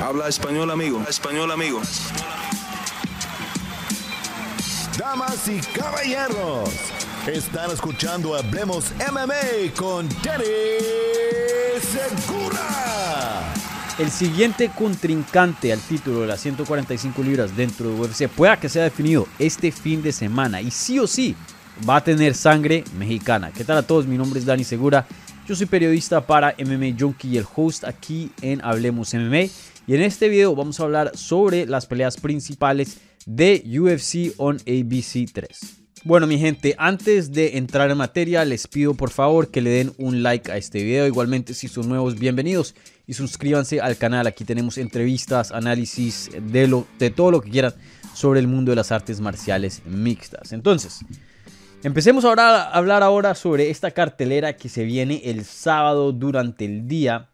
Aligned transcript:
Habla 0.00 0.28
español, 0.28 0.70
amigo. 0.70 1.02
Español, 1.08 1.50
amigo. 1.50 1.80
Damas 4.96 5.48
y 5.48 5.58
caballeros, 5.76 6.70
están 7.26 7.72
escuchando 7.72 8.36
Hablemos 8.36 8.92
MMA 9.10 9.74
con 9.76 10.08
Danny 10.22 10.44
Segura. 11.80 13.52
El 13.98 14.10
siguiente 14.12 14.70
contrincante 14.72 15.72
al 15.72 15.80
título 15.80 16.20
de 16.20 16.28
las 16.28 16.40
145 16.42 17.20
libras 17.24 17.56
dentro 17.56 17.90
de 17.90 18.00
UFC 18.00 18.28
pueda 18.28 18.58
que 18.58 18.68
sea 18.68 18.84
definido 18.84 19.26
este 19.40 19.72
fin 19.72 20.00
de 20.00 20.12
semana 20.12 20.60
y 20.60 20.70
sí 20.70 21.00
o 21.00 21.08
sí 21.08 21.34
va 21.88 21.96
a 21.96 22.04
tener 22.04 22.34
sangre 22.36 22.84
mexicana. 22.96 23.50
¿Qué 23.50 23.64
tal 23.64 23.78
a 23.78 23.82
todos? 23.82 24.06
Mi 24.06 24.16
nombre 24.16 24.38
es 24.38 24.46
Dani 24.46 24.62
Segura. 24.62 25.06
Yo 25.48 25.56
soy 25.56 25.66
periodista 25.66 26.20
para 26.20 26.54
MMA 26.58 26.96
Junkie 26.96 27.30
y 27.30 27.36
el 27.38 27.46
host 27.56 27.82
aquí 27.82 28.30
en 28.42 28.64
Hablemos 28.64 29.12
MMA. 29.12 29.48
Y 29.88 29.94
en 29.94 30.02
este 30.02 30.28
video 30.28 30.54
vamos 30.54 30.78
a 30.78 30.82
hablar 30.82 31.16
sobre 31.16 31.64
las 31.64 31.86
peleas 31.86 32.18
principales 32.18 32.98
de 33.24 33.64
UFC 33.80 34.34
on 34.36 34.56
ABC 34.56 35.32
3. 35.32 35.48
Bueno 36.04 36.26
mi 36.26 36.38
gente, 36.38 36.74
antes 36.76 37.32
de 37.32 37.56
entrar 37.56 37.90
en 37.90 37.96
materia 37.96 38.44
les 38.44 38.66
pido 38.66 38.92
por 38.92 39.08
favor 39.08 39.50
que 39.50 39.62
le 39.62 39.70
den 39.70 39.94
un 39.96 40.22
like 40.22 40.52
a 40.52 40.58
este 40.58 40.84
video. 40.84 41.06
Igualmente 41.06 41.54
si 41.54 41.68
son 41.68 41.88
nuevos, 41.88 42.18
bienvenidos 42.18 42.74
y 43.06 43.14
suscríbanse 43.14 43.80
al 43.80 43.96
canal. 43.96 44.26
Aquí 44.26 44.44
tenemos 44.44 44.76
entrevistas, 44.76 45.52
análisis 45.52 46.28
de, 46.38 46.68
lo, 46.68 46.86
de 46.98 47.08
todo 47.08 47.30
lo 47.30 47.40
que 47.40 47.48
quieran 47.48 47.72
sobre 48.12 48.40
el 48.40 48.46
mundo 48.46 48.72
de 48.72 48.76
las 48.76 48.92
artes 48.92 49.22
marciales 49.22 49.80
mixtas. 49.86 50.52
Entonces, 50.52 51.00
Empecemos 51.84 52.24
ahora 52.24 52.64
a 52.64 52.70
hablar 52.72 53.04
ahora 53.04 53.36
sobre 53.36 53.70
esta 53.70 53.92
cartelera 53.92 54.56
que 54.56 54.68
se 54.68 54.82
viene 54.82 55.22
el 55.26 55.44
sábado 55.44 56.10
durante 56.10 56.64
el 56.64 56.88
día. 56.88 57.30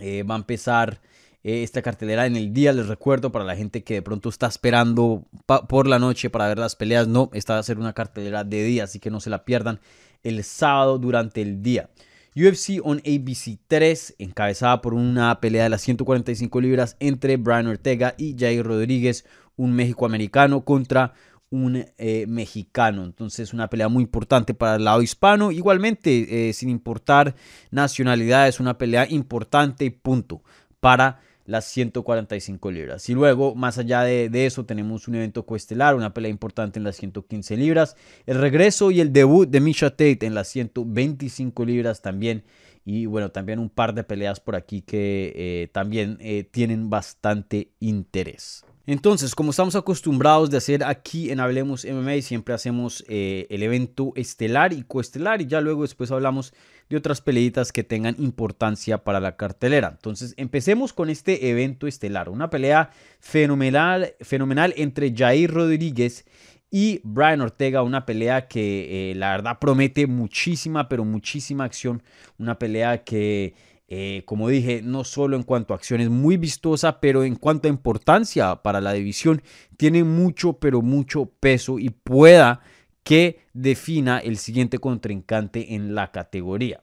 Eh, 0.00 0.22
va 0.22 0.36
a 0.36 0.38
empezar 0.38 1.02
eh, 1.48 1.62
esta 1.62 1.80
cartelera 1.80 2.26
en 2.26 2.36
el 2.36 2.52
día, 2.52 2.74
les 2.74 2.88
recuerdo, 2.88 3.32
para 3.32 3.42
la 3.42 3.56
gente 3.56 3.82
que 3.82 3.94
de 3.94 4.02
pronto 4.02 4.28
está 4.28 4.48
esperando 4.48 5.24
por 5.66 5.86
la 5.86 5.98
noche 5.98 6.28
para 6.28 6.46
ver 6.46 6.58
las 6.58 6.76
peleas. 6.76 7.08
No, 7.08 7.30
esta 7.32 7.54
va 7.54 7.60
a 7.60 7.62
ser 7.62 7.78
una 7.78 7.94
cartelera 7.94 8.44
de 8.44 8.62
día, 8.64 8.84
así 8.84 9.00
que 9.00 9.08
no 9.08 9.18
se 9.18 9.30
la 9.30 9.46
pierdan 9.46 9.80
el 10.22 10.44
sábado 10.44 10.98
durante 10.98 11.40
el 11.40 11.62
día. 11.62 11.88
UFC 12.36 12.82
on 12.84 12.98
ABC 12.98 13.58
3, 13.66 14.16
encabezada 14.18 14.82
por 14.82 14.92
una 14.92 15.40
pelea 15.40 15.62
de 15.62 15.70
las 15.70 15.80
145 15.80 16.60
libras 16.60 16.98
entre 17.00 17.38
Brian 17.38 17.66
Ortega 17.66 18.14
y 18.18 18.36
Jair 18.38 18.66
Rodríguez, 18.66 19.24
un 19.56 19.72
México-americano 19.72 20.66
contra 20.66 21.14
un 21.48 21.82
eh, 21.96 22.26
mexicano. 22.28 23.04
Entonces 23.04 23.54
una 23.54 23.70
pelea 23.70 23.88
muy 23.88 24.02
importante 24.02 24.52
para 24.52 24.74
el 24.74 24.84
lado 24.84 25.00
hispano. 25.00 25.50
Igualmente, 25.50 26.50
eh, 26.50 26.52
sin 26.52 26.68
importar 26.68 27.36
nacionalidad, 27.70 28.48
es 28.48 28.60
una 28.60 28.76
pelea 28.76 29.06
importante 29.08 29.90
punto 29.90 30.42
para 30.78 31.22
las 31.48 31.64
145 31.64 32.70
libras. 32.70 33.08
Y 33.08 33.14
luego, 33.14 33.54
más 33.54 33.78
allá 33.78 34.02
de, 34.02 34.46
eso, 34.46 34.64
tenemos 34.64 35.08
un 35.08 35.16
evento 35.16 35.44
coestelar, 35.44 35.96
una 35.96 36.14
pelea 36.14 36.30
importante 36.30 36.78
en 36.78 36.84
las 36.84 36.96
115 36.96 37.56
libras, 37.56 37.96
el 38.26 38.38
regreso 38.38 38.90
y 38.90 39.00
el 39.00 39.12
debut 39.12 39.48
de 39.48 39.60
Misha 39.60 39.90
Tate 39.90 40.26
en 40.26 40.34
las 40.34 40.48
125 40.48 41.64
libras 41.64 42.02
también. 42.02 42.44
Y 42.84 43.06
bueno, 43.06 43.30
también 43.30 43.58
un 43.58 43.70
par 43.70 43.94
de 43.94 44.04
peleas 44.04 44.40
por 44.40 44.56
aquí 44.56 44.82
que 44.82 45.32
eh, 45.34 45.68
también 45.72 46.18
tienen 46.50 46.88
bastante 46.88 47.70
interés. 47.80 48.64
Entonces, 48.88 49.34
como 49.34 49.50
estamos 49.50 49.76
acostumbrados 49.76 50.48
de 50.48 50.56
hacer 50.56 50.82
aquí 50.82 51.30
en 51.30 51.40
Hablemos 51.40 51.84
MMA, 51.84 52.22
siempre 52.22 52.54
hacemos 52.54 53.04
eh, 53.06 53.46
el 53.50 53.62
evento 53.62 54.14
estelar 54.16 54.72
y 54.72 54.82
coestelar 54.82 55.42
y 55.42 55.46
ya 55.46 55.60
luego 55.60 55.82
después 55.82 56.10
hablamos 56.10 56.54
de 56.88 56.96
otras 56.96 57.20
peleitas 57.20 57.72
que 57.72 57.84
tengan 57.84 58.16
importancia 58.18 58.98
para 59.04 59.20
la 59.20 59.36
cartelera. 59.36 59.88
Entonces, 59.88 60.34
empecemos 60.36 60.92
con 60.92 61.10
este 61.10 61.50
evento 61.50 61.86
estelar, 61.86 62.28
una 62.28 62.50
pelea 62.50 62.90
fenomenal, 63.20 64.14
fenomenal 64.20 64.74
entre 64.76 65.14
Jair 65.14 65.50
Rodríguez 65.50 66.24
y 66.70 67.00
Brian 67.02 67.40
Ortega, 67.40 67.82
una 67.82 68.06
pelea 68.06 68.48
que 68.48 69.10
eh, 69.10 69.14
la 69.14 69.30
verdad 69.30 69.58
promete 69.58 70.06
muchísima, 70.06 70.88
pero 70.88 71.04
muchísima 71.04 71.64
acción, 71.64 72.02
una 72.38 72.58
pelea 72.58 73.04
que 73.04 73.54
eh, 73.90 74.22
como 74.26 74.50
dije, 74.50 74.82
no 74.84 75.02
solo 75.02 75.34
en 75.34 75.42
cuanto 75.42 75.72
a 75.72 75.76
acciones 75.78 76.10
muy 76.10 76.36
vistosa, 76.36 77.00
pero 77.00 77.24
en 77.24 77.36
cuanto 77.36 77.68
a 77.68 77.70
importancia 77.70 78.56
para 78.56 78.82
la 78.82 78.92
división, 78.92 79.42
tiene 79.78 80.04
mucho, 80.04 80.58
pero 80.58 80.82
mucho 80.82 81.32
peso 81.40 81.78
y 81.78 81.88
pueda 81.88 82.60
que 83.08 83.40
defina 83.54 84.18
el 84.18 84.36
siguiente 84.36 84.80
contrincante 84.80 85.74
en 85.74 85.94
la 85.94 86.12
categoría. 86.12 86.82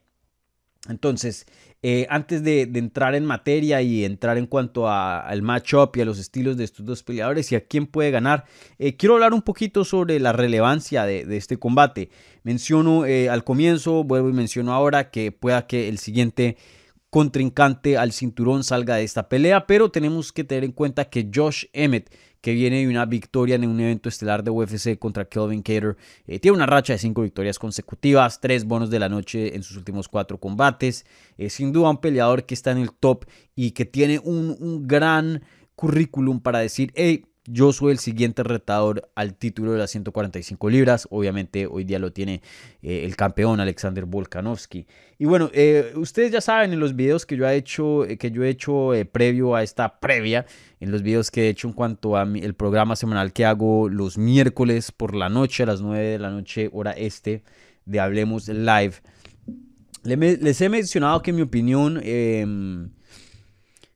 Entonces, 0.90 1.46
eh, 1.84 2.08
antes 2.10 2.44
de, 2.44 2.64
entrar 2.64 3.14
en 3.14 3.26
materia 3.26 3.84
y 3.84 4.04
entrar 4.04 4.40
en 4.40 4.48
cuanto 4.48 4.90
al 4.90 5.44
matchup 5.44 5.96
y 5.96 6.02
a 6.02 6.06
los 6.06 6.18
estilos 6.18 6.58
de 6.58 6.64
estos 6.64 6.84
dos 6.84 7.04
peleadores 7.04 7.52
y 7.52 7.56
a 7.56 7.68
quién 7.68 7.86
puede 7.86 8.10
ganar, 8.10 8.46
eh, 8.80 8.98
quiero 8.98 9.14
hablar 9.14 9.36
un 9.36 9.44
poquito 9.44 9.86
sobre 9.86 10.20
la 10.20 10.34
relevancia 10.34 11.06
de, 11.06 11.38
este 11.38 11.58
combate. 11.58 12.10
Menciono 12.42 13.04
al 13.04 13.44
comienzo, 13.44 14.04
vuelvo 14.04 14.28
y 14.30 14.34
menciono 14.34 14.74
ahora 14.74 15.12
que 15.12 15.32
pueda 15.32 15.68
que 15.68 15.90
el 15.90 16.00
siguiente 16.00 16.58
contrincante 17.12 18.00
al 18.00 18.14
cinturón 18.14 18.64
salga 18.64 18.96
de 18.96 19.04
esta 19.04 19.30
pelea, 19.30 19.68
pero 19.68 19.92
tenemos 19.92 20.34
que 20.34 20.44
tener 20.44 20.64
en 20.64 20.72
cuenta 20.72 21.06
que 21.06 21.30
Josh 21.32 21.66
Emmett, 21.72 22.10
que 22.46 22.54
viene 22.54 22.82
de 22.82 22.88
una 22.88 23.08
victoria 23.08 23.56
en 23.56 23.68
un 23.68 23.80
evento 23.80 24.08
estelar 24.08 24.44
de 24.44 24.52
UFC 24.52 25.00
contra 25.00 25.26
Kelvin 25.26 25.64
Cater, 25.64 25.98
eh, 26.28 26.38
tiene 26.38 26.56
una 26.56 26.68
racha 26.68 26.94
de 26.94 27.00
cinco 27.00 27.24
victorias 27.24 27.58
consecutivas, 27.58 28.40
tres 28.40 28.66
bonos 28.66 28.92
de 28.92 29.00
la 29.00 29.10
noche 29.10 29.56
en 29.56 29.64
sus 29.64 29.78
últimos 29.78 30.08
cuatro 30.08 30.40
combates, 30.40 31.08
eh, 31.40 31.50
sin 31.50 31.72
duda 31.72 31.90
un 31.90 31.98
peleador 31.98 32.46
que 32.46 32.54
está 32.54 32.70
en 32.70 32.78
el 32.78 32.92
top 32.92 33.26
y 33.56 33.72
que 33.72 33.86
tiene 33.86 34.20
un, 34.20 34.56
un 34.60 34.88
gran 34.88 35.42
currículum 35.76 36.40
para 36.40 36.60
decir, 36.60 36.92
hey, 36.94 37.26
yo 37.48 37.72
soy 37.74 37.92
el 37.92 38.00
siguiente 38.00 38.44
retador 38.44 39.10
al 39.16 39.36
título 39.36 39.74
de 39.74 39.78
las 39.78 39.92
145 39.92 40.70
libras. 40.70 41.08
Obviamente 41.12 41.68
hoy 41.68 41.84
día 41.84 42.00
lo 42.00 42.12
tiene 42.12 42.42
eh, 42.82 43.06
el 43.06 43.16
campeón 43.16 43.60
Alexander 43.60 44.06
Volkanovski. 44.06 44.88
Y 45.20 45.26
bueno, 45.26 45.50
eh, 45.54 45.94
ustedes 45.96 46.32
ya 46.32 46.42
saben 46.42 46.74
en 46.74 46.80
los 46.80 46.96
videos 46.96 47.26
que 47.26 47.38
yo 47.38 47.48
he 47.48 47.56
hecho, 47.56 48.06
eh, 48.06 48.18
que 48.18 48.32
yo 48.32 48.44
he 48.44 48.50
hecho 48.50 48.92
previo 49.12 49.56
a 49.56 49.64
esta 49.64 50.00
previa, 50.00 50.46
en 50.80 50.92
los 50.92 51.04
videos 51.04 51.32
que 51.32 51.46
he 51.46 51.50
hecho 51.50 51.68
en 51.68 51.74
cuanto 51.74 52.18
a 52.18 52.24
el 52.24 52.54
programa 52.56 52.96
semanal 52.96 53.32
que 53.32 53.46
hago 53.46 53.90
los 53.90 54.18
miércoles 54.18 54.92
por 54.92 55.16
la 55.16 55.30
noche, 55.30 55.64
a 55.64 55.68
las 55.68 55.82
9 55.82 56.04
de 56.04 56.20
la 56.20 56.32
noche, 56.32 56.70
hora 56.74 56.92
este, 56.92 57.44
de 57.86 58.00
Hablemos 58.00 58.48
Live. 58.48 58.96
Les 60.04 60.62
he 60.62 60.70
mencionado 60.70 61.22
que 61.24 61.34
mi 61.34 61.42
opinión 61.42 62.00
em, 62.04 62.90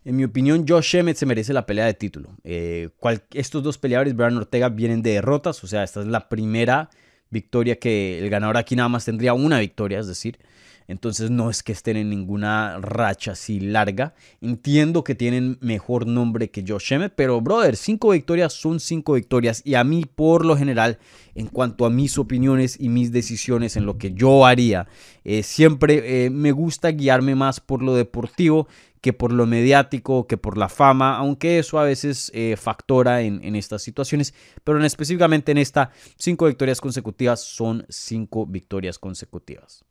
en 0.09 0.15
mi 0.15 0.23
opinión, 0.23 0.65
Josh 0.67 0.95
Emmett 0.95 1.17
se 1.17 1.27
merece 1.27 1.53
la 1.53 1.67
pelea 1.67 1.85
de 1.85 1.93
título. 1.93 2.31
Eh, 2.43 2.89
estos 3.31 3.61
dos 3.61 3.77
peleadores, 3.77 4.15
Brian 4.15 4.37
Ortega, 4.37 4.67
vienen 4.67 5.03
de 5.03 5.11
derrotas. 5.11 5.63
O 5.63 5.67
sea, 5.67 5.83
esta 5.83 5.99
es 5.99 6.07
la 6.07 6.29
primera 6.29 6.89
victoria 7.29 7.77
que 7.77 8.17
el 8.17 8.27
ganador 8.31 8.57
aquí 8.57 8.75
nada 8.75 8.89
más 8.89 9.05
tendría 9.05 9.35
una 9.35 9.59
victoria, 9.59 9.99
es 9.99 10.07
decir. 10.07 10.39
Entonces 10.87 11.29
no 11.29 11.51
es 11.51 11.61
que 11.61 11.71
estén 11.71 11.95
en 11.97 12.09
ninguna 12.09 12.79
racha 12.79 13.33
así 13.33 13.59
larga. 13.59 14.15
Entiendo 14.41 15.03
que 15.03 15.13
tienen 15.13 15.59
mejor 15.61 16.07
nombre 16.07 16.49
que 16.49 16.65
Josh 16.67 16.93
Emmett, 16.93 17.13
pero 17.15 17.39
brother, 17.39 17.77
cinco 17.77 18.09
victorias 18.09 18.53
son 18.53 18.79
cinco 18.79 19.13
victorias. 19.13 19.61
Y 19.63 19.75
a 19.75 19.83
mí, 19.83 20.05
por 20.15 20.43
lo 20.43 20.57
general, 20.57 20.97
en 21.35 21.45
cuanto 21.45 21.85
a 21.85 21.91
mis 21.91 22.17
opiniones 22.17 22.75
y 22.79 22.89
mis 22.89 23.11
decisiones 23.11 23.77
en 23.77 23.85
lo 23.85 23.99
que 23.99 24.13
yo 24.13 24.47
haría, 24.47 24.87
eh, 25.23 25.43
siempre 25.43 26.25
eh, 26.25 26.31
me 26.31 26.51
gusta 26.51 26.89
guiarme 26.89 27.35
más 27.35 27.59
por 27.59 27.83
lo 27.83 27.93
deportivo 27.93 28.67
que 29.01 29.13
por 29.13 29.31
lo 29.31 29.45
mediático, 29.45 30.27
que 30.27 30.37
por 30.37 30.57
la 30.57 30.69
fama, 30.69 31.17
aunque 31.17 31.59
eso 31.59 31.79
a 31.79 31.83
veces 31.83 32.31
eh, 32.33 32.55
factora 32.57 33.21
en, 33.21 33.55
estas 33.55 33.81
situaciones, 33.81 34.33
pero 34.63 34.79
en 34.79 34.85
específicamente 34.85 35.51
en 35.51 35.57
esta, 35.57 35.91
cinco 36.17 36.47
victorias 36.47 36.81
consecutivas 36.81 37.41
son 37.41 37.85
cinco 37.89 38.45
victorias 38.45 38.99
consecutivas. 38.99 39.83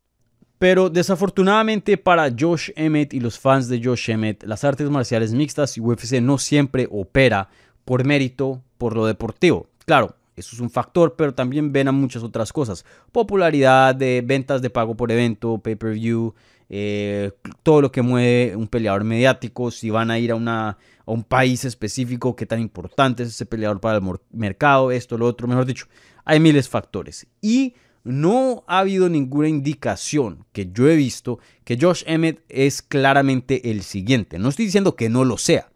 Pero 0.59 0.91
desafortunadamente 0.91 1.97
para 1.97 2.35
Josh 2.37 2.71
Emmett 2.75 3.15
y 3.15 3.21
los 3.21 3.39
fans 3.39 3.69
de 3.69 3.81
Josh 3.83 4.11
Emmett, 4.11 4.43
las 4.45 4.65
artes 4.65 4.91
marciales 4.91 5.33
mixtas 5.33 5.77
y 5.77 5.81
UFC 5.81 6.21
no 6.21 6.37
siempre 6.37 6.89
opera 6.91 7.49
por 7.85 8.05
mérito, 8.05 8.63
por 8.77 8.95
lo 8.95 9.07
deportivo. 9.07 9.69
Claro, 9.87 10.17
eso 10.39 10.55
es 10.55 10.61
un 10.61 10.71
factor, 10.71 11.15
pero 11.17 11.33
también 11.33 11.73
ven 11.73 11.89
a 11.89 11.93
muchas 11.93 12.23
otras 12.23 12.53
cosas. 12.53 12.85
Popularidad 13.13 13.95
de 13.95 14.23
ventas 14.25 14.61
de 14.61 14.71
pago 14.71 14.97
por 14.97 15.11
evento, 15.11 15.59
pay-per-view, 15.59 16.35
eh, 16.69 17.33
todo 17.69 17.83
lo 17.83 17.93
que 17.93 18.01
mueve 18.01 18.57
un 18.57 18.67
peleador 18.67 19.05
mediático, 19.05 19.71
si 19.71 19.91
van 19.91 20.11
a 20.11 20.19
ir 20.19 20.31
a, 20.31 20.37
una, 20.37 20.79
a 21.05 21.13
un 21.13 21.23
país 21.23 21.67
específico, 21.67 22.35
qué 22.35 22.47
tan 22.47 22.61
importante 22.61 23.23
es 23.23 23.29
ese 23.29 23.45
peleador 23.45 23.79
para 23.79 23.99
el 23.99 24.05
mercado, 24.33 24.91
esto, 24.91 25.19
lo 25.19 25.27
otro, 25.27 25.47
mejor 25.47 25.67
dicho, 25.67 25.85
hay 26.25 26.41
miles 26.41 26.65
de 26.65 26.71
factores. 26.71 27.27
Y 27.43 27.75
no 28.05 28.65
ha 28.69 28.79
habido 28.79 29.11
ninguna 29.11 29.49
indicación 29.49 30.47
que 30.53 30.71
yo 30.73 30.89
he 30.89 30.97
visto 30.97 31.41
que 31.65 31.77
Josh 31.79 32.05
Emmett 32.07 32.43
es 32.49 32.81
claramente 32.81 33.71
el 33.71 33.83
siguiente. 33.83 34.39
No 34.39 34.49
estoy 34.49 34.65
diciendo 34.65 34.97
que 34.97 35.11
no 35.11 35.27
lo 35.27 35.37
sea, 35.37 35.69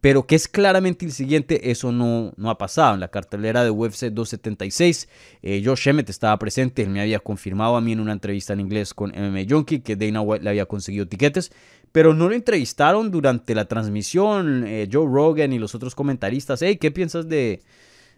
pero 0.00 0.26
que 0.26 0.36
es 0.36 0.46
claramente 0.46 1.04
el 1.04 1.12
siguiente, 1.12 1.70
eso 1.70 1.90
no, 1.90 2.32
no 2.36 2.50
ha 2.50 2.58
pasado. 2.58 2.94
En 2.94 3.00
la 3.00 3.08
cartelera 3.08 3.64
de 3.64 3.70
UFC 3.70 4.06
276, 4.06 5.08
eh, 5.42 5.62
Josh 5.64 5.88
Emmett 5.88 6.08
estaba 6.08 6.38
presente, 6.38 6.82
él 6.82 6.90
me 6.90 7.00
había 7.00 7.18
confirmado 7.18 7.76
a 7.76 7.80
mí 7.80 7.92
en 7.92 8.00
una 8.00 8.12
entrevista 8.12 8.52
en 8.52 8.60
inglés 8.60 8.94
con 8.94 9.10
MMA 9.10 9.46
Junkie 9.48 9.80
que 9.80 9.96
Dana 9.96 10.20
White 10.20 10.44
le 10.44 10.50
había 10.50 10.66
conseguido 10.66 11.08
tiquetes, 11.08 11.50
pero 11.90 12.14
no 12.14 12.28
lo 12.28 12.34
entrevistaron 12.34 13.10
durante 13.10 13.54
la 13.54 13.64
transmisión. 13.64 14.64
Eh, 14.66 14.88
Joe 14.90 15.06
Rogan 15.06 15.52
y 15.52 15.58
los 15.58 15.74
otros 15.74 15.94
comentaristas, 15.96 16.62
hey, 16.62 16.76
¿qué 16.76 16.92
piensas 16.92 17.28
de, 17.28 17.60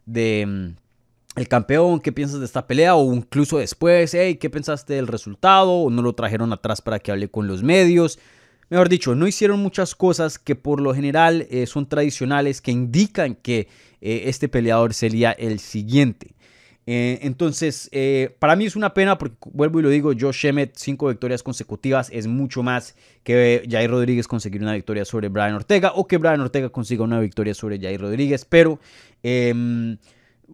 de 0.05 0.45
mm, 0.47 1.39
el 1.41 1.49
campeón? 1.49 2.01
¿Qué 2.01 2.13
piensas 2.13 2.41
de 2.41 2.47
esta 2.47 2.67
pelea? 2.67 2.95
O 2.95 3.15
incluso 3.15 3.57
después, 3.57 4.13
hey, 4.13 4.37
¿qué 4.37 4.51
pensaste 4.51 4.95
del 4.95 5.07
resultado? 5.07 5.71
¿O 5.71 5.91
no 5.91 6.03
lo 6.03 6.13
trajeron 6.13 6.53
atrás 6.53 6.83
para 6.83 6.99
que 6.99 7.11
hable 7.11 7.29
con 7.31 7.47
los 7.47 7.63
medios? 7.63 8.19
Mejor 8.71 8.89
dicho, 8.89 9.17
no 9.17 9.27
hicieron 9.27 9.59
muchas 9.59 9.97
cosas 9.97 10.39
que 10.39 10.55
por 10.55 10.81
lo 10.81 10.95
general 10.95 11.47
eh, 11.51 11.67
son 11.67 11.89
tradicionales, 11.89 12.61
que 12.61 12.71
indican 12.71 13.35
que 13.35 13.67
eh, 14.01 14.23
este 14.27 14.49
peleador 14.49 14.95
sería 14.95 15.33
el 15.33 15.59
siguiente. 15.59 16.35
Eh, 16.87 17.19
entonces, 17.23 17.91
para 18.39 18.55
mí 18.55 18.67
es 18.67 18.77
una 18.77 18.95
pena 18.95 19.19
porque, 19.19 19.37
vuelvo 19.53 19.81
y 19.81 19.83
lo 19.83 19.89
digo, 19.91 20.13
Josh 20.19 20.47
Emmett, 20.47 20.77
cinco 20.77 21.09
victorias 21.09 21.43
consecutivas 21.43 22.11
es 22.13 22.29
mucho 22.29 22.63
más 22.63 22.95
que 23.25 23.67
Jair 23.69 23.91
Rodríguez 23.91 24.29
conseguir 24.29 24.63
una 24.63 24.75
victoria 24.75 25.05
sobre 25.05 25.29
Brian 25.29 25.55
Ortega 25.55 25.93
o 25.97 26.07
que 26.07 26.17
Brian 26.17 26.41
Ortega 26.41 26.69
consiga 26.69 27.03
una 27.03 27.19
victoria 27.19 27.55
sobre 27.55 27.81
Jair 27.81 28.01
Rodríguez, 28.01 28.45
pero... 28.45 28.79
Em, 29.25 29.99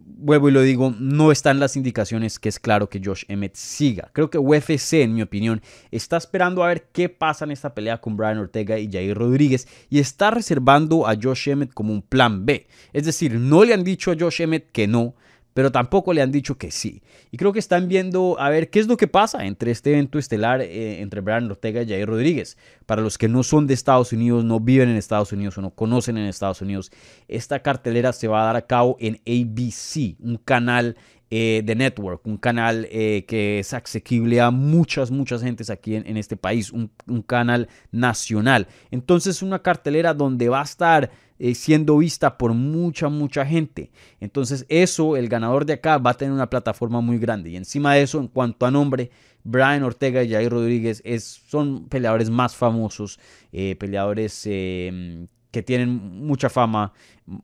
vuelvo 0.05 0.49
y 0.49 0.51
lo 0.51 0.61
digo, 0.61 0.93
no 0.99 1.31
están 1.31 1.59
las 1.59 1.75
indicaciones 1.75 2.39
que 2.39 2.49
es 2.49 2.59
claro 2.59 2.89
que 2.89 3.01
Josh 3.03 3.23
Emmett 3.27 3.55
siga. 3.55 4.09
Creo 4.13 4.29
que 4.29 4.37
UFC, 4.37 4.93
en 4.93 5.13
mi 5.13 5.21
opinión, 5.21 5.61
está 5.91 6.17
esperando 6.17 6.63
a 6.63 6.67
ver 6.67 6.87
qué 6.91 7.09
pasa 7.09 7.45
en 7.45 7.51
esta 7.51 7.73
pelea 7.73 7.99
con 7.99 8.17
Brian 8.17 8.37
Ortega 8.37 8.77
y 8.79 8.91
Jair 8.91 9.17
Rodríguez 9.17 9.67
y 9.89 9.99
está 9.99 10.31
reservando 10.31 11.07
a 11.07 11.15
Josh 11.21 11.49
Emmett 11.49 11.73
como 11.73 11.93
un 11.93 12.01
plan 12.01 12.45
B. 12.45 12.67
Es 12.93 13.05
decir, 13.05 13.35
no 13.35 13.63
le 13.63 13.73
han 13.73 13.83
dicho 13.83 14.11
a 14.11 14.15
Josh 14.19 14.41
Emmett 14.41 14.71
que 14.71 14.87
no, 14.87 15.15
pero 15.57 15.71
tampoco 15.71 16.13
le 16.13 16.21
han 16.21 16.31
dicho 16.31 16.59
que 16.59 16.69
sí. 16.69 17.01
Y 17.31 17.37
creo 17.37 17.51
que 17.51 17.57
están 17.57 17.87
viendo 17.87 18.39
a 18.39 18.51
ver 18.51 18.69
qué 18.69 18.77
es 18.77 18.85
lo 18.85 18.95
que 18.95 19.07
pasa 19.07 19.43
entre 19.47 19.71
este 19.71 19.91
evento 19.91 20.19
estelar 20.19 20.61
eh, 20.61 21.01
entre 21.01 21.19
Brian 21.21 21.49
Ortega 21.49 21.81
y 21.81 21.87
Jair 21.87 22.07
Rodríguez. 22.07 22.59
Para 22.85 23.01
los 23.01 23.17
que 23.17 23.27
no 23.27 23.41
son 23.41 23.65
de 23.65 23.73
Estados 23.73 24.13
Unidos, 24.13 24.45
no 24.45 24.59
viven 24.59 24.87
en 24.87 24.97
Estados 24.97 25.31
Unidos 25.31 25.57
o 25.57 25.61
no 25.63 25.71
conocen 25.71 26.19
en 26.19 26.27
Estados 26.27 26.61
Unidos, 26.61 26.91
esta 27.27 27.63
cartelera 27.63 28.13
se 28.13 28.27
va 28.27 28.43
a 28.43 28.45
dar 28.45 28.55
a 28.55 28.67
cabo 28.67 28.97
en 28.99 29.15
ABC, 29.25 30.15
un 30.19 30.37
canal 30.37 30.95
eh, 31.31 31.63
de 31.65 31.75
network, 31.75 32.27
un 32.27 32.37
canal 32.37 32.87
eh, 32.91 33.25
que 33.27 33.57
es 33.57 33.73
asequible 33.73 34.39
a 34.39 34.51
muchas, 34.51 35.09
muchas 35.09 35.41
gentes 35.41 35.71
aquí 35.71 35.95
en, 35.95 36.17
este 36.17 36.37
país, 36.37 36.71
un, 36.71 36.91
un, 37.07 37.23
canal 37.23 37.67
nacional. 37.91 38.67
Entonces, 38.91 39.41
una 39.41 39.63
cartelera 39.63 40.13
donde 40.13 40.49
va 40.49 40.61
a 40.61 40.65
estar 40.65 41.09
eh, 41.39 41.55
siendo 41.55 41.97
vista 41.97 42.37
por 42.37 42.53
mucha, 42.53 43.09
mucha 43.09 43.45
gente. 43.45 43.91
Entonces 44.19 44.65
eso, 44.69 45.17
el 45.17 45.29
ganador 45.29 45.65
de 45.65 45.73
acá 45.73 45.97
va 45.97 46.11
a 46.11 46.13
tener 46.13 46.33
una 46.33 46.49
plataforma 46.49 47.01
muy 47.01 47.17
grande. 47.17 47.49
Y 47.51 47.55
encima 47.55 47.93
de 47.95 48.03
eso, 48.03 48.19
en 48.19 48.27
cuanto 48.27 48.65
a 48.65 48.71
nombre, 48.71 49.11
Brian 49.43 49.83
Ortega 49.83 50.23
y 50.23 50.31
Jair 50.31 50.51
Rodríguez 50.51 51.01
es, 51.05 51.23
son 51.23 51.87
peleadores 51.87 52.29
más 52.29 52.55
famosos, 52.55 53.19
eh, 53.51 53.75
peleadores 53.79 54.43
eh, 54.45 55.27
que 55.51 55.63
tienen 55.63 55.89
mucha 55.89 56.49
fama, 56.49 56.93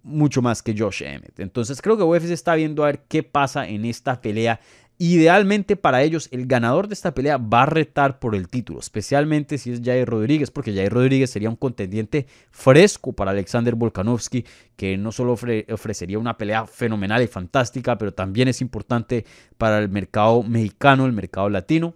mucho 0.04 0.42
más 0.42 0.62
que 0.62 0.76
Josh 0.78 1.04
Emmett. 1.04 1.40
Entonces 1.40 1.82
creo 1.82 1.98
que 1.98 2.04
UFC 2.04 2.32
está 2.32 2.56
viendo 2.56 2.84
a 2.84 2.88
ver 2.88 3.06
qué 3.08 3.24
pasa 3.24 3.68
en 3.68 3.86
esta 3.86 4.22
pelea 4.22 4.60
Idealmente 5.06 5.76
para 5.76 6.02
ellos, 6.02 6.30
el 6.32 6.48
ganador 6.48 6.88
de 6.88 6.94
esta 6.94 7.14
pelea 7.14 7.36
va 7.36 7.64
a 7.64 7.66
retar 7.66 8.20
por 8.20 8.36
el 8.36 8.48
título, 8.48 8.80
especialmente 8.80 9.58
si 9.58 9.74
es 9.74 9.82
Jair 9.84 10.08
Rodríguez, 10.08 10.50
porque 10.50 10.74
Jair 10.74 10.94
Rodríguez 10.94 11.30
sería 11.30 11.50
un 11.50 11.58
contendiente 11.58 12.26
fresco 12.52 13.12
para 13.12 13.32
Alexander 13.32 13.76
Volkanovski, 13.76 14.46
que 14.78 14.96
no 14.96 15.12
solo 15.12 15.34
ofrecería 15.34 16.18
una 16.18 16.38
pelea 16.38 16.66
fenomenal 16.66 17.22
y 17.22 17.28
fantástica, 17.28 17.98
pero 17.98 18.14
también 18.14 18.48
es 18.48 18.62
importante 18.62 19.26
para 19.58 19.80
el 19.80 19.90
mercado 19.90 20.42
mexicano, 20.42 21.06
el 21.06 21.12
mercado 21.12 21.50
latino. 21.50 21.96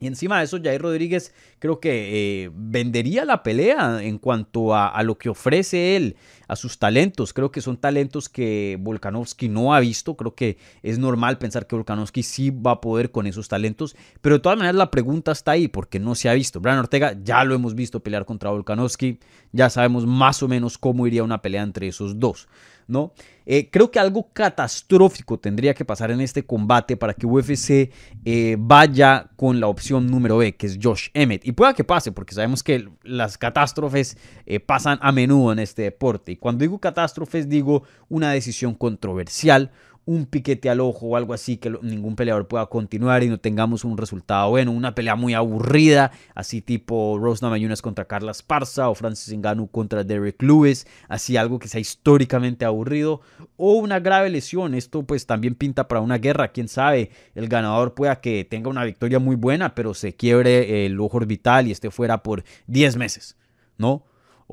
Y 0.00 0.06
encima 0.06 0.38
de 0.38 0.44
eso, 0.44 0.58
Jair 0.62 0.80
Rodríguez 0.80 1.34
creo 1.58 1.78
que 1.78 2.44
eh, 2.44 2.50
vendería 2.54 3.26
la 3.26 3.42
pelea 3.42 4.02
en 4.02 4.18
cuanto 4.18 4.74
a, 4.74 5.02
lo 5.02 5.18
que 5.18 5.28
ofrece 5.28 5.94
él, 5.94 6.16
a 6.48 6.56
sus 6.56 6.78
talentos. 6.78 7.34
Creo 7.34 7.52
que 7.52 7.60
son 7.60 7.76
talentos 7.76 8.30
que 8.30 8.78
Volkanovski 8.80 9.50
no 9.50 9.74
ha 9.74 9.80
visto. 9.80 10.16
Creo 10.16 10.34
que 10.34 10.56
es 10.82 10.98
normal 10.98 11.36
pensar 11.36 11.66
que 11.66 11.76
Volkanovski 11.76 12.22
sí 12.22 12.48
va 12.48 12.72
a 12.72 12.80
poder 12.80 13.10
con 13.10 13.26
esos 13.26 13.48
talentos. 13.48 13.94
Pero 14.22 14.36
de 14.36 14.40
todas 14.40 14.56
maneras 14.56 14.76
la 14.76 14.90
pregunta 14.90 15.32
está 15.32 15.52
ahí 15.52 15.68
porque 15.68 16.00
no 16.00 16.14
se 16.14 16.30
ha 16.30 16.32
visto. 16.32 16.60
Brian 16.60 16.78
Ortega 16.78 17.14
ya 17.22 17.44
lo 17.44 17.54
hemos 17.54 17.74
visto 17.74 18.00
pelear 18.00 18.24
contra 18.24 18.48
Volkanovski. 18.48 19.18
Ya 19.52 19.68
sabemos 19.68 20.06
más 20.06 20.42
o 20.42 20.48
menos 20.48 20.78
cómo 20.78 21.06
iría 21.06 21.24
una 21.24 21.42
pelea 21.42 21.62
entre 21.62 21.88
esos 21.88 22.18
dos. 22.18 22.48
¿No? 22.90 23.12
Eh, 23.46 23.68
creo 23.70 23.90
que 23.90 23.98
algo 23.98 24.28
catastrófico 24.32 25.38
tendría 25.38 25.74
que 25.74 25.84
pasar 25.84 26.10
en 26.10 26.20
este 26.20 26.44
combate 26.44 26.96
para 26.96 27.14
que 27.14 27.26
UFC 27.26 27.90
eh, 28.24 28.56
vaya 28.58 29.30
con 29.36 29.58
la 29.58 29.66
opción 29.66 30.06
número 30.06 30.36
B, 30.38 30.54
que 30.54 30.66
es 30.66 30.78
Josh 30.80 31.08
Emmett. 31.14 31.44
Y 31.44 31.52
pueda 31.52 31.74
que 31.74 31.82
pase, 31.82 32.12
porque 32.12 32.34
sabemos 32.34 32.62
que 32.62 32.88
las 33.02 33.38
catástrofes 33.38 34.16
eh, 34.46 34.60
pasan 34.60 34.98
a 35.02 35.10
menudo 35.10 35.52
en 35.52 35.58
este 35.58 35.82
deporte. 35.82 36.32
Y 36.32 36.36
cuando 36.36 36.62
digo 36.62 36.78
catástrofes, 36.78 37.48
digo 37.48 37.82
una 38.08 38.30
decisión 38.30 38.74
controversial, 38.74 39.72
un 40.10 40.26
piquete 40.26 40.68
al 40.68 40.80
ojo 40.80 41.06
o 41.06 41.16
algo 41.16 41.32
así 41.32 41.56
que 41.56 41.70
ningún 41.82 42.16
peleador 42.16 42.48
pueda 42.48 42.66
continuar 42.66 43.22
y 43.22 43.28
no 43.28 43.38
tengamos 43.38 43.84
un 43.84 43.96
resultado 43.96 44.50
bueno, 44.50 44.72
una 44.72 44.92
pelea 44.92 45.14
muy 45.14 45.34
aburrida, 45.34 46.10
así 46.34 46.60
tipo 46.60 47.16
Rose 47.20 47.44
Namajunas 47.44 47.80
contra 47.80 48.06
Carla 48.06 48.32
Esparza 48.32 48.90
o 48.90 48.96
Francis 48.96 49.32
Ngannou 49.32 49.68
contra 49.68 50.02
Derek 50.02 50.42
Lewis, 50.42 50.84
así 51.08 51.36
algo 51.36 51.60
que 51.60 51.68
sea 51.68 51.80
históricamente 51.80 52.64
aburrido 52.64 53.20
o 53.56 53.74
una 53.74 54.00
grave 54.00 54.30
lesión, 54.30 54.74
esto 54.74 55.04
pues 55.04 55.26
también 55.26 55.54
pinta 55.54 55.86
para 55.86 56.00
una 56.00 56.18
guerra, 56.18 56.48
quién 56.48 56.66
sabe, 56.66 57.12
el 57.36 57.46
ganador 57.46 57.94
pueda 57.94 58.20
que 58.20 58.44
tenga 58.44 58.68
una 58.68 58.82
victoria 58.82 59.20
muy 59.20 59.36
buena, 59.36 59.76
pero 59.76 59.94
se 59.94 60.16
quiebre 60.16 60.86
el 60.86 60.98
ojo 60.98 61.18
orbital 61.18 61.68
y 61.68 61.70
esté 61.70 61.92
fuera 61.92 62.24
por 62.24 62.42
10 62.66 62.96
meses, 62.96 63.36
¿no? 63.78 64.02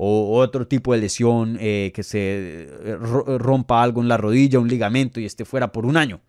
O 0.00 0.38
otro 0.38 0.68
tipo 0.68 0.92
de 0.92 1.00
lesión, 1.00 1.58
eh, 1.60 1.90
que 1.92 2.04
se 2.04 2.68
eh, 2.70 2.96
rompa 3.00 3.82
algo 3.82 4.00
en 4.00 4.06
la 4.06 4.16
rodilla, 4.16 4.60
un 4.60 4.68
ligamento 4.68 5.18
y 5.18 5.24
esté 5.24 5.44
fuera 5.44 5.72
por 5.72 5.84
un 5.84 5.96
año. 5.96 6.20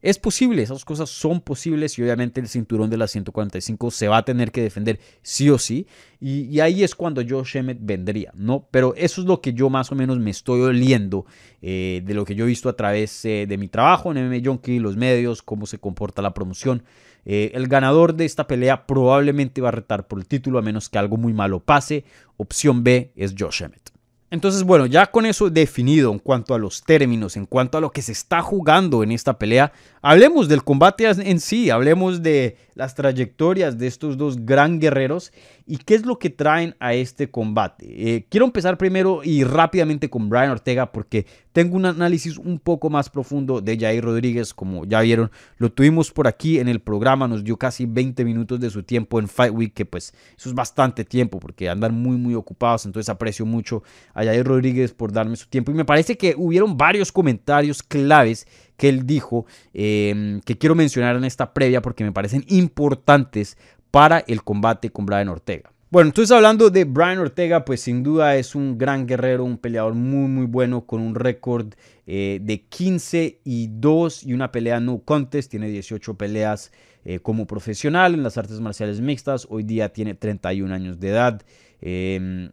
Es 0.00 0.18
posible, 0.18 0.62
esas 0.62 0.86
cosas 0.86 1.10
son 1.10 1.42
posibles 1.42 1.98
y 1.98 2.02
obviamente 2.02 2.40
el 2.40 2.48
cinturón 2.48 2.88
de 2.88 2.96
las 2.96 3.10
145 3.10 3.90
se 3.90 4.08
va 4.08 4.16
a 4.16 4.24
tener 4.24 4.50
que 4.50 4.62
defender 4.62 4.98
sí 5.20 5.50
o 5.50 5.58
sí. 5.58 5.86
Y, 6.18 6.60
ahí 6.60 6.82
es 6.82 6.94
cuando 6.94 7.22
Joe 7.28 7.44
Shemet 7.44 7.76
vendría, 7.82 8.32
¿no? 8.34 8.66
Pero 8.70 8.94
eso 8.96 9.20
es 9.20 9.26
lo 9.26 9.42
que 9.42 9.52
yo 9.52 9.68
más 9.68 9.92
o 9.92 9.94
menos 9.94 10.18
me 10.18 10.30
estoy 10.30 10.62
oliendo 10.62 11.26
eh, 11.60 12.00
de 12.02 12.14
lo 12.14 12.24
que 12.24 12.34
yo 12.34 12.44
he 12.44 12.48
visto 12.48 12.70
a 12.70 12.76
través 12.76 13.22
de 13.22 13.56
mi 13.58 13.68
trabajo 13.68 14.10
en 14.10 14.26
MMA 14.26 14.40
Junkie, 14.42 14.78
los 14.78 14.96
medios, 14.96 15.42
cómo 15.42 15.66
se 15.66 15.76
comporta 15.76 16.22
la 16.22 16.32
promoción. 16.32 16.84
Eh, 17.24 17.52
el 17.54 17.68
ganador 17.68 18.14
de 18.14 18.24
esta 18.24 18.46
pelea 18.46 18.86
probablemente 18.86 19.60
va 19.60 19.68
a 19.68 19.72
retar 19.72 20.06
por 20.06 20.18
el 20.18 20.26
título 20.26 20.58
a 20.58 20.62
menos 20.62 20.88
que 20.88 20.98
algo 20.98 21.16
muy 21.16 21.32
malo 21.32 21.60
pase. 21.60 22.04
Opción 22.36 22.82
B 22.84 23.12
es 23.16 23.34
Josh 23.38 23.62
Emmett. 23.62 23.90
Entonces, 24.30 24.62
bueno, 24.62 24.86
ya 24.86 25.10
con 25.10 25.26
eso 25.26 25.50
definido 25.50 26.12
en 26.12 26.20
cuanto 26.20 26.54
a 26.54 26.58
los 26.58 26.84
términos, 26.84 27.36
en 27.36 27.46
cuanto 27.46 27.78
a 27.78 27.80
lo 27.80 27.90
que 27.90 28.00
se 28.00 28.12
está 28.12 28.42
jugando 28.42 29.02
en 29.02 29.10
esta 29.10 29.38
pelea, 29.38 29.72
hablemos 30.02 30.48
del 30.48 30.64
combate 30.64 31.08
en 31.08 31.40
sí, 31.40 31.70
hablemos 31.70 32.22
de 32.22 32.56
las 32.74 32.94
trayectorias 32.94 33.78
de 33.78 33.86
estos 33.86 34.16
dos 34.16 34.46
gran 34.46 34.80
guerreros 34.80 35.32
y 35.66 35.76
qué 35.76 35.94
es 35.94 36.06
lo 36.06 36.18
que 36.18 36.30
traen 36.30 36.74
a 36.80 36.94
este 36.94 37.30
combate. 37.30 37.86
Eh, 37.88 38.26
quiero 38.30 38.46
empezar 38.46 38.78
primero 38.78 39.20
y 39.22 39.44
rápidamente 39.44 40.08
con 40.08 40.28
Brian 40.30 40.50
Ortega 40.50 40.90
porque 40.90 41.26
tengo 41.52 41.76
un 41.76 41.84
análisis 41.84 42.38
un 42.38 42.58
poco 42.58 42.88
más 42.88 43.10
profundo 43.10 43.60
de 43.60 43.78
Jair 43.78 44.02
Rodríguez, 44.02 44.54
como 44.54 44.86
ya 44.86 45.00
vieron, 45.02 45.30
lo 45.58 45.70
tuvimos 45.70 46.10
por 46.10 46.26
aquí 46.26 46.58
en 46.58 46.68
el 46.68 46.80
programa, 46.80 47.28
nos 47.28 47.44
dio 47.44 47.56
casi 47.56 47.86
20 47.86 48.24
minutos 48.24 48.60
de 48.60 48.70
su 48.70 48.82
tiempo 48.82 49.18
en 49.18 49.28
Fight 49.28 49.52
Week, 49.52 49.74
que 49.74 49.84
pues 49.84 50.14
eso 50.38 50.48
es 50.48 50.54
bastante 50.54 51.04
tiempo 51.04 51.38
porque 51.38 51.68
andan 51.68 51.94
muy 51.94 52.16
muy 52.16 52.34
ocupados, 52.34 52.86
entonces 52.86 53.10
aprecio 53.10 53.44
mucho 53.44 53.82
a 54.14 54.24
Jair 54.24 54.46
Rodríguez 54.46 54.92
por 54.92 55.12
darme 55.12 55.36
su 55.36 55.48
tiempo. 55.48 55.70
Y 55.70 55.74
me 55.74 55.84
parece 55.84 56.16
que 56.16 56.34
hubieron 56.36 56.76
varios 56.76 57.12
comentarios 57.12 57.82
claves 57.82 58.46
que 58.80 58.88
él 58.88 59.06
dijo 59.06 59.44
eh, 59.74 60.40
que 60.46 60.56
quiero 60.56 60.74
mencionar 60.74 61.14
en 61.14 61.24
esta 61.24 61.52
previa 61.52 61.82
porque 61.82 62.02
me 62.02 62.12
parecen 62.12 62.46
importantes 62.48 63.58
para 63.90 64.20
el 64.20 64.42
combate 64.42 64.88
con 64.88 65.04
Brian 65.04 65.28
Ortega. 65.28 65.70
Bueno, 65.90 66.08
entonces 66.08 66.34
hablando 66.34 66.70
de 66.70 66.84
Brian 66.84 67.18
Ortega, 67.18 67.66
pues 67.66 67.82
sin 67.82 68.02
duda 68.02 68.36
es 68.36 68.54
un 68.54 68.78
gran 68.78 69.06
guerrero, 69.06 69.44
un 69.44 69.58
peleador 69.58 69.94
muy 69.94 70.28
muy 70.28 70.46
bueno 70.46 70.86
con 70.86 71.02
un 71.02 71.14
récord 71.14 71.74
eh, 72.06 72.38
de 72.40 72.62
15 72.62 73.40
y 73.44 73.68
2 73.70 74.24
y 74.24 74.32
una 74.32 74.50
pelea 74.50 74.80
no 74.80 75.00
contest, 75.00 75.50
tiene 75.50 75.68
18 75.68 76.14
peleas 76.14 76.72
eh, 77.04 77.18
como 77.18 77.46
profesional 77.46 78.14
en 78.14 78.22
las 78.22 78.38
artes 78.38 78.60
marciales 78.60 79.02
mixtas, 79.02 79.46
hoy 79.50 79.62
día 79.62 79.92
tiene 79.92 80.14
31 80.14 80.72
años 80.72 80.98
de 81.00 81.08
edad, 81.08 81.42
em, 81.82 82.50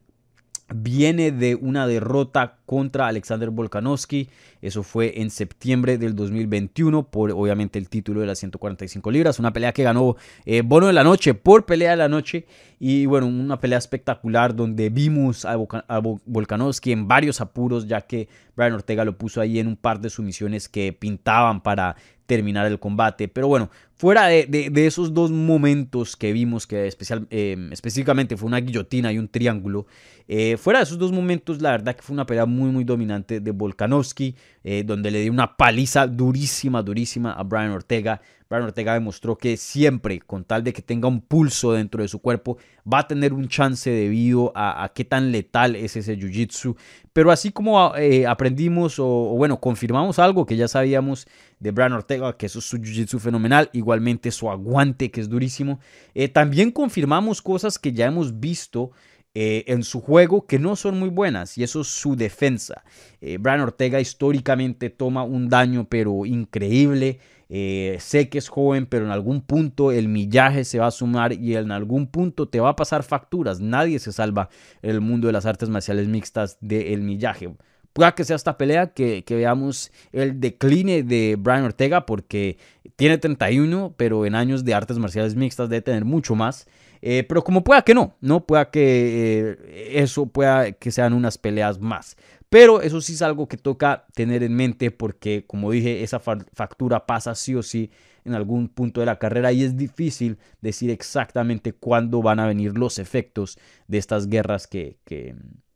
viene 0.76 1.32
de 1.32 1.56
una 1.56 1.88
derrota 1.88 2.57
contra 2.68 3.08
Alexander 3.08 3.50
Volkanovski. 3.50 4.30
Eso 4.62 4.84
fue 4.84 5.22
en 5.22 5.32
septiembre 5.32 5.98
del 5.98 6.16
2021 6.16 7.10
por 7.10 7.32
obviamente 7.32 7.80
el 7.80 7.88
título 7.90 8.20
de 8.20 8.28
las 8.28 8.40
145 8.40 9.10
libras. 9.10 9.40
Una 9.40 9.54
pelea 9.54 9.72
que 9.72 9.84
ganó 9.84 10.18
eh, 10.46 10.62
Bono 10.62 10.88
de 10.88 10.94
la 10.94 11.06
Noche 11.06 11.34
por 11.34 11.66
pelea 11.66 11.92
de 11.92 11.98
la 11.98 12.10
noche. 12.10 12.46
Y 12.78 13.06
bueno, 13.06 13.26
una 13.26 13.60
pelea 13.60 13.80
espectacular 13.80 14.54
donde 14.54 14.90
vimos 14.90 15.46
a, 15.46 15.54
a 15.54 16.00
Volkanovski 16.00 16.92
en 16.92 17.08
varios 17.08 17.40
apuros 17.42 17.88
ya 17.88 18.02
que 18.02 18.28
Brian 18.56 18.74
Ortega 18.74 19.06
lo 19.06 19.18
puso 19.18 19.40
ahí 19.40 19.60
en 19.60 19.68
un 19.68 19.78
par 19.78 20.02
de 20.02 20.10
sumisiones 20.10 20.68
que 20.68 20.92
pintaban 20.92 21.62
para 21.62 21.96
terminar 22.28 22.68
el 22.68 22.78
combate. 22.78 23.28
Pero 23.28 23.48
bueno, 23.48 23.72
fuera 23.96 24.28
de, 24.28 24.72
esos 24.76 25.14
dos 25.14 25.32
momentos 25.32 26.16
que 26.16 26.32
vimos, 26.34 26.68
que 26.68 26.86
especial, 26.86 27.26
em, 27.32 27.74
específicamente 27.74 28.38
fue 28.38 28.48
una 28.48 28.60
guillotina 28.60 29.12
y 29.12 29.18
un 29.18 29.28
triángulo, 29.28 29.88
eh, 30.28 30.58
fuera 30.58 30.80
de 30.80 30.84
esos 30.84 31.00
dos 31.00 31.12
momentos, 31.12 31.62
la 31.62 31.72
verdad 31.72 31.96
que 31.96 32.02
fue 32.04 32.14
una 32.14 32.26
pelea 32.26 32.46
muy, 32.46 32.57
muy 32.66 32.84
dominante 32.84 33.40
de 33.40 33.52
Volkanovski, 33.52 34.36
eh, 34.64 34.84
donde 34.86 35.12
le 35.12 35.22
dio 35.22 35.32
una 35.32 35.56
paliza 35.56 36.08
durísima, 36.08 36.82
durísima 36.82 37.34
a 37.34 37.44
Brian 37.44 37.72
Ortega. 37.72 38.22
Brian 38.50 38.64
Ortega 38.64 38.94
demostró 38.94 39.38
que 39.38 39.58
siempre, 39.58 40.20
con 40.20 40.44
tal 40.44 40.64
de 40.64 40.74
que 40.74 40.82
tenga 40.82 41.08
un 41.08 41.22
pulso 41.22 41.74
dentro 41.74 42.02
de 42.02 42.08
su 42.08 42.20
cuerpo, 42.20 42.58
va 42.92 43.00
a 43.00 43.08
tener 43.08 43.34
un 43.34 43.48
chance 43.50 43.90
debido 43.90 44.52
a, 44.56 44.90
qué 44.96 45.04
tan 45.04 45.32
letal 45.32 45.76
es 45.76 45.96
ese 45.98 46.18
jiu-jitsu. 46.18 46.76
Pero 47.12 47.32
así 47.32 47.52
como 47.52 47.94
eh, 47.96 48.26
aprendimos 48.26 49.00
o, 49.00 49.34
bueno, 49.36 49.60
confirmamos 49.60 50.20
algo 50.20 50.46
que 50.46 50.56
ya 50.56 50.68
sabíamos 50.68 51.28
de 51.60 51.72
Brian 51.72 51.94
Ortega, 51.94 52.38
que 52.38 52.46
eso 52.46 52.60
es 52.60 52.66
su 52.66 52.78
jiu-jitsu 52.78 53.20
fenomenal, 53.20 53.70
igualmente 53.74 54.32
su 54.32 54.50
aguante, 54.50 55.12
que 55.12 55.22
es 55.22 55.30
durísimo, 55.30 55.80
eh, 56.14 56.30
también 56.30 56.72
confirmamos 56.72 57.42
cosas 57.42 57.78
que 57.78 57.92
ya 57.92 58.06
hemos 58.06 58.40
visto 58.40 58.92
eh, 59.40 59.66
en 59.68 59.84
su 59.84 60.02
juego 60.02 60.48
que 60.48 60.58
no 60.58 60.76
son 60.76 60.98
muy 60.98 61.10
buenas 61.10 61.58
y 61.58 61.64
eso 61.64 61.82
es 61.82 61.88
su 61.88 62.16
defensa. 62.16 62.84
Brian 63.22 63.62
Ortega 63.62 64.00
históricamente 64.00 64.90
toma 64.90 65.24
un 65.24 65.50
daño 65.50 65.88
pero 65.90 66.26
increíble. 66.26 67.20
Eh, 67.50 67.98
sé 68.02 68.28
que 68.30 68.38
es 68.40 68.50
joven, 68.50 68.88
pero 68.88 69.06
en 69.06 69.12
algún 69.12 69.42
punto 69.42 69.92
el 69.92 70.10
millaje 70.10 70.66
se 70.66 70.80
va 70.80 70.88
a 70.88 70.92
sumar 70.92 71.34
y 71.34 71.56
en 71.56 71.72
algún 71.72 72.08
punto 72.08 72.50
te 72.50 72.60
va 72.60 72.70
a 72.70 72.76
pasar 72.76 73.04
facturas. 73.04 73.60
Nadie 73.60 74.00
se 74.00 74.12
salva 74.12 74.50
el 74.82 75.02
mundo 75.02 75.28
de 75.28 75.34
las 75.34 75.46
artes 75.46 75.70
marciales 75.70 76.08
mixtas 76.08 76.58
del 76.62 77.02
millaje. 77.02 77.54
Pueda 77.94 78.14
que 78.14 78.26
sea 78.26 78.36
esta 78.36 78.58
pelea 78.58 78.94
que, 78.94 79.24
veamos 79.28 79.92
el 80.12 80.40
decline 80.40 81.04
de 81.04 81.36
Brian 81.40 81.64
Ortega 81.64 82.06
porque 82.06 82.58
tiene 82.96 83.18
31, 83.18 83.96
pero 83.98 84.26
en 84.26 84.36
años 84.36 84.64
de 84.66 84.74
artes 84.74 85.00
marciales 85.00 85.36
mixtas 85.36 85.70
debe 85.70 85.82
tener 85.82 86.06
mucho 86.06 86.36
más. 86.36 86.68
Eh, 87.02 87.24
pero 87.28 87.44
como 87.44 87.64
pueda 87.64 87.82
que 87.84 87.94
no, 87.94 88.16
no 88.22 88.46
pueda 88.46 88.70
que 88.70 89.52
eh, 89.60 90.02
eso 90.02 90.26
pueda 90.28 90.72
que 90.72 90.92
sean 90.92 91.14
unas 91.14 91.38
peleas 91.38 91.80
más. 91.80 92.18
Pero 92.50 92.82
eso 92.82 93.02
sí 93.02 93.14
es 93.14 93.22
algo 93.22 93.48
que 93.48 93.58
toca 93.58 94.06
tener 94.14 94.42
en 94.44 94.56
mente 94.56 94.90
porque, 94.92 95.46
como 95.46 95.72
dije, 95.72 96.04
esa 96.04 96.20
factura 96.20 97.06
pasa 97.06 97.36
sí 97.36 97.56
o 97.56 97.62
sí 97.64 97.92
en 98.24 98.36
algún 98.36 98.70
punto 98.70 99.00
de 99.00 99.06
la 99.06 99.20
carrera 99.20 99.52
y 99.52 99.64
es 99.64 99.76
difícil 99.76 100.38
decir 100.62 100.90
exactamente 100.90 101.74
cuándo 101.74 102.22
van 102.22 102.40
a 102.40 102.48
venir 102.48 102.78
los 102.78 103.00
efectos 103.00 103.58
de 103.88 103.98
estas 103.98 104.28
guerras 104.28 104.68
que, 104.68 104.98
que 105.06 105.36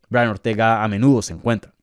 Brian 0.09 0.29
Ortega 0.29 0.83
a 0.83 0.87
menudo 0.87 1.21
se 1.21 1.33
encuentra. 1.33 1.73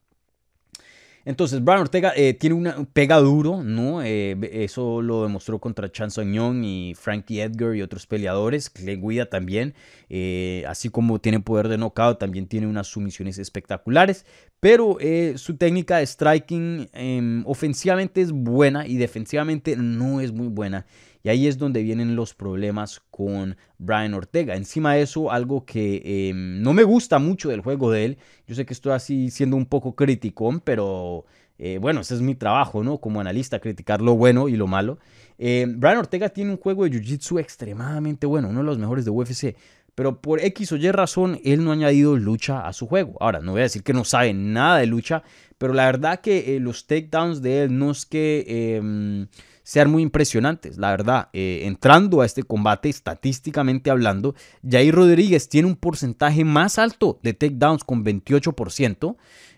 Entonces, 1.25 1.63
Brian 1.63 1.81
Ortega 1.81 2.13
eh, 2.15 2.33
tiene 2.33 2.55
una 2.55 2.85
pega 2.93 3.17
duro, 3.17 3.63
¿no? 3.63 4.01
Eh, 4.03 4.37
eso 4.51 5.01
lo 5.01 5.23
demostró 5.23 5.59
contra 5.59 5.91
Chan 5.91 6.11
Sung 6.11 6.33
Young 6.33 6.63
y 6.63 6.95
Frankie 6.95 7.41
Edgar 7.41 7.75
y 7.75 7.81
otros 7.81 8.07
peleadores. 8.07 8.71
Glenn 8.73 9.01
Guida 9.01 9.25
también, 9.27 9.73
eh, 10.09 10.63
así 10.67 10.89
como 10.89 11.19
tiene 11.19 11.39
poder 11.39 11.67
de 11.67 11.77
knockout, 11.77 12.19
también 12.19 12.47
tiene 12.47 12.67
unas 12.67 12.87
sumisiones 12.87 13.37
espectaculares. 13.37 14.25
Pero 14.59 14.97
su 15.35 15.55
técnica 15.55 15.97
de 15.97 16.05
striking 16.05 16.89
em, 16.91 17.43
ofensivamente 17.45 18.19
es 18.19 18.33
buena 18.33 18.85
y 18.85 18.97
defensivamente 18.97 19.77
no 19.77 20.19
es 20.19 20.33
muy 20.33 20.47
buena. 20.47 20.85
Y 21.23 21.29
ahí 21.29 21.47
es 21.47 21.57
donde 21.57 21.83
vienen 21.83 22.15
los 22.15 22.33
problemas 22.33 23.01
con 23.11 23.57
Brian 23.77 24.13
Ortega. 24.13 24.55
Encima 24.55 24.93
de 24.93 25.01
eso, 25.01 25.31
algo 25.31 25.65
que 25.65 26.29
em, 26.29 26.61
no 26.61 26.73
me 26.73 26.83
gusta 26.83 27.19
mucho 27.19 27.49
del 27.49 27.61
juego 27.61 27.91
de 27.91 28.05
él. 28.05 28.17
Yo 28.47 28.55
sé 28.55 28.65
que 28.65 28.73
estoy 28.73 28.93
así 28.93 29.29
siendo 29.29 29.57
un 29.57 29.65
poco 29.65 29.95
crítico, 29.95 30.49
pero 30.63 31.25
eh, 31.57 31.77
bueno, 31.77 32.01
ese 32.01 32.15
es 32.15 32.21
mi 32.21 32.35
trabajo, 32.35 32.83
¿no? 32.83 32.99
Como 32.99 33.19
analista, 33.19 33.59
criticar 33.59 34.01
lo 34.01 34.15
bueno 34.15 34.47
y 34.47 34.55
lo 34.55 34.65
malo. 34.65 34.97
Eh, 35.37 35.65
Brian 35.67 35.97
Ortega 35.97 36.29
tiene 36.29 36.51
un 36.51 36.57
juego 36.57 36.85
de 36.85 36.91
Jiu-Jitsu 36.91 37.39
extremadamente 37.39 38.25
bueno, 38.25 38.47
uno 38.49 38.59
de 38.59 38.65
los 38.65 38.77
mejores 38.77 39.03
de 39.03 39.11
UFC. 39.11 39.55
Pero 39.95 40.21
por 40.21 40.39
X 40.39 40.71
o 40.71 40.77
Y 40.77 40.89
razón, 40.91 41.41
él 41.43 41.61
no 41.65 41.71
ha 41.71 41.73
añadido 41.73 42.15
lucha 42.15 42.65
a 42.65 42.71
su 42.71 42.87
juego. 42.87 43.17
Ahora, 43.19 43.41
no 43.41 43.51
voy 43.51 43.59
a 43.59 43.63
decir 43.63 43.83
que 43.83 43.91
no 43.91 44.05
sabe 44.05 44.33
nada 44.33 44.77
de 44.77 44.85
lucha, 44.85 45.23
pero 45.57 45.73
la 45.73 45.85
verdad 45.87 46.21
que 46.21 46.55
eh, 46.55 46.61
los 46.61 46.87
takedowns 46.87 47.41
de 47.41 47.63
él 47.63 47.77
no 47.77 47.91
es 47.91 48.05
que 48.05 48.77
em, 48.77 49.27
sean 49.69 49.91
muy 49.91 50.01
impresionantes, 50.01 50.79
la 50.79 50.89
verdad. 50.89 51.29
Eh, 51.31 51.61
entrando 51.65 52.21
a 52.21 52.25
este 52.25 52.41
combate, 52.41 52.89
estadísticamente 52.89 53.91
hablando, 53.91 54.33
Jair 54.67 54.95
Rodríguez 54.95 55.47
tiene 55.47 55.67
un 55.67 55.75
porcentaje 55.75 56.43
más 56.43 56.79
alto 56.79 57.19
de 57.21 57.35
takedowns 57.35 57.83
con 57.83 58.03
28%, 58.03 59.15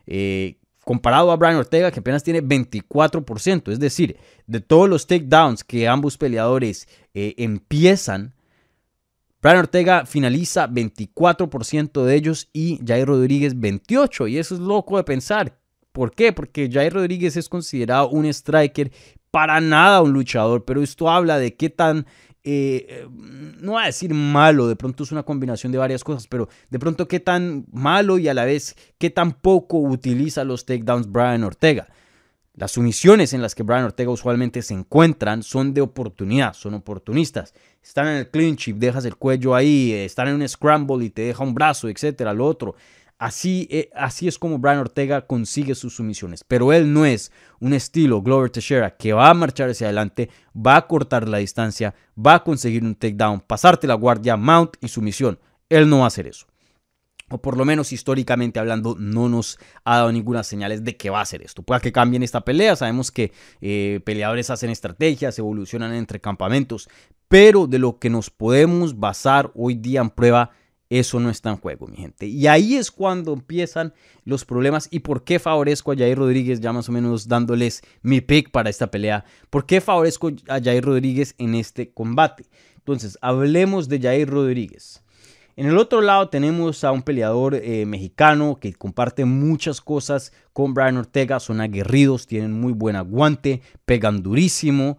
eh, 0.08 0.58
comparado 0.84 1.32
a 1.32 1.38
Brian 1.38 1.56
Ortega 1.56 1.92
que 1.92 2.02
apenas 2.02 2.24
tiene 2.24 2.44
24%. 2.44 3.72
Es 3.72 3.80
decir, 3.80 4.18
de 4.48 4.60
todos 4.60 4.90
los 4.90 5.08
takedowns 5.08 5.64
que 5.64 5.88
ambos 5.88 6.18
peleadores 6.18 6.90
eh, 7.14 7.34
empiezan, 7.38 8.34
Brian 9.42 9.60
Ortega 9.60 10.06
finaliza 10.06 10.68
24% 10.68 12.04
de 12.04 12.16
ellos 12.16 12.50
y 12.52 12.82
Jair 12.86 13.08
Rodríguez 13.08 13.56
28%. 13.56 14.30
Y 14.30 14.40
eso 14.40 14.56
es 14.56 14.60
loco 14.60 14.98
de 14.98 15.06
pensar. 15.06 15.58
¿Por 15.94 16.14
qué? 16.14 16.34
Porque 16.34 16.70
Jair 16.70 16.92
Rodríguez 16.92 17.38
es 17.38 17.48
considerado 17.48 18.10
un 18.10 18.26
striker 18.26 18.92
para 19.32 19.62
nada 19.62 20.02
un 20.02 20.12
luchador, 20.12 20.66
pero 20.66 20.84
esto 20.84 21.10
habla 21.10 21.40
de 21.40 21.56
qué 21.56 21.70
tan, 21.70 22.06
eh, 22.44 22.86
eh, 22.90 23.08
no 23.10 23.74
voy 23.74 23.84
a 23.84 23.86
decir 23.88 24.14
malo, 24.14 24.68
de 24.68 24.76
pronto 24.76 25.04
es 25.04 25.12
una 25.12 25.24
combinación 25.24 25.72
de 25.72 25.78
varias 25.78 26.04
cosas, 26.04 26.28
pero 26.28 26.50
de 26.70 26.80
pronto 26.80 27.08
qué 27.08 27.20
tan 27.20 27.66
malo 27.72 28.18
y 28.18 28.28
a 28.28 28.34
la 28.34 28.46
vez 28.46 28.76
qué 28.98 29.10
tan 29.10 29.32
poco 29.32 29.80
utiliza 29.80 30.44
los 30.44 30.66
takedowns 30.66 31.10
Brian 31.10 31.44
Ortega. 31.44 31.88
Las 32.54 32.74
sumisiones 32.74 33.32
en 33.32 33.42
las 33.42 33.56
que 33.56 33.64
Brian 33.64 33.86
Ortega 33.86 34.12
usualmente 34.12 34.62
se 34.62 34.74
encuentran 34.74 35.42
son 35.42 35.74
de 35.74 35.80
oportunidad, 35.80 36.54
son 36.54 36.74
oportunistas. 36.74 37.54
Están 37.82 38.08
en 38.08 38.18
el 38.18 38.30
clinch 38.30 38.68
y 38.68 38.74
dejas 38.74 39.06
el 39.06 39.16
cuello 39.16 39.56
ahí, 39.56 39.94
están 39.94 40.28
en 40.28 40.36
un 40.36 40.48
scramble 40.48 41.06
y 41.06 41.10
te 41.10 41.22
deja 41.22 41.46
un 41.46 41.54
brazo, 41.54 41.88
etcétera, 41.88 42.34
lo 42.34 42.46
otro. 42.46 42.76
Así, 43.22 43.68
eh, 43.70 43.92
así 43.94 44.28
es 44.28 44.40
como 44.40 44.58
Brian 44.58 44.80
Ortega 44.80 45.28
consigue 45.28 45.76
sus 45.76 45.94
sumisiones. 45.94 46.44
Pero 46.44 46.74
él 46.74 46.92
no 46.92 47.06
es 47.06 47.32
un 47.60 47.74
estilo 47.74 48.24
Glover 48.24 48.50
Teixeira 48.50 48.98
que 48.98 49.14
va 49.14 49.30
a 49.30 49.34
marchar 49.36 49.70
hacia 49.70 49.86
adelante, 49.86 50.32
va 50.58 50.76
a 50.76 50.88
cortar 50.88 51.30
la 51.30 51.38
distancia, 51.38 51.94
va 52.18 52.34
a 52.34 52.44
conseguir 52.44 52.84
un 52.84 52.96
takedown, 52.96 53.40
pasarte 53.42 53.86
la 53.86 53.94
guardia, 53.94 54.38
mount 54.38 54.74
y 54.82 54.88
sumisión. 54.88 55.38
Él 55.70 55.88
no 55.88 56.00
va 56.00 56.06
a 56.06 56.08
hacer 56.08 56.26
eso. 56.26 56.48
O 57.30 57.40
por 57.40 57.58
lo 57.58 57.64
menos 57.64 57.94
históricamente 57.94 58.60
hablando, 58.60 58.96
no 58.98 59.30
nos 59.30 59.60
ha 59.84 59.98
dado 59.98 60.12
ninguna 60.12 60.44
señales 60.44 60.84
de 60.84 60.98
que 60.98 61.12
va 61.12 61.20
a 61.20 61.22
hacer 61.22 61.44
esto. 61.44 61.62
Puede 61.62 61.82
que 61.82 61.92
cambie 61.92 62.18
en 62.18 62.24
esta 62.24 62.42
pelea. 62.42 62.76
Sabemos 62.76 63.12
que 63.12 63.34
eh, 63.62 64.00
peleadores 64.04 64.50
hacen 64.50 64.72
estrategias, 64.72 65.38
evolucionan 65.38 65.94
entre 65.94 66.20
campamentos. 66.20 66.90
Pero 67.28 67.68
de 67.68 67.78
lo 67.78 68.00
que 68.00 68.10
nos 68.10 68.32
podemos 68.32 69.00
basar 69.00 69.52
hoy 69.54 69.76
día 69.76 70.02
en 70.02 70.10
prueba 70.10 70.50
eso 70.92 71.22
no 71.22 71.30
está 71.30 71.52
en 71.52 71.56
juego, 71.56 71.88
mi 71.88 71.96
gente. 71.96 72.28
Y 72.28 72.48
ahí 72.48 72.76
es 72.76 72.92
cuando 72.92 73.32
empiezan 73.32 73.94
los 74.26 74.44
problemas 74.44 74.90
y 74.92 75.00
por 75.00 75.24
qué 75.24 75.40
favorezco 75.40 75.94
a 75.94 75.96
Jair 75.96 76.18
Rodríguez, 76.18 76.60
ya 76.60 76.74
más 76.74 76.90
o 76.90 76.92
menos 76.92 77.30
dándoles 77.30 77.82
mi 78.02 78.20
pick 78.20 78.52
para 78.52 78.70
esta 78.70 78.92
pelea. 78.92 79.24
¿Por 79.50 79.66
qué 79.66 79.80
favorezco 79.80 80.32
a 80.50 80.60
Jair 80.62 80.84
Rodríguez 80.84 81.34
en 81.38 81.56
este 81.56 81.94
combate? 81.94 82.44
Entonces, 82.76 83.18
hablemos 83.22 83.88
de 83.88 84.02
Jair 84.02 84.30
Rodríguez. 84.30 85.02
En 85.56 85.66
el 85.66 85.78
otro 85.78 86.02
lado 86.02 86.28
tenemos 86.28 86.84
a 86.84 86.92
un 86.92 87.04
peleador 87.04 87.56
eh, 87.56 87.86
mexicano 87.86 88.60
que 88.60 88.74
comparte 88.74 89.24
muchas 89.24 89.80
cosas 89.80 90.34
con 90.52 90.74
Brian 90.74 90.98
Ortega. 90.98 91.40
Son 91.40 91.62
aguerridos, 91.62 92.28
tienen 92.28 92.52
muy 92.52 92.74
buen 92.74 92.98
aguante, 92.98 93.62
pegan 93.86 94.24
durísimo. 94.24 94.98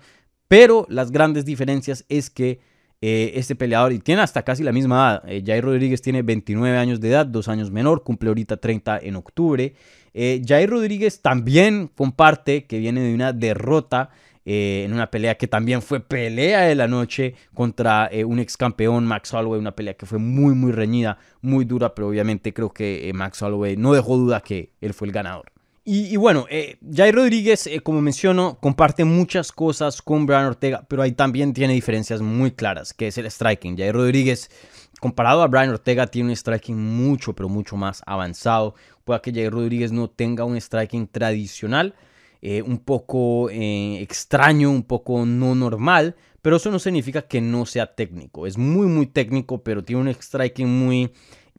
Pero 0.49 0.87
las 0.89 1.11
grandes 1.11 1.45
diferencias 1.45 2.07
es 2.09 2.31
que 2.31 2.61
eh, 3.05 3.33
este 3.35 3.57
peleador 3.57 3.93
y 3.93 3.99
tiene 3.99 4.23
hasta 4.23 4.45
casi 4.45 4.63
la 4.63 4.71
misma 4.71 4.95
edad. 4.95 5.23
Eh, 5.27 5.43
Jair 5.45 5.65
Rodríguez 5.65 6.01
tiene 6.01 6.23
29 6.23 6.79
años 6.79 7.01
de 7.01 7.09
edad, 7.09 7.27
dos 7.27 7.49
años 7.49 7.73
menor, 7.73 8.05
cumple 8.05 8.29
ahorita 8.29 8.59
30 8.59 9.01
en 9.03 9.17
octubre. 9.17 9.75
Eh, 10.15 10.41
Jair 10.47 10.71
Rodríguez 10.71 11.21
también 11.21 11.91
comparte 11.97 12.65
que 12.67 12.79
viene 12.79 13.01
de 13.01 13.13
una 13.13 13.33
derrota 13.33 14.11
en 14.45 14.93
una 14.93 15.09
pelea 15.09 15.37
que 15.37 15.47
también 15.47 15.83
fue 15.83 16.01
pelea 16.01 16.63
de 16.63 16.75
la 16.75 16.89
noche 16.89 17.37
contra 17.55 18.11
un 18.27 18.41
ex 18.41 18.57
campeón, 18.57 19.07
Max 19.07 19.33
Holloway, 19.33 19.61
una 19.61 19.77
pelea 19.77 19.95
que 19.95 20.05
fue 20.05 20.19
muy, 20.19 20.53
muy 20.57 20.73
reñida, 20.73 21.17
muy 21.43 21.65
dura, 21.65 21.95
pero 21.95 22.09
obviamente 22.09 22.53
creo 22.53 22.71
que 22.71 23.09
Max 23.15 23.41
Holloway 23.41 23.77
no 23.77 23.93
dejó 23.93 24.17
duda 24.17 24.41
que 24.41 24.73
él 24.81 24.95
fue 24.95 25.07
el 25.07 25.13
ganador. 25.13 25.53
Y, 25.85 26.17
bueno, 26.17 26.47
eh, 26.49 26.77
Jair 26.95 27.13
Rodríguez, 27.13 27.67
eh, 27.67 27.81
como 27.81 28.01
menciono, 28.01 28.57
comparte 28.61 29.05
muchas 29.05 29.51
cosas 29.51 30.01
con 30.01 30.27
Brian 30.27 30.45
Ortega, 30.45 30.85
pero 30.89 31.03
ahí 31.03 31.11
también 31.11 31.53
tiene 31.53 31.75
diferencias 31.75 32.21
muy 32.21 32.53
claras, 32.53 32.95
que 32.95 33.09
es 33.09 33.19
el 33.19 33.29
striking. 33.29 33.77
Jair 33.77 33.93
Rodríguez 33.93 34.49
comparado 35.01 35.43
a 35.43 35.49
Brian 35.49 35.71
Ortega, 35.71 36.07
tiene 36.07 36.29
un 36.29 36.37
striking 36.37 36.79
mucho, 36.79 37.33
pero 37.33 37.49
mucho 37.49 37.77
más 37.77 38.01
avanzado. 38.07 38.77
Puede 39.03 39.23
que 39.23 39.33
Jair 39.33 39.51
Rodríguez 39.51 39.91
no 39.91 40.09
tenga 40.09 40.45
un 40.45 40.57
striking 40.61 41.09
tradicional, 41.09 41.97
eh, 42.43 42.63
un 42.63 42.79
poco 42.79 43.51
extraño, 43.51 44.71
un 44.71 44.85
poco 44.85 45.27
no 45.27 45.57
normal, 45.57 46.15
pero 46.43 46.57
eso 46.57 46.71
no 46.71 46.79
significa 46.79 47.23
que 47.23 47.41
no 47.41 47.67
sea 47.67 47.93
técnico. 47.93 48.47
Es 48.47 48.57
muy, 48.57 48.87
muy 48.87 49.07
técnico, 49.07 49.65
pero 49.65 49.83
tiene 49.83 50.03
un 50.03 50.09
striking 50.15 50.69
muy 50.69 51.11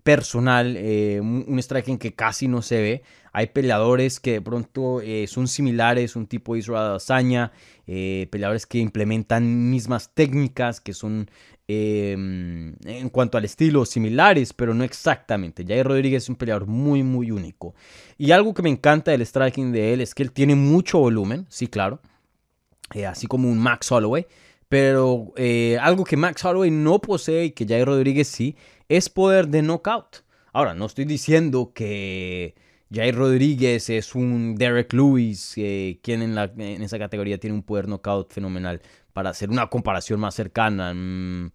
personal, 0.04 0.76
eh, 0.78 1.20
un 1.22 1.58
striking 1.60 1.98
que 1.98 2.14
casi 2.14 2.48
no 2.48 2.62
se 2.62 2.82
ve. 2.82 3.04
Hay 3.32 3.48
peleadores 3.48 4.20
que 4.20 4.34
de 4.34 4.42
pronto 4.42 5.02
eh, 5.02 5.26
son 5.28 5.48
similares, 5.48 6.16
un 6.16 6.28
tipo 6.28 6.56
Israel 6.56 6.96
Hazaña, 6.96 7.52
eh, 7.88 8.28
peleadores 8.30 8.68
que 8.68 8.78
implementan 8.78 9.70
mismas 9.72 10.14
técnicas, 10.14 10.82
que 10.82 10.94
son 10.94 11.32
em, 11.68 12.76
en 12.86 13.10
cuanto 13.10 13.38
al 13.38 13.46
estilo 13.46 13.86
similares, 13.86 14.54
pero 14.54 14.74
no 14.74 14.84
exactamente. 14.84 15.66
Jair 15.66 15.88
Rodríguez 15.88 16.24
es 16.24 16.30
un 16.30 16.36
peleador 16.36 16.68
muy, 16.68 17.02
muy 17.02 17.32
único. 17.32 17.74
Y 18.18 18.32
algo 18.32 18.54
que 18.54 18.62
me 18.62 18.70
encanta 18.70 19.12
del 19.12 19.26
striking 19.26 19.72
de 19.72 19.94
él 19.94 20.02
es 20.02 20.14
que 20.14 20.24
él 20.24 20.32
tiene 20.32 20.56
mucho 20.56 21.00
volumen, 21.00 21.48
sí, 21.50 21.68
claro, 21.68 22.02
así 23.08 23.26
como 23.26 23.50
un 23.50 23.58
Max 23.58 23.92
Holloway. 23.92 24.28
Pero 24.74 25.34
algo 25.82 26.04
que 26.04 26.18
Max 26.18 26.44
Holloway 26.44 26.72
no 26.72 27.00
posee 27.00 27.46
y 27.46 27.52
que 27.52 27.68
Jair 27.68 27.86
Rodríguez 27.86 28.28
sí, 28.28 28.56
es 28.90 29.08
poder 29.08 29.48
de 29.48 29.62
knockout. 29.62 30.24
Ahora, 30.52 30.74
no 30.74 30.88
estoy 30.88 31.06
diciendo 31.06 31.74
que 31.76 32.56
Jair 32.92 33.14
Rodríguez 33.14 33.92
es 33.92 34.16
un 34.16 34.56
Derek 34.56 34.92
Lewis, 34.94 35.54
eh, 35.58 36.00
quien 36.02 36.24
en, 36.24 36.82
esa 36.82 36.98
categoría 36.98 37.38
tiene 37.40 37.56
un 37.56 37.62
poder 37.62 37.88
knockout 37.88 38.34
fenomenal. 38.34 38.82
Para 39.14 39.30
hacer 39.30 39.52
una 39.52 39.68
comparación 39.70 40.20
más 40.20 40.34
cercana, 40.34 40.92
mm, 40.92 41.52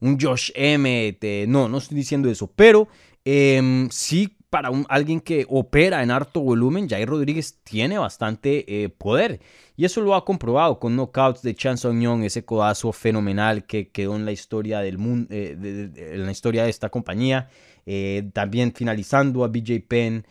un 0.00 0.18
Josh 0.18 0.50
Emmett, 0.54 1.22
eh, 1.24 1.44
no, 1.46 1.68
no 1.68 1.76
estoy 1.76 1.98
diciendo 1.98 2.30
eso, 2.30 2.50
pero 2.56 2.88
em, 3.22 3.90
sí 3.90 4.38
para 4.52 4.70
un, 4.70 4.84
alguien 4.90 5.22
que 5.22 5.46
opera 5.48 6.02
en 6.02 6.10
alto 6.10 6.40
volumen, 6.40 6.86
Jair 6.86 7.08
Rodríguez 7.08 7.58
tiene 7.64 7.96
bastante 7.96 8.84
eh, 8.84 8.90
poder. 8.90 9.40
Y 9.78 9.86
eso 9.86 10.02
lo 10.02 10.14
ha 10.14 10.26
comprobado 10.26 10.78
con 10.78 10.94
knockouts 10.94 11.40
de 11.40 11.54
Chan 11.54 11.78
Song 11.78 12.22
ese 12.22 12.44
codazo 12.44 12.92
fenomenal 12.92 13.64
que 13.64 13.88
quedó 13.88 14.14
en 14.14 14.26
la 14.26 14.32
historia 14.32 14.80
del 14.80 14.98
mundo, 14.98 15.28
eh, 15.30 15.56
en 15.96 16.26
la 16.26 16.30
historia 16.30 16.64
de 16.64 16.68
esta 16.68 16.90
compañía. 16.90 17.48
Eh, 17.86 18.28
también 18.34 18.74
finalizando 18.74 19.42
a 19.42 19.48
BJ 19.48 19.86
Penn, 19.88 20.26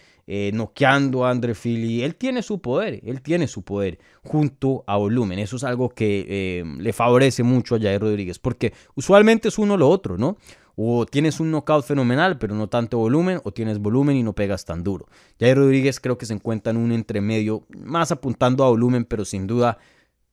noqueando 0.53 1.25
a 1.25 1.31
Andre 1.31 1.55
Philly. 1.55 2.03
Él 2.03 2.15
tiene 2.15 2.43
su 2.43 2.61
poder, 2.61 3.01
él 3.03 3.23
tiene 3.23 3.47
su 3.47 3.63
poder 3.63 3.97
junto 4.23 4.83
a 4.85 4.97
volumen. 4.97 5.39
Eso 5.39 5.55
es 5.55 5.63
algo 5.63 5.89
que 5.89 6.63
le 6.77 6.93
favorece 6.93 7.41
mucho 7.41 7.73
a 7.73 7.79
Jair 7.79 7.99
Rodríguez, 7.99 8.37
porque 8.37 8.71
usualmente 8.93 9.47
es 9.47 9.57
uno 9.57 9.77
lo 9.77 9.89
otro, 9.89 10.15
¿no? 10.17 10.37
O 10.83 11.05
tienes 11.05 11.39
un 11.39 11.51
knockout 11.51 11.85
fenomenal, 11.85 12.39
pero 12.39 12.55
no 12.55 12.67
tanto 12.67 12.97
volumen, 12.97 13.39
o 13.43 13.51
tienes 13.51 13.77
volumen 13.77 14.15
y 14.15 14.23
no 14.23 14.33
pegas 14.33 14.65
tan 14.65 14.83
duro. 14.83 15.05
Jair 15.39 15.55
Rodríguez 15.55 15.99
creo 15.99 16.17
que 16.17 16.25
se 16.25 16.33
encuentra 16.33 16.71
en 16.71 16.77
un 16.77 16.91
entremedio, 16.91 17.67
más 17.77 18.11
apuntando 18.11 18.63
a 18.63 18.69
volumen, 18.69 19.05
pero 19.05 19.23
sin 19.23 19.45
duda 19.45 19.77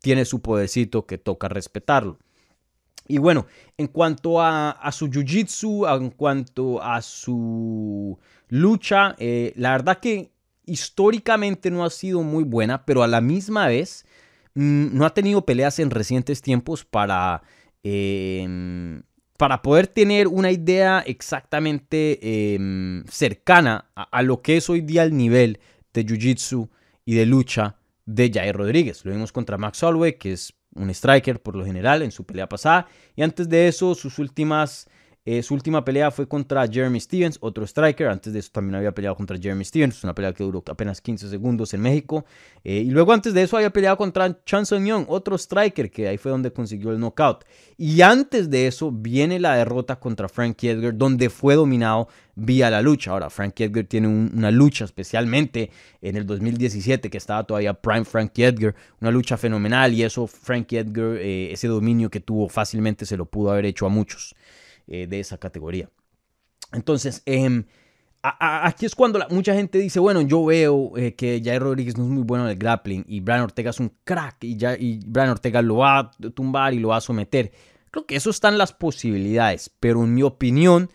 tiene 0.01 0.25
su 0.25 0.41
podercito 0.41 1.05
que 1.05 1.19
toca 1.19 1.49
respetarlo. 1.49 2.19
Y 3.07 3.19
bueno, 3.19 3.45
en 3.77 3.89
cuanto 3.89 4.41
a, 4.41 4.91
su 4.91 5.09
jiu-jitsu, 5.09 5.87
en 5.95 6.09
cuanto 6.13 6.83
a 6.83 7.03
su 7.03 8.19
lucha, 8.49 9.17
eh, 9.19 9.53
la 9.55 9.73
verdad 9.73 10.01
que 10.01 10.33
históricamente 10.65 11.71
no 11.71 11.85
ha 11.85 11.91
sido 11.91 12.23
muy 12.23 12.45
buena, 12.45 12.87
pero 12.87 13.03
a 13.03 13.07
la 13.07 13.21
misma 13.21 13.67
vez 13.67 14.07
mm, 14.55 14.97
no 14.97 15.05
ha 15.05 15.13
tenido 15.13 15.45
peleas 15.45 15.79
en 15.79 15.91
recientes 15.91 16.41
tiempos 16.41 16.87
para 16.87 17.43
eh, 17.83 19.03
para 19.39 19.63
poder 19.63 19.87
tener 19.87 20.27
una 20.27 20.51
idea 20.51 21.03
exactamente 21.07 22.55
em, 22.55 23.05
cercana 23.05 23.87
a, 23.95 24.23
lo 24.23 24.43
que 24.43 24.57
es 24.57 24.69
hoy 24.69 24.81
día 24.81 25.05
el 25.05 25.17
nivel 25.17 25.61
de 25.95 26.05
Jiu-Jitsu 26.05 26.69
y 27.05 27.15
de 27.15 27.25
lucha 27.25 27.77
de 28.05 28.33
Jair 28.35 28.57
Rodríguez. 28.57 29.05
Lo 29.05 29.13
vimos 29.13 29.31
contra 29.31 29.57
Max 29.57 29.81
Holloway, 29.81 30.19
que 30.19 30.33
es 30.33 30.55
un 30.75 30.91
striker 30.91 31.41
por 31.41 31.55
lo 31.55 31.65
general 31.65 32.03
en 32.03 32.11
su 32.11 32.27
pelea 32.27 32.49
pasada. 32.49 32.89
Y 33.15 33.23
antes 33.23 33.49
de 33.49 33.69
eso, 33.69 33.95
sus 33.95 34.19
últimas 34.19 34.89
eh, 35.31 35.43
su 35.43 35.53
última 35.53 35.85
pelea 35.85 36.11
fue 36.11 36.27
contra 36.27 36.67
Jeremy 36.67 36.99
Stevens, 36.99 37.37
otro 37.43 37.63
striker. 37.67 38.09
Antes 38.09 38.33
de 38.33 38.39
eso 38.39 38.49
también 38.51 38.77
había 38.77 38.93
peleado 38.93 39.15
contra 39.15 39.37
Jeremy 39.37 39.63
Stevens, 39.63 40.03
una 40.03 40.15
pelea 40.15 40.33
que 40.33 40.43
duró 40.43 40.65
apenas 40.67 41.03
15 41.03 41.29
segundos 41.29 41.75
en 41.75 41.83
México. 41.83 42.25
Eh, 42.65 42.79
y 42.79 42.89
luego 42.89 43.13
antes 43.13 43.35
de 43.35 43.43
eso 43.43 43.59
había 43.59 43.69
peleado 43.69 43.99
contra 43.99 44.43
Chan 44.47 44.65
Sung 44.65 44.87
Young, 44.87 45.05
otro 45.07 45.37
striker, 45.37 45.91
que 45.91 46.09
ahí 46.09 46.17
fue 46.17 46.31
donde 46.31 46.51
consiguió 46.51 46.93
el 46.93 46.99
knockout. 46.99 47.45
Y 47.77 48.01
antes 48.01 48.49
de 48.49 48.69
eso 48.69 48.91
viene 48.91 49.39
la 49.39 49.55
derrota 49.57 49.97
contra 49.97 50.31
Frankie 50.31 50.71
Edgar, 50.71 50.97
donde 50.97 51.29
fue 51.29 51.57
dominado 51.57 52.09
vía 52.35 52.71
la 52.71 52.81
lucha. 52.81 53.11
Ahora, 53.11 53.29
Frankie 53.29 53.65
Edgar 53.65 53.85
tiene 53.85 54.09
una 54.09 54.51
lucha, 54.51 54.87
especialmente 54.87 55.71
en 56.01 56.17
el 56.17 56.25
2017, 56.25 57.11
que 57.11 57.19
estaba 57.19 57.45
todavía 57.45 57.75
Prime 57.75 58.07
Frankie 58.07 58.45
Edgar, 58.45 58.75
una 58.99 59.11
lucha 59.11 59.37
fenomenal. 59.37 59.93
Y 59.93 60.05
eso, 60.05 60.27
Frankie 60.27 60.79
Edgar, 60.79 61.19
eh, 61.19 61.53
ese 61.53 61.69
dominio 61.69 62.09
que 62.09 62.21
tuvo 62.21 62.49
fácilmente 62.49 63.05
se 63.05 63.19
lo 63.19 63.27
pudo 63.27 63.51
haber 63.51 63.67
hecho 63.67 63.85
a 63.85 63.91
muchos. 63.91 64.35
Eh, 64.91 65.07
de 65.07 65.21
esa 65.21 65.37
categoría. 65.37 65.91
Entonces, 66.73 67.23
em, 67.27 67.65
aquí 68.23 68.87
es 68.87 68.95
cuando 68.95 69.21
mucha 69.29 69.53
gente 69.53 69.77
dice, 69.77 70.01
bueno, 70.01 70.23
yo 70.23 70.43
veo 70.47 70.97
eh, 70.97 71.15
que 71.15 71.43
Jair 71.45 71.61
Rodríguez 71.61 71.99
no 71.99 72.05
es 72.05 72.11
muy 72.11 72.23
bueno 72.23 72.45
en 72.45 72.53
el 72.53 72.57
grappling 72.57 73.05
y 73.07 73.21
Brian 73.21 73.43
Ortega 73.43 73.69
es 73.69 73.81
un 73.81 73.93
crack 74.05 74.45
y, 74.45 74.57
ya, 74.57 74.79
Brian 75.07 75.29
Ortega 75.29 75.61
lo 75.61 75.77
va 75.77 75.99
a 75.99 76.11
tumbar 76.35 76.73
y 76.73 76.79
lo 76.79 76.89
va 76.89 76.97
a 76.97 77.01
someter. 77.03 77.53
Creo 77.91 78.07
que 78.07 78.17
eso 78.17 78.31
están 78.31 78.57
las 78.57 78.73
posibilidades, 78.73 79.71
pero 79.79 80.05
en 80.05 80.15
mi 80.15 80.23
opinión, 80.23 80.89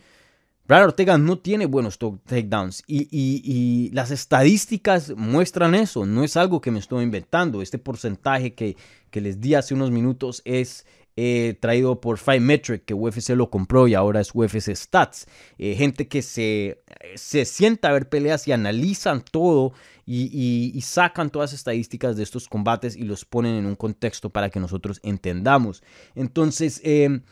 Brian 0.66 0.82
Ortega 0.82 1.16
no 1.16 1.38
tiene 1.38 1.66
buenos 1.66 1.96
takedowns 1.96 2.82
y, 2.88 3.90
las 3.92 4.10
estadísticas 4.10 5.14
muestran 5.16 5.76
eso, 5.76 6.04
no 6.04 6.24
es 6.24 6.36
algo 6.36 6.60
que 6.60 6.72
me 6.72 6.80
estoy 6.80 7.04
inventando. 7.04 7.62
Este 7.62 7.78
porcentaje 7.78 8.54
que 8.54 8.76
les 9.12 9.40
di 9.40 9.54
hace 9.54 9.72
unos 9.72 9.92
minutos 9.92 10.42
es 10.44 10.84
eh, 11.16 11.56
traído 11.60 12.00
por 12.00 12.18
Five 12.18 12.40
Metric, 12.40 12.84
que 12.84 12.92
UFC 12.92 13.30
lo 13.30 13.48
compró 13.48 13.86
y 13.86 13.94
ahora 13.94 14.20
es 14.20 14.30
UFC 14.34 14.74
Stats. 14.74 15.26
Eh, 15.58 15.76
gente 15.76 16.08
que 16.08 16.22
se, 16.22 16.82
se 17.14 17.44
sienta 17.44 17.88
a 17.88 17.92
ver 17.92 18.08
peleas 18.08 18.48
y 18.48 18.52
analizan 18.52 19.22
todo 19.22 19.72
y, 20.06 20.78
sacan 20.82 21.30
todas 21.30 21.52
las 21.52 21.60
estadísticas 21.60 22.16
de 22.16 22.24
estos 22.24 22.48
combates 22.48 22.96
y 22.96 23.04
los 23.04 23.24
ponen 23.24 23.54
en 23.54 23.66
un 23.66 23.76
contexto 23.76 24.30
para 24.30 24.50
que 24.50 24.58
nosotros 24.58 24.98
entendamos. 25.04 25.84
Entonces, 26.16 26.80
em, 26.82 27.22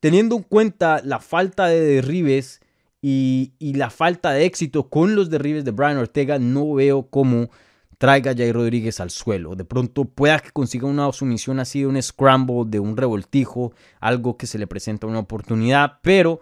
teniendo 0.00 0.36
en 0.36 0.42
cuenta 0.42 1.00
la 1.04 1.20
falta 1.20 1.66
de 1.68 1.80
derribes 1.80 2.60
y 3.00 3.52
la 3.60 3.90
falta 3.90 4.32
de 4.32 4.46
éxito 4.46 4.88
con 4.88 5.14
los 5.14 5.30
derribes 5.30 5.64
de 5.64 5.70
Brian 5.70 5.96
Ortega, 5.98 6.40
no 6.40 6.74
veo 6.74 7.08
cómo 7.08 7.50
traiga 7.98 8.30
a 8.30 8.34
Jair 8.34 8.54
Rodríguez 8.54 9.00
al 9.00 9.10
suelo. 9.10 9.54
De 9.54 9.64
pronto 9.64 10.04
pueda 10.04 10.38
que 10.38 10.50
consiga 10.50 10.86
una 10.86 11.12
sumisión 11.12 11.60
así 11.60 11.80
de 11.80 11.86
un 11.86 12.00
scramble, 12.00 12.64
de 12.66 12.80
un 12.80 12.96
revoltijo, 12.96 13.72
algo 14.00 14.36
que 14.36 14.46
se 14.46 14.58
le 14.58 14.66
presenta 14.66 15.06
una 15.06 15.18
oportunidad, 15.18 15.98
pero 16.02 16.40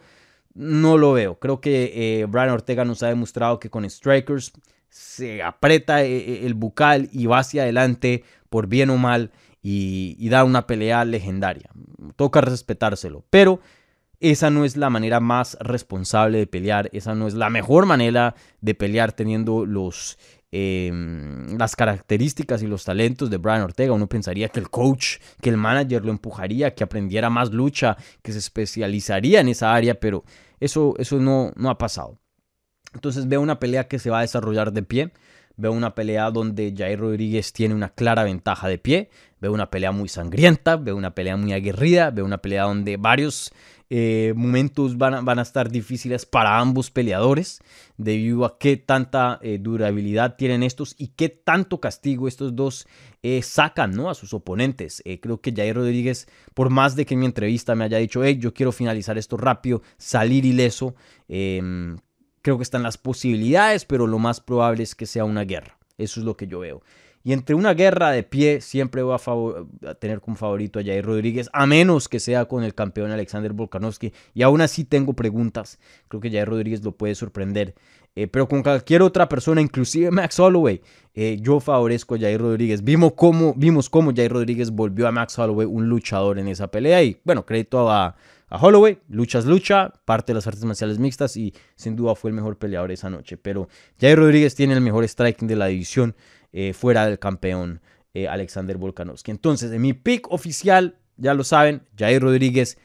no 0.55 0.97
lo 0.99 1.12
veo. 1.12 1.38
Creo 1.38 1.61
que 1.61 2.21
eh, 2.21 2.27
Brian 2.27 2.51
Ortega 2.51 2.85
nos 2.85 3.03
ha 3.03 3.09
demostrado 3.09 3.59
que 3.59 3.71
con 3.71 3.88
strikers 3.88 4.53
se 4.88 5.42
aprieta 5.42 6.03
eh, 6.03 6.16
eh, 6.16 6.47
el 6.47 6.55
bucal 6.55 7.09
y 7.12 7.27
va 7.27 7.38
hacia 7.38 7.62
adelante 7.62 8.25
por 8.49 8.66
bien 8.66 8.90
o 8.90 8.97
mal 8.97 9.31
y, 9.62 10.29
da 10.29 10.45
una 10.45 10.66
pelea 10.66 11.05
legendaria. 11.05 11.71
Toca 12.14 12.40
respetárselo, 12.40 13.25
pero 13.31 13.61
esa 14.21 14.49
no 14.49 14.64
es 14.64 14.77
la 14.77 14.88
manera 14.88 15.21
más 15.21 15.59
responsable 15.61 16.38
de 16.38 16.47
pelear, 16.47 16.88
esa 16.92 17.14
no 17.14 17.27
es 17.27 17.35
la 17.35 17.51
mejor 17.51 17.85
manera 17.85 18.35
de 18.61 18.75
pelear 18.75 19.12
teniendo 19.12 19.66
los 19.66 20.19
Em, 20.59 21.59
las 21.59 21.77
características 21.77 22.62
y 22.62 22.66
los 22.66 22.83
talentos 22.83 23.29
de 23.29 23.37
Brian 23.37 23.61
Ortega. 23.61 23.92
Uno 23.92 24.07
pensaría 24.07 24.49
que 24.49 24.59
el 24.59 24.71
coach, 24.71 25.19
que 25.42 25.51
el 25.51 25.59
manager 25.59 26.03
lo 26.03 26.11
empujaría, 26.11 26.75
que 26.75 26.83
aprendiera 26.83 27.29
más 27.29 27.51
lucha, 27.51 27.99
que 28.23 28.33
se 28.33 28.38
especializaría 28.38 29.40
en 29.40 29.49
esa 29.49 29.75
área, 29.75 29.97
pero 30.01 30.25
eso, 30.59 30.95
eso 30.97 31.19
no, 31.19 31.53
no 31.57 31.69
ha 31.69 31.77
pasado. 31.77 32.19
Entonces 32.95 33.29
veo 33.29 33.42
una 33.42 33.61
pelea 33.61 33.87
que 33.87 33.99
se 33.99 34.09
va 34.09 34.21
a 34.21 34.23
desarrollar 34.23 34.73
de 34.73 34.83
pie. 34.83 35.12
Veo 35.59 35.73
una 35.73 35.95
pelea 35.95 36.31
donde 36.31 36.73
Jair 36.75 37.01
Rodríguez 37.01 37.53
tiene 37.53 37.75
una 37.75 37.90
clara 37.90 38.25
ventaja 38.25 38.66
de 38.66 38.79
pie. 38.79 39.11
Veo 39.38 39.53
una 39.53 39.71
pelea 39.71 39.92
muy 39.92 40.09
sangrienta, 40.09 40.77
veo 40.77 40.97
una 40.97 41.14
pelea 41.14 41.37
muy 41.37 41.53
aguerrida, 41.53 42.11
veo 42.11 42.25
una 42.25 42.38
pelea 42.38 42.62
donde 42.62 42.97
varios 42.97 43.53
eh, 43.88 44.33
momentos 44.35 44.99
van 44.99 45.38
a, 45.38 45.42
estar 45.42 45.70
difíciles 45.70 46.27
para 46.27 46.59
ambos 46.59 46.90
peleadores 46.90 47.61
debido 47.96 48.44
a 48.44 48.59
qué 48.59 48.77
tanta 48.77 49.38
eh, 49.42 49.59
durabilidad 49.61 50.37
tienen 50.37 50.64
estos 50.64 50.96
y 50.99 51.09
qué 51.09 51.29
tanto 51.29 51.81
castigo 51.81 52.27
estos 52.27 52.57
dos 52.57 52.88
eh, 53.22 53.42
sacan 53.42 53.92
¿no? 53.92 54.11
a 54.11 54.14
sus 54.14 54.35
oponentes. 54.35 55.03
creo 55.20 55.40
que 55.40 55.53
Jair 55.53 55.77
Rodríguez, 55.77 56.27
por 56.55 56.70
más 56.70 56.96
de 56.96 57.07
que 57.07 57.14
en 57.14 57.20
mi 57.20 57.27
entrevista 57.27 57.75
me 57.75 57.85
haya 57.85 57.99
dicho, 57.99 58.25
hey, 58.25 58.38
yo 58.40 58.53
quiero 58.53 58.72
finalizar 58.72 59.18
esto 59.18 59.37
rápido, 59.37 59.83
salir 59.99 60.44
ileso, 60.44 60.96
em, 61.29 61.96
creo 62.42 62.57
que 62.57 62.64
están 62.64 62.83
las 62.83 62.99
posibilidades, 62.99 63.85
pero 63.85 64.07
lo 64.07 64.18
más 64.18 64.40
probable 64.40 64.83
es 64.83 64.94
que 64.94 65.07
sea 65.07 65.25
una 65.25 65.44
guerra. 65.44 65.79
Eso 65.99 66.20
es 66.20 66.27
lo 66.27 66.37
que 66.37 66.46
yo 66.46 66.61
veo. 66.61 66.83
Y 67.27 67.33
entre 67.33 67.57
una 67.57 67.75
guerra 67.75 68.12
de 68.12 68.23
pie, 68.23 68.61
siempre 68.61 69.03
voy 69.03 69.17
a, 69.17 69.95
tener 69.95 70.21
como 70.21 70.37
favorito 70.37 70.79
a 70.79 70.85
Jair 70.85 71.05
Rodríguez, 71.05 71.51
a 71.53 71.67
menos 71.67 72.09
que 72.09 72.21
sea 72.21 72.45
con 72.45 72.62
el 72.62 72.73
campeón 72.73 73.11
Alexander 73.11 73.53
Volkanovski. 73.53 74.12
Y 74.33 74.43
aún 74.43 74.61
así 74.61 74.85
tengo 74.85 75.12
preguntas. 75.12 75.81
Creo 76.07 76.21
que 76.21 76.31
Jair 76.31 76.49
Rodríguez 76.49 76.85
lo 76.85 76.93
puede 76.93 77.17
sorprender. 77.17 77.75
Eh, 78.15 78.29
pero 78.29 78.47
con 78.47 78.62
cualquier 78.62 79.03
otra 79.03 79.29
persona, 79.29 79.61
inclusive 79.61 80.12
Max 80.12 80.39
Holloway, 80.39 80.81
eh, 81.17 81.39
yo 81.41 81.59
favorezco 81.59 82.15
a 82.15 82.19
Jair 82.21 82.41
Rodríguez. 82.41 82.85
Vimos 82.85 83.15
cómo, 83.17 83.55
vimos 83.57 83.91
cómo 83.91 84.15
Jair 84.15 84.31
Rodríguez 84.31 84.71
volvió 84.71 85.09
a 85.09 85.11
Max 85.11 85.37
Holloway 85.37 85.67
un 85.67 85.89
luchador 85.89 86.39
en 86.39 86.47
esa 86.47 86.69
pelea. 86.69 87.03
Y 87.03 87.21
bueno, 87.25 87.45
crédito 87.45 87.91
a, 87.91 88.15
a 88.49 88.57
Holloway. 88.57 89.01
Lucha 89.09 89.41
es 89.41 89.47
lucha, 89.47 89.93
parte 90.05 90.31
de 90.31 90.35
las 90.35 90.47
artes 90.47 90.65
marciales 90.65 91.01
mixtas 91.01 91.37
y 91.37 91.53
sin 91.75 91.97
duda 91.97 92.15
fue 92.15 92.31
el 92.31 92.37
mejor 92.37 92.57
peleador 92.57 92.93
esa 92.93 93.11
noche. 93.11 93.37
Pero 93.37 93.69
Jair 94.01 94.17
Rodríguez 94.17 94.55
tiene 94.55 94.75
el 94.75 94.81
mejor 94.81 95.03
striking 95.09 95.49
de 95.49 95.57
la 95.57 95.67
división 95.67 96.15
eh, 96.57 96.73
fuera 96.73 97.07
del 97.07 97.19
campeón 97.19 97.81
Alexander 98.31 98.79
Volkanovski. 98.79 99.31
Entonces, 99.31 99.71
en 99.71 99.83
mi 99.83 99.92
pick 99.92 100.33
oficial, 100.33 100.97
ya 101.19 101.35
lo 101.35 101.45
saben, 101.45 101.83
Jair 101.99 102.23
Rodríguez 102.23 102.79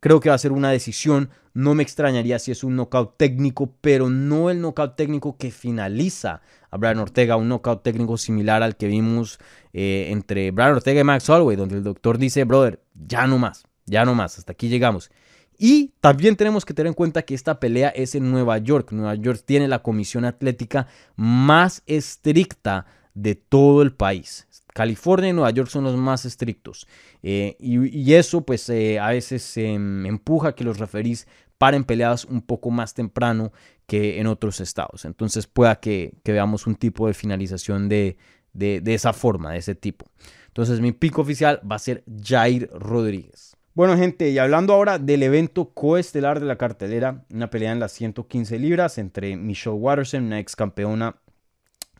Creo 0.00 0.20
que 0.20 0.28
va 0.28 0.34
a 0.34 0.38
ser 0.38 0.52
una 0.52 0.70
decisión. 0.70 1.30
No 1.54 1.74
me 1.74 1.82
extrañaría 1.82 2.38
si 2.38 2.52
es 2.52 2.62
un 2.64 2.76
knockout 2.76 3.16
técnico, 3.16 3.72
pero 3.80 4.10
no 4.10 4.50
el 4.50 4.60
knockout 4.60 4.94
técnico 4.94 5.36
que 5.38 5.50
finaliza 5.50 6.42
a 6.70 6.76
Brian 6.76 6.98
Ortega, 6.98 7.36
un 7.36 7.48
knockout 7.48 7.82
técnico 7.82 8.18
similar 8.18 8.62
al 8.62 8.76
que 8.76 8.88
vimos 8.88 9.38
eh, 9.72 10.08
entre 10.10 10.50
Brian 10.50 10.72
Ortega 10.72 11.00
y 11.00 11.04
Max 11.04 11.28
Holloway, 11.30 11.56
donde 11.56 11.76
el 11.76 11.82
doctor 11.82 12.18
dice, 12.18 12.44
brother, 12.44 12.82
ya 12.94 13.26
no 13.26 13.38
más, 13.38 13.64
ya 13.86 14.04
no 14.04 14.14
más, 14.14 14.38
hasta 14.38 14.52
aquí 14.52 14.68
llegamos. 14.68 15.10
Y 15.58 15.94
también 16.02 16.36
tenemos 16.36 16.66
que 16.66 16.74
tener 16.74 16.88
en 16.88 16.94
cuenta 16.94 17.22
que 17.22 17.34
esta 17.34 17.58
pelea 17.58 17.88
es 17.88 18.14
en 18.14 18.30
Nueva 18.30 18.58
York. 18.58 18.92
Nueva 18.92 19.14
York 19.14 19.42
tiene 19.46 19.66
la 19.66 19.82
comisión 19.82 20.26
atlética 20.26 20.86
más 21.16 21.82
estricta 21.86 22.84
de 23.16 23.34
todo 23.34 23.82
el 23.82 23.92
país. 23.92 24.46
California 24.74 25.30
y 25.30 25.32
Nueva 25.32 25.50
York 25.50 25.70
son 25.70 25.84
los 25.84 25.96
más 25.96 26.26
estrictos. 26.26 26.86
Eh, 27.22 27.56
y, 27.58 28.12
eso 28.12 28.42
pues 28.42 28.68
eh, 28.68 29.00
a 29.00 29.08
veces 29.08 29.56
empuja 29.56 30.48
a 30.48 30.54
que 30.54 30.64
los 30.64 30.78
referís 30.78 31.26
paren 31.56 31.84
peleadas 31.84 32.26
un 32.26 32.42
poco 32.42 32.70
más 32.70 32.92
temprano 32.92 33.52
que 33.86 34.20
en 34.20 34.26
otros 34.26 34.60
estados. 34.60 35.06
Entonces 35.06 35.46
pueda 35.46 35.80
que, 35.80 36.12
veamos 36.24 36.66
un 36.66 36.74
tipo 36.74 37.06
de 37.06 37.14
finalización 37.14 37.88
de, 37.88 38.18
de, 38.52 38.82
esa 38.94 39.14
forma, 39.14 39.52
de 39.52 39.58
ese 39.58 39.74
tipo. 39.74 40.06
Entonces 40.48 40.80
mi 40.80 40.92
pico 40.92 41.22
oficial 41.22 41.60
va 41.68 41.76
a 41.76 41.80
ser 41.80 42.04
Jair 42.22 42.70
Rodríguez. 42.74 43.56
Bueno, 43.72 43.96
gente, 43.96 44.28
y 44.28 44.38
hablando 44.38 44.74
ahora 44.74 44.98
del 44.98 45.22
evento 45.22 45.70
coestelar 45.70 46.38
de 46.38 46.46
la 46.46 46.56
cartelera, 46.56 47.24
una 47.30 47.48
pelea 47.48 47.72
en 47.72 47.80
las 47.80 47.92
115 47.92 48.58
libras 48.58 48.98
entre 48.98 49.36
Michelle 49.36 49.76
Watterson, 49.76 50.24
una 50.24 50.38
ex 50.38 50.54
campeona 50.54 51.16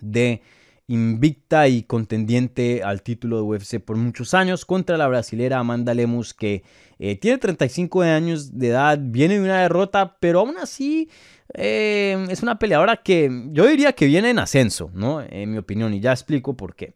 de 0.01 0.43
invicta 0.89 1.67
y 1.69 1.83
contendiente 1.83 2.83
al 2.83 3.03
título 3.03 3.37
de 3.37 3.43
UFC 3.43 3.81
por 3.81 3.97
muchos 3.97 4.35
años 4.35 4.65
contra 4.65 4.97
la 4.97 5.09
brasilera 5.09 5.59
Amanda 5.59 5.95
Lemus 5.95 6.33
que 6.33 6.63
eh, 6.99 7.17
tiene 7.17 7.39
35 7.39 8.03
años 8.03 8.59
de 8.59 8.69
edad, 8.69 8.99
viene 9.01 9.35
de 9.35 9.45
una 9.45 9.63
derrota, 9.63 10.17
pero 10.21 10.41
aún 10.41 10.57
así 10.59 11.09
eh, 11.55 12.27
es 12.31 12.43
una 12.43 12.59
peleadora 12.59 12.99
que 12.99 13.31
yo 13.51 13.67
diría 13.67 13.93
que 13.93 14.07
viene 14.07 14.31
en 14.31 14.39
ascenso, 14.39 14.91
¿no? 14.95 15.23
En 15.23 15.51
mi 15.51 15.59
opinión, 15.59 15.93
y 15.93 16.01
ya 16.01 16.13
explico 16.13 16.57
por 16.57 16.77
qué. 16.77 16.95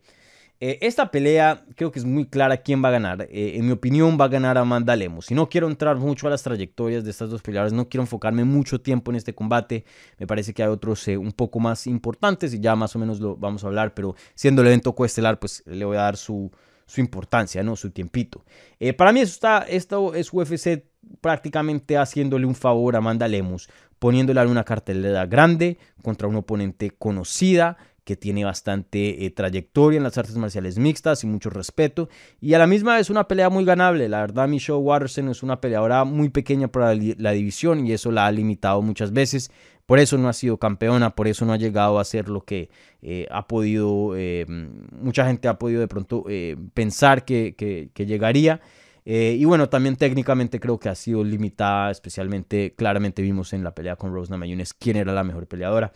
Eh, 0.63 0.79
esta 0.83 1.11
pelea 1.11 1.65
creo 1.75 1.91
que 1.91 1.99
es 1.99 2.05
muy 2.05 2.27
clara 2.27 2.59
quién 2.59 2.85
va 2.85 2.89
a 2.89 2.93
ganar. 2.93 3.23
Eh, 3.31 3.53
en 3.57 3.65
mi 3.65 3.73
opinión 3.73 4.19
va 4.21 4.27
a 4.27 4.29
ganar 4.29 4.59
Amanda 4.59 4.95
Lemos. 4.95 5.31
Y 5.31 5.35
no 5.35 5.49
quiero 5.49 5.69
entrar 5.69 5.97
mucho 5.97 6.27
a 6.27 6.31
las 6.31 6.43
trayectorias 6.43 7.03
de 7.03 7.11
estas 7.11 7.31
dos 7.31 7.41
peleadoras, 7.41 7.73
no 7.73 7.89
quiero 7.89 8.03
enfocarme 8.03 8.45
mucho 8.45 8.81
tiempo 8.81 9.11
en 9.11 9.17
este 9.17 9.35
combate. 9.35 9.85
Me 10.19 10.27
parece 10.27 10.53
que 10.53 10.63
hay 10.63 10.69
otros 10.69 11.09
eh, 11.09 11.17
un 11.17 11.33
poco 11.33 11.61
más 11.61 11.87
importantes 11.87 12.53
y 12.53 12.61
ya 12.61 12.77
más 12.77 12.95
o 12.95 12.99
menos 12.99 13.21
lo 13.21 13.37
vamos 13.37 13.65
a 13.65 13.69
hablar, 13.69 13.95
pero 13.95 14.15
siendo 14.35 14.61
el 14.61 14.69
evento 14.69 14.95
coestelar, 14.95 15.39
pues 15.39 15.63
le 15.67 15.85
voy 15.87 15.97
a 15.97 16.03
dar 16.03 16.19
su, 16.19 16.51
su 16.85 17.01
importancia, 17.01 17.63
¿no? 17.63 17.75
Su 17.75 17.91
tiempito. 17.91 18.45
para 18.99 19.13
mí 19.13 19.21
eso 19.21 19.33
está, 19.33 19.61
esto 19.63 20.15
es 20.15 20.31
UFC 20.31 20.85
prácticamente 21.23 21.97
haciéndole 21.97 22.45
un 22.45 22.55
favor 22.55 22.95
a 22.95 22.99
Amanda 22.99 23.27
Lemos, 23.27 23.71
poniéndola 23.99 24.43
en 24.43 24.51
una 24.51 24.65
cartelera 24.65 25.27
grande 25.27 25.79
contra 26.03 26.29
un 26.29 26.37
oponente 26.37 26.91
conocida 26.91 27.79
que 28.11 28.17
tiene 28.17 28.45
bastante 28.45 29.25
eh, 29.25 29.31
trayectoria 29.31 29.99
en 29.99 30.03
las 30.03 30.19
artes 30.19 30.35
marciales 30.35 30.81
mixtas 30.81 31.23
y 31.23 31.29
mucho 31.29 31.49
respeto. 31.49 32.09
Y 32.41 32.55
a 32.55 32.59
la 32.59 32.67
misma 32.67 32.97
vez 32.97 33.09
una 33.09 33.29
pelea 33.29 33.51
muy 33.51 33.65
ganable. 33.65 34.09
La 34.09 34.23
verdad, 34.23 34.49
Michelle 34.49 34.81
Watterson 34.81 35.29
es 35.29 35.45
una 35.45 35.61
peleadora 35.61 36.03
muy 36.03 36.29
pequeña 36.29 36.67
para 36.67 36.93
la, 36.93 37.31
división 37.31 37.87
y 37.87 37.93
eso 37.93 38.11
la 38.11 38.27
ha 38.27 38.33
limitado 38.33 38.83
muchas 38.83 39.13
veces. 39.13 39.53
Por 39.87 40.01
eso 40.01 40.19
no 40.19 40.29
ha 40.29 40.33
sido 40.33 40.57
campeona, 40.57 41.15
por 41.15 41.29
eso 41.29 41.45
no 41.45 41.53
ha 41.53 41.57
llegado 41.57 42.01
a 42.01 42.05
ser 42.05 42.29
lo 42.29 42.45
que 42.45 42.69
eh, 43.01 43.29
ha 43.31 43.47
podido, 43.47 44.17
eh, 44.17 44.45
mucha 44.49 45.25
gente 45.25 45.47
ha 45.47 45.57
podido 45.57 45.81
de 45.81 45.87
pronto 45.87 46.25
pensar 46.75 47.25
que, 47.25 47.55
que, 47.55 48.07
llegaría. 48.07 48.61
y 49.05 49.45
bueno, 49.45 49.69
también 49.69 49.95
técnicamente 49.95 50.59
creo 50.59 50.81
que 50.81 50.89
ha 50.89 50.97
sido 50.97 51.23
limitada, 51.23 51.93
especialmente 51.93 52.75
claramente 52.77 53.23
vimos 53.23 53.53
en 53.53 53.63
la 53.63 53.73
pelea 53.73 53.95
con 53.95 54.13
Rose 54.13 54.33
Namajunas 54.33 54.75
quién 54.75 54.97
era 54.97 55.13
la 55.13 55.23
mejor 55.23 55.47
peleadora. 55.47 55.93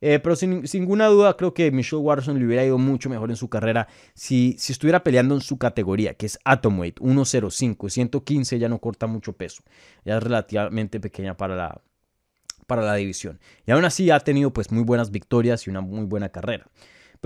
Eh, 0.00 0.18
pero 0.18 0.36
sin, 0.36 0.62
ninguna 0.72 1.06
duda 1.06 1.36
creo 1.36 1.54
que 1.54 1.70
Michelle 1.70 2.02
Watson 2.02 2.38
le 2.38 2.46
hubiera 2.46 2.64
ido 2.64 2.78
mucho 2.78 3.08
mejor 3.08 3.30
en 3.30 3.36
su 3.36 3.48
carrera 3.48 3.88
si, 4.14 4.56
si 4.58 4.72
estuviera 4.72 5.02
peleando 5.02 5.34
en 5.34 5.40
su 5.40 5.58
categoría, 5.58 6.14
que 6.14 6.26
es 6.26 6.38
Atomweight, 6.44 7.00
105, 7.00 7.88
115 7.88 8.58
ya 8.58 8.68
no 8.68 8.78
corta 8.78 9.06
mucho 9.06 9.32
peso, 9.32 9.62
ya 10.04 10.18
es 10.18 10.22
relativamente 10.22 11.00
pequeña 11.00 11.36
para 11.36 11.56
la, 11.56 11.80
para 12.66 12.82
la 12.82 12.94
división. 12.94 13.40
Y 13.66 13.70
aún 13.70 13.84
así 13.84 14.10
ha 14.10 14.20
tenido 14.20 14.52
pues 14.52 14.70
muy 14.70 14.84
buenas 14.84 15.10
victorias 15.10 15.66
y 15.66 15.70
una 15.70 15.80
muy 15.80 16.04
buena 16.04 16.28
carrera. 16.28 16.66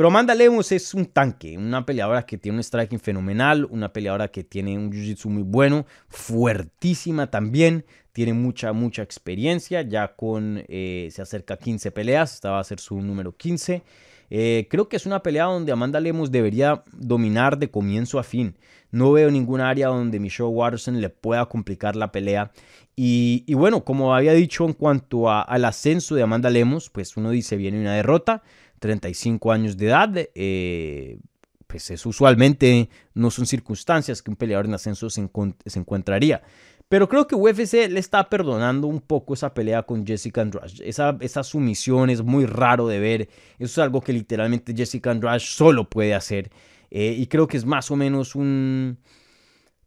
Pero 0.01 0.09
Amanda 0.09 0.35
Lemos 0.35 0.73
es 0.73 0.95
un 0.95 1.05
tanque, 1.05 1.59
una 1.59 1.85
peleadora 1.85 2.25
que 2.25 2.39
tiene 2.39 2.57
un 2.57 2.65
striking 2.65 2.99
fenomenal, 2.99 3.67
una 3.67 3.93
peleadora 3.93 4.29
que 4.29 4.43
tiene 4.43 4.79
un 4.79 4.91
jiu-jitsu 4.91 5.29
muy 5.29 5.43
bueno, 5.43 5.85
fuertísima 6.09 7.31
también, 7.31 7.85
tiene 8.15 8.33
mucha, 8.33 8.73
mucha 8.73 9.03
experiencia, 9.03 9.83
ya 9.83 10.17
con, 10.17 10.65
eh, 10.69 11.11
se 11.13 11.21
acerca 11.21 11.53
a 11.53 11.59
15 11.59 11.91
peleas, 11.91 12.33
esta 12.33 12.53
va 12.53 12.61
a 12.61 12.65
ser 12.65 12.81
su 12.81 12.99
número 13.03 13.37
15. 13.37 13.83
Eh, 14.31 14.69
creo 14.71 14.89
que 14.89 14.97
es 14.97 15.05
una 15.05 15.23
pelea 15.23 15.45
donde 15.45 15.71
Amanda 15.71 16.01
Lemos 16.01 16.31
debería 16.31 16.83
dominar 16.93 17.59
de 17.59 17.71
comienzo 17.71 18.19
a 18.19 18.23
fin. 18.23 18.57
No 18.93 19.13
veo 19.13 19.31
ningún 19.31 19.61
área 19.61 19.89
donde 19.89 20.19
Michelle 20.19 20.49
Watterson 20.49 21.01
le 21.01 21.11
pueda 21.11 21.45
complicar 21.45 21.95
la 21.95 22.11
pelea. 22.11 22.53
Y, 22.97 23.55
bueno, 23.55 23.85
como 23.85 24.15
había 24.15 24.33
dicho 24.35 24.67
en 24.67 24.75
cuanto 24.75 25.31
al 25.31 25.65
ascenso 25.65 26.15
de 26.15 26.23
Amanda 26.23 26.51
Lemos, 26.51 26.91
pues 26.91 27.17
uno 27.17 27.31
dice 27.31 27.57
viene 27.57 27.81
una 27.81 27.95
derrota, 27.95 28.43
35 28.81 29.53
años 29.53 29.77
de 29.77 29.87
edad, 29.87 30.11
eh, 30.35 31.19
pues 31.67 31.91
es 31.91 32.05
usualmente 32.05 32.89
no 33.15 33.31
son 33.31 33.47
circunstancias 33.47 34.23
que 34.23 34.31
un 34.31 34.37
peleador 34.37 34.67
en 34.67 34.75
ascenso 34.75 35.09
se, 35.09 35.21
encontraría. 35.21 36.43
Pero 36.89 37.09
creo 37.09 37.29
que 37.29 37.37
UFC 37.37 37.89
le 37.89 38.01
está 38.01 38.29
perdonando 38.29 38.89
un 38.89 39.01
poco 39.01 39.35
esa 39.35 39.55
pelea 39.55 39.85
con 39.85 40.05
Jessica 40.05 40.43
Andrade. 40.43 40.73
Esa, 40.83 41.17
esa 41.21 41.45
sumisión 41.45 42.11
es 42.11 42.23
muy 42.23 42.47
raro 42.47 42.89
de 42.89 42.99
ver. 42.99 43.29
Eso 43.61 43.67
es 43.67 43.79
algo 43.79 44.01
que 44.01 44.13
literalmente 44.13 44.75
Jessica 44.75 45.13
Andrade 45.13 45.39
solo 45.39 45.89
puede 45.89 46.15
hacer. 46.15 46.51
Eh, 46.91 47.15
y 47.17 47.29
creo 47.29 47.47
que 47.47 47.57
es 47.57 47.65
más 47.65 47.93
o 47.93 47.97
menos 47.97 48.35
un... 48.35 48.99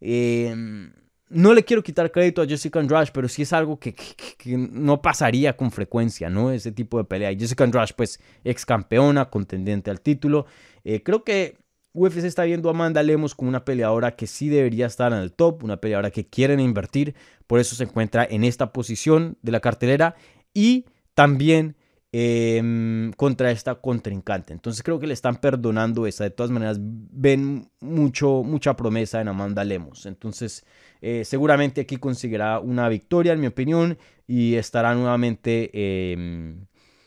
Eh, 0.00 0.54
no 1.34 1.52
le 1.52 1.64
quiero 1.64 1.82
quitar 1.82 2.10
crédito 2.10 2.40
a 2.40 2.46
Jessica 2.46 2.78
Andrade, 2.78 3.10
pero 3.12 3.28
sí 3.28 3.42
es 3.42 3.52
algo 3.52 3.78
que, 3.78 3.94
no 4.46 5.02
pasaría 5.02 5.56
con 5.56 5.70
frecuencia, 5.70 6.30
¿no? 6.30 6.50
Ese 6.50 6.72
tipo 6.72 6.96
de 6.98 7.04
pelea. 7.04 7.32
Y 7.32 7.38
Jessica 7.38 7.64
Andrade, 7.64 7.92
pues, 7.96 8.20
ex 8.44 8.64
campeona, 8.64 9.28
contendiente 9.28 9.90
al 9.90 10.00
título. 10.00 10.46
Eh, 10.84 11.02
creo 11.02 11.24
que 11.24 11.58
UFC 11.92 12.24
está 12.24 12.44
viendo 12.44 12.68
a 12.68 12.72
Amanda 12.72 13.02
Lemos 13.02 13.34
como 13.34 13.48
una 13.48 13.64
peleadora 13.64 14.16
que 14.16 14.26
sí 14.26 14.48
debería 14.48 14.86
estar 14.86 15.12
en 15.12 15.18
el 15.18 15.32
top, 15.32 15.64
una 15.64 15.76
peleadora 15.76 16.10
que 16.10 16.26
quieren 16.26 16.60
invertir, 16.60 17.14
por 17.46 17.60
eso 17.60 17.76
se 17.76 17.84
encuentra 17.84 18.26
en 18.28 18.44
esta 18.44 18.72
posición 18.72 19.36
de 19.42 19.52
la 19.52 19.60
cartelera 19.60 20.16
y 20.52 20.86
también 21.14 21.76
em, 22.16 23.12
contra 23.14 23.50
esta 23.50 23.74
contrincante. 23.74 24.52
Entonces 24.52 24.84
creo 24.84 25.00
que 25.00 25.08
le 25.08 25.14
están 25.14 25.36
perdonando 25.36 26.06
esa. 26.06 26.22
De 26.22 26.30
todas 26.30 26.52
maneras, 26.52 26.78
ven 26.80 27.68
mucho, 27.80 28.44
mucha 28.44 28.76
promesa 28.76 29.20
en 29.20 29.26
Amanda 29.26 29.64
Lemos. 29.64 30.06
Entonces 30.06 30.64
eh, 31.00 31.24
seguramente 31.24 31.80
aquí 31.80 31.96
conseguirá 31.96 32.60
una 32.60 32.88
victoria, 32.88 33.32
en 33.32 33.40
mi 33.40 33.48
opinión, 33.48 33.98
y 34.28 34.54
estará 34.54 34.94
nuevamente 34.94 36.12
em, 36.12 36.66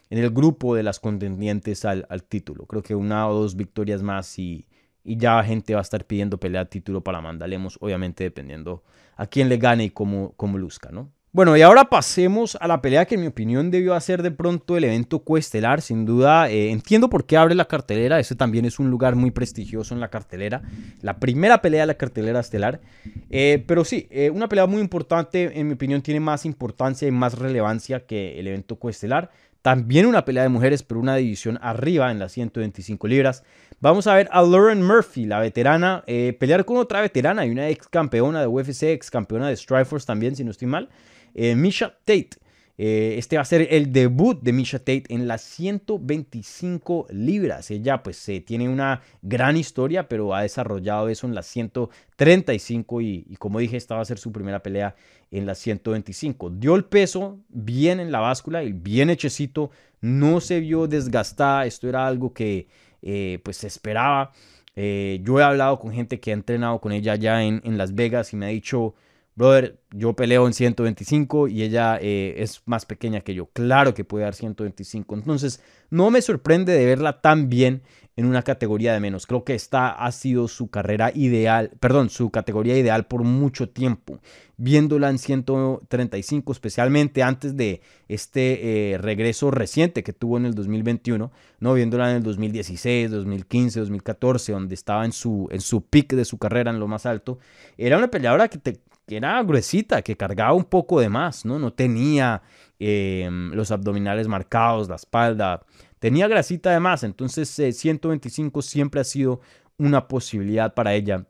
en 0.10 0.17
el 0.17 0.30
grupo 0.30 0.76
de 0.76 0.84
las 0.84 1.00
contendientes 1.00 1.86
al, 1.86 2.06
título. 2.28 2.65
Creo 2.65 2.84
que 2.84 2.93
una 2.93 3.30
o 3.30 3.34
dos 3.34 3.56
victorias 3.56 4.04
más 4.04 4.38
y, 4.39 4.67
y 5.06 5.15
ya 5.15 5.41
gente 5.41 5.74
va 5.74 5.80
a 5.80 5.84
estar 5.84 6.04
pidiendo 6.04 6.38
pelea 6.38 6.65
título 6.65 7.02
para 7.02 7.22
Mandalemos, 7.22 7.78
obviamente 7.80 8.26
dependiendo 8.26 8.84
a 9.15 9.26
quién 9.26 9.48
le 9.48 9.56
gane 9.56 9.86
y 9.86 9.89
cómo, 9.91 10.34
cómo 10.36 10.58
luzca, 10.58 10.91
¿no? 10.91 11.13
Bueno, 11.38 11.56
y 11.56 11.62
ahora 11.62 11.84
pasemos 11.84 12.58
a 12.60 12.67
la 12.67 12.82
pelea 12.82 13.06
que 13.06 13.13
en 13.13 13.21
mi 13.21 13.28
opinión 13.28 13.69
debió 13.69 13.93
hacer 13.93 14.23
de 14.23 14.32
pronto 14.32 14.76
el 14.76 14.86
evento 14.86 15.19
coestelar. 15.19 15.84
Sin 15.84 16.04
duda, 16.04 16.50
eh, 16.50 16.71
entiendo 16.71 17.12
por 17.12 17.28
qué 17.28 17.38
abre 17.38 17.54
la 17.54 17.65
cartelera. 17.65 18.19
Ese 18.19 18.34
también 18.34 18.65
es 18.65 18.80
un 18.80 18.89
lugar 18.89 19.15
muy 19.15 19.30
prestigioso 19.30 19.93
en 19.93 20.00
la 20.00 20.08
cartelera. 20.08 20.63
La 21.04 21.19
primera 21.19 21.62
pelea 21.62 21.82
de 21.82 21.86
la 21.86 21.93
cartelera 21.93 22.39
estelar. 22.39 22.82
Eh, 23.30 23.63
pero 23.67 23.86
sí, 23.86 24.08
eh, 24.10 24.32
una 24.32 24.50
pelea 24.50 24.65
muy 24.65 24.82
importante. 24.82 25.60
En 25.60 25.67
mi 25.67 25.76
opinión 25.76 26.02
tiene 26.02 26.19
más 26.19 26.43
importancia 26.43 27.08
y 27.08 27.12
más 27.12 27.38
relevancia 27.38 28.08
que 28.08 28.39
el 28.39 28.47
evento 28.47 28.78
coestelar. 28.80 29.30
También 29.62 30.08
una 30.08 30.26
pelea 30.26 30.41
de 30.41 30.50
mujeres, 30.50 30.82
pero 30.82 31.00
una 31.00 31.17
división 31.17 31.60
arriba 31.62 32.10
en 32.10 32.17
las 32.17 32.32
125 32.32 33.08
libras. 33.08 33.43
Vamos 33.80 34.08
a 34.08 34.15
ver 34.15 34.28
a 34.32 34.41
Lauren 34.41 34.82
Murphy, 34.82 35.28
la 35.28 35.39
veterana, 35.39 36.04
pelear 36.39 36.65
con 36.65 36.78
otra 36.78 37.02
veterana 37.02 37.45
y 37.45 37.52
una 37.52 37.69
ex 37.69 37.88
campeona 37.89 38.41
de 38.41 38.47
UFC, 38.47 38.84
ex 38.86 39.12
campeona 39.12 39.50
de 39.50 39.56
Strikeforce 39.56 40.08
también, 40.08 40.36
si 40.36 40.43
no 40.43 40.50
estoy 40.50 40.67
mal. 40.67 40.89
Eh, 41.38 41.56
Misha 41.56 41.95
Tate. 42.04 42.32
Eh, 42.80 43.15
este 43.17 43.38
va 43.38 43.43
a 43.43 43.45
ser 43.45 43.67
el 43.71 43.91
debut 43.91 44.39
de 44.41 44.54
Misha 44.54 44.80
Tate 44.80 45.04
en 45.10 45.28
las 45.28 45.41
125 45.41 47.08
libras. 47.12 47.71
Ella 47.71 48.04
pues 48.04 48.30
tiene 48.45 48.67
una 48.67 49.02
gran 49.21 49.56
historia, 49.56 50.08
pero 50.08 50.34
ha 50.34 50.41
desarrollado 50.41 51.10
eso 51.10 51.28
en 51.28 51.36
las 51.36 51.45
135 51.47 53.02
y, 53.02 53.26
y, 53.30 53.36
como 53.38 53.60
dije, 53.60 53.78
esta 53.78 53.95
va 53.95 54.02
a 54.02 54.06
ser 54.06 54.17
su 54.17 54.32
primera 54.32 54.62
pelea 54.62 54.95
en 55.32 55.45
las 55.45 55.60
125. 55.60 56.50
Dio 56.52 56.76
el 56.76 56.86
peso 56.86 57.39
bien 57.50 58.00
en 58.00 58.12
la 58.12 58.19
báscula 58.19 58.62
bien 58.62 59.10
hechecito, 59.12 59.71
no 60.02 60.39
se 60.39 60.60
vio 60.60 60.88
desgastada, 60.88 61.65
esto 61.65 61.88
era 61.88 62.08
algo 62.08 62.34
que 62.34 62.67
eh, 63.02 63.39
pues 63.43 63.58
se 63.58 63.67
esperaba. 63.67 64.32
yo 64.76 65.39
he 65.39 65.43
hablado 65.43 65.80
con 65.80 65.91
gente 65.93 66.19
que 66.19 66.32
ha 66.32 66.34
entrenado 66.36 66.80
con 66.80 66.91
ella 66.91 67.15
ya 67.15 67.43
en 67.43 67.78
Las 67.78 67.93
Vegas 67.95 68.34
y 68.34 68.38
me 68.38 68.45
ha 68.47 68.50
dicho 68.50 68.95
brother, 69.38 69.80
yo 69.91 70.15
peleo 70.15 70.47
en 70.47 70.54
125 70.54 71.47
y 71.47 71.62
ella 71.62 72.00
eh, 72.02 72.36
es 72.38 72.63
más 72.65 72.86
pequeña 72.86 73.21
que 73.21 73.36
yo. 73.36 73.45
Claro 73.54 73.93
que 73.93 74.04
puede 74.04 74.26
dar 74.26 74.34
125. 74.34 75.15
Entonces, 75.15 75.62
no 75.91 76.10
me 76.10 76.21
sorprende 76.21 76.73
de 76.73 76.86
verla 76.86 77.21
tan 77.21 77.47
bien 77.47 77.84
en 78.17 78.26
una 78.26 78.41
categoría 78.41 78.93
de 78.93 79.00
menos. 79.00 79.28
Creo 79.28 79.43
que 79.43 79.54
esta 79.54 79.89
ha 79.89 80.12
sido 80.12 80.47
su 80.47 80.71
carrera 80.71 81.12
ideal, 81.13 81.71
perdón, 81.80 82.10
su 82.10 82.32
categoría 82.32 82.76
ideal 82.76 83.06
por 83.06 83.23
mucho 83.23 83.69
tiempo. 83.69 84.19
Viéndola 84.58 85.12
en 85.12 85.19
135, 85.19 86.52
especialmente 86.52 87.21
antes 87.21 87.56
de 87.56 87.82
este 88.08 88.93
eh, 88.93 88.97
regreso 88.97 89.52
reciente 89.52 90.02
que 90.02 90.13
tuvo 90.13 90.38
en 90.38 90.47
el 90.47 90.56
2021, 90.56 91.32
no 91.60 91.73
viéndola 91.76 92.10
en 92.10 92.17
el 92.17 92.23
2016, 92.23 93.12
2015, 93.12 93.82
2014, 93.82 94.52
donde 94.52 94.73
estaba 94.73 95.06
en 95.06 95.12
su, 95.12 95.47
en 95.52 95.62
su 95.62 95.86
pick 95.86 96.13
de 96.13 96.26
su 96.26 96.39
carrera 96.39 96.71
en 96.71 96.80
lo 96.80 96.88
más 96.88 97.06
alto. 97.06 97.38
Era 97.78 98.00
una 98.00 98.10
peleadora 98.10 98.47
que 98.47 98.58
te 98.58 98.80
que 99.08 99.17
era 99.17 99.41
gruesita, 99.41 100.02
que 100.02 100.17
cargaba 100.17 100.54
un 100.54 100.65
poco 100.65 101.00
de 101.00 101.10
más, 101.10 101.46
¿no? 101.46 101.58
No 101.58 101.72
tenía 101.74 102.43
em, 102.78 103.52
los 103.54 103.72
abdominales 103.72 104.28
marcados, 104.28 104.89
la 104.89 104.98
espalda, 104.98 105.65
tenía 106.00 106.28
grasita 106.28 106.72
de 106.72 106.80
más, 106.82 107.04
entonces 107.04 107.50
125 107.50 108.60
eh, 108.60 108.63
siempre 108.63 109.02
ha 109.02 109.06
sido 109.06 109.39
una 109.78 110.08
posibilidad 110.08 110.74
para 110.74 110.93
ella. 110.93 111.26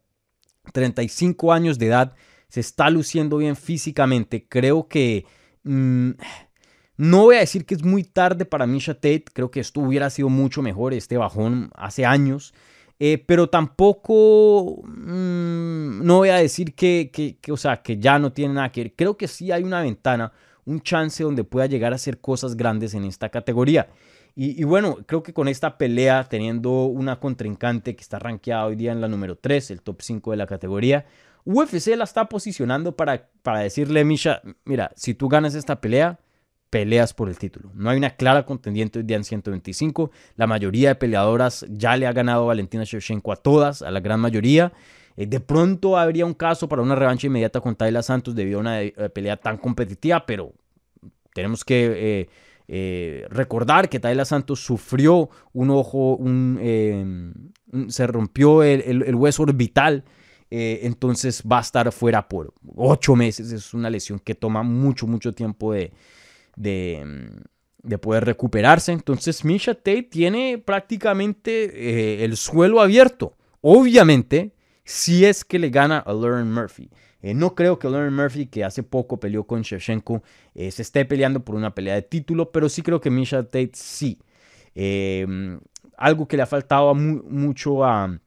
35 0.73 1.53
años 1.53 1.77
de 1.77 1.87
edad, 1.87 2.15
se 2.49 2.61
está 2.61 2.89
luciendo 2.89 3.37
bien 3.37 3.55
físicamente, 3.55 4.45
creo 4.49 4.87
que... 4.87 5.25
Mm, 5.63 6.11
no 6.99 7.25
voy 7.25 7.35
a 7.35 7.41
decir 7.41 7.67
que 7.67 7.75
es 7.75 7.83
muy 7.83 8.03
tarde 8.03 8.45
para 8.45 8.65
Misha 8.65 8.95
Tate, 8.95 9.25
creo 9.31 9.51
que 9.51 9.59
esto 9.59 9.81
hubiera 9.81 10.09
sido 10.09 10.29
mucho 10.29 10.63
mejor, 10.63 10.95
este 10.95 11.15
bajón 11.15 11.69
hace 11.75 12.07
años. 12.07 12.55
Eh, 12.99 13.23
pero 13.23 13.47
tampoco 13.47 14.81
mm, 14.87 16.03
no 16.03 16.17
voy 16.17 16.29
a 16.29 16.37
decir 16.37 16.73
que, 16.73 17.11
que, 17.11 17.51
o 17.51 17.57
sea, 17.57 17.83
que 17.83 17.97
ya 17.97 18.17
no 18.17 18.33
tiene 18.33 18.55
nada 18.55 18.71
que 18.71 18.83
ver. 18.83 18.93
Creo 18.95 19.17
que 19.17 19.27
sí 19.27 19.51
hay 19.51 19.63
una 19.63 19.81
ventana, 19.81 20.31
un 20.65 20.81
chance 20.81 21.23
donde 21.23 21.43
pueda 21.43 21.67
llegar 21.67 21.93
a 21.93 21.97
hacer 21.97 22.19
cosas 22.19 22.57
grandes 22.57 22.93
en 22.95 23.05
esta 23.05 23.29
categoría. 23.29 23.87
Y, 24.39 24.63
bueno, 24.65 24.99
creo 25.07 25.23
que 25.23 25.33
con 25.33 25.47
esta 25.47 25.79
pelea, 25.79 26.23
teniendo 26.29 26.85
una 26.85 27.19
contrincante 27.19 27.95
que 27.95 28.03
está 28.03 28.19
rankeada 28.19 28.67
hoy 28.67 28.75
día 28.75 28.91
en 28.91 29.01
la 29.01 29.07
número 29.07 29.35
3, 29.35 29.71
el 29.71 29.81
top 29.81 29.99
5 30.03 30.29
de 30.29 30.37
la 30.37 30.45
categoría, 30.45 31.07
UFC 31.43 31.95
la 31.95 32.03
está 32.03 32.29
posicionando 32.29 32.95
para, 32.95 33.29
para 33.41 33.61
decirle, 33.61 34.05
Misha, 34.05 34.43
mira, 34.63 34.91
si 34.95 35.15
tú 35.15 35.27
ganas 35.27 35.55
esta 35.55 35.81
pelea, 35.81 36.19
peleas 36.69 37.13
por 37.13 37.29
el 37.29 37.37
título. 37.37 37.71
No 37.73 37.89
hay 37.89 37.97
una 37.97 38.11
clara 38.11 38.45
contendiente 38.45 38.99
hoy 38.99 39.05
día 39.05 39.17
en 39.17 39.23
125. 39.23 40.11
La 40.35 40.47
mayoría 40.47 40.89
de 40.89 40.95
peleadoras 40.95 41.65
ya 41.69 41.95
le 41.95 42.07
ha 42.07 42.13
ganado 42.13 42.45
Valentina 42.45 42.83
Shevchenko 42.83 43.31
a 43.31 43.37
todas, 43.37 43.81
a 43.81 43.91
la 43.91 43.99
gran 43.99 44.19
mayoría. 44.19 44.73
Eh, 45.15 45.25
de 45.25 45.39
pronto 45.39 45.97
habría 45.97 46.25
un 46.25 46.33
caso 46.33 46.69
para 46.69 46.81
una 46.81 46.95
revancha 46.95 47.27
inmediata 47.27 47.61
con 47.61 47.75
Tayla 47.75 48.03
Santos 48.03 48.35
debido 48.35 48.59
a 48.59 48.61
una 48.61 48.81
eh, 48.81 48.91
pelea 49.13 49.37
tan 49.37 49.57
competitiva, 49.57 50.25
pero 50.25 50.53
tenemos 51.33 51.65
que 51.65 52.29
eh, 52.67 53.25
recordar 53.29 53.89
que 53.89 53.99
Tayla 53.99 54.25
Santos 54.25 54.59
sufrió 54.59 55.29
un 55.53 55.69
ojo, 55.69 56.15
un, 56.15 57.51
se 57.89 58.07
rompió 58.07 58.63
el, 58.63 59.15
hueso 59.15 59.43
orbital. 59.43 60.03
entonces 60.49 61.43
va 61.49 61.59
a 61.59 61.61
estar 61.61 61.91
fuera 61.91 62.27
por 62.27 62.53
ocho 62.75 63.15
meses. 63.15 63.51
Es 63.51 63.73
una 63.73 63.89
lesión 63.89 64.19
que 64.19 64.35
toma 64.35 64.63
mucho, 64.63 65.07
mucho 65.07 65.33
tiempo 65.33 65.73
de, 65.73 65.93
de, 66.57 67.97
poder 68.01 68.25
recuperarse. 68.25 68.91
Entonces 68.91 69.45
Misha 69.45 69.73
Tate 69.73 70.03
tiene 70.03 70.57
prácticamente 70.57 72.19
eh, 72.19 72.25
el 72.25 72.35
suelo 72.35 72.81
abierto. 72.81 73.37
Obviamente, 73.61 74.53
si 74.83 75.25
es 75.25 75.45
que 75.45 75.59
le 75.59 75.69
gana 75.69 75.99
a 75.99 76.13
Lauren 76.13 76.51
Murphy. 76.51 76.89
Eh, 77.21 77.33
no 77.33 77.55
creo 77.55 77.79
que 77.79 77.89
Lauren 77.89 78.13
Murphy, 78.13 78.45
que 78.45 78.63
hace 78.63 78.83
poco 78.83 79.19
peleó 79.19 79.45
con 79.45 79.61
Shevchenko, 79.61 80.21
eh, 80.53 80.69
se 80.71 80.81
esté 80.83 81.03
peleando 81.05 81.43
por 81.43 81.55
una 81.55 81.73
pelea 81.73 81.95
de 81.95 82.03
título, 82.03 82.51
pero 82.51 82.69
sí 82.69 82.81
creo 82.81 83.01
que 83.01 83.09
Misha 83.09 83.43
Tate 83.43 83.71
sí. 83.73 84.19
Em, 84.75 85.59
algo 85.97 86.27
que 86.27 86.37
le 86.37 86.43
ha 86.43 86.47
faltado 86.47 86.93
mucho 86.93 87.83
a, 87.83 88.19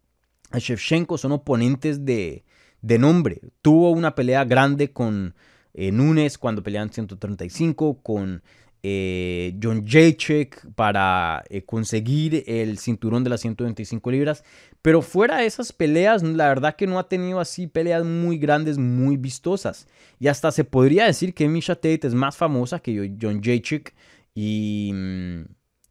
a 0.51 0.59
Shevchenko 0.59 1.17
son 1.19 1.33
oponentes 1.33 2.05
de, 2.05 2.45
de 2.83 2.99
nombre. 2.99 3.41
Tuvo 3.63 3.91
una 3.91 4.15
pelea 4.15 4.45
grande 4.45 4.93
con 4.93 5.35
eh, 5.75 5.93
Nunes 5.93 6.39
cuando 6.39 6.63
pelean 6.63 6.93
135, 6.93 8.03
con 8.03 8.43
eh, 8.83 9.59
John 9.63 9.85
Jacek 9.87 10.73
para 10.75 11.45
eh, 11.51 11.63
conseguir 11.63 12.45
el 12.47 12.79
cinturón 12.79 13.25
de 13.25 13.31
las 13.31 13.41
125 13.43 14.11
libras. 14.11 14.45
Pero 14.83 15.03
fuera 15.03 15.39
de 15.39 15.47
esas 15.47 15.73
peleas, 15.73 16.23
la 16.23 16.49
verdad 16.49 16.77
que 16.77 16.87
no 16.87 16.99
ha 16.99 17.09
tenido 17.09 17.41
así 17.41 17.67
peleas 17.67 18.05
muy 18.05 18.39
grandes, 18.39 18.79
muy 18.79 19.17
vistosas. 19.17 19.87
Y 20.19 20.29
hasta 20.29 20.51
se 20.51 20.65
podría 20.65 21.05
decir 21.05 21.35
que 21.35 21.49
Misha 21.49 21.75
Tate 21.75 22.07
es 22.07 22.15
más 22.15 22.37
famosa 22.37 22.81
que 22.81 23.13
John 23.21 23.43
Jacek 23.43 23.95
y, 24.35 24.91
mm, 24.95 25.43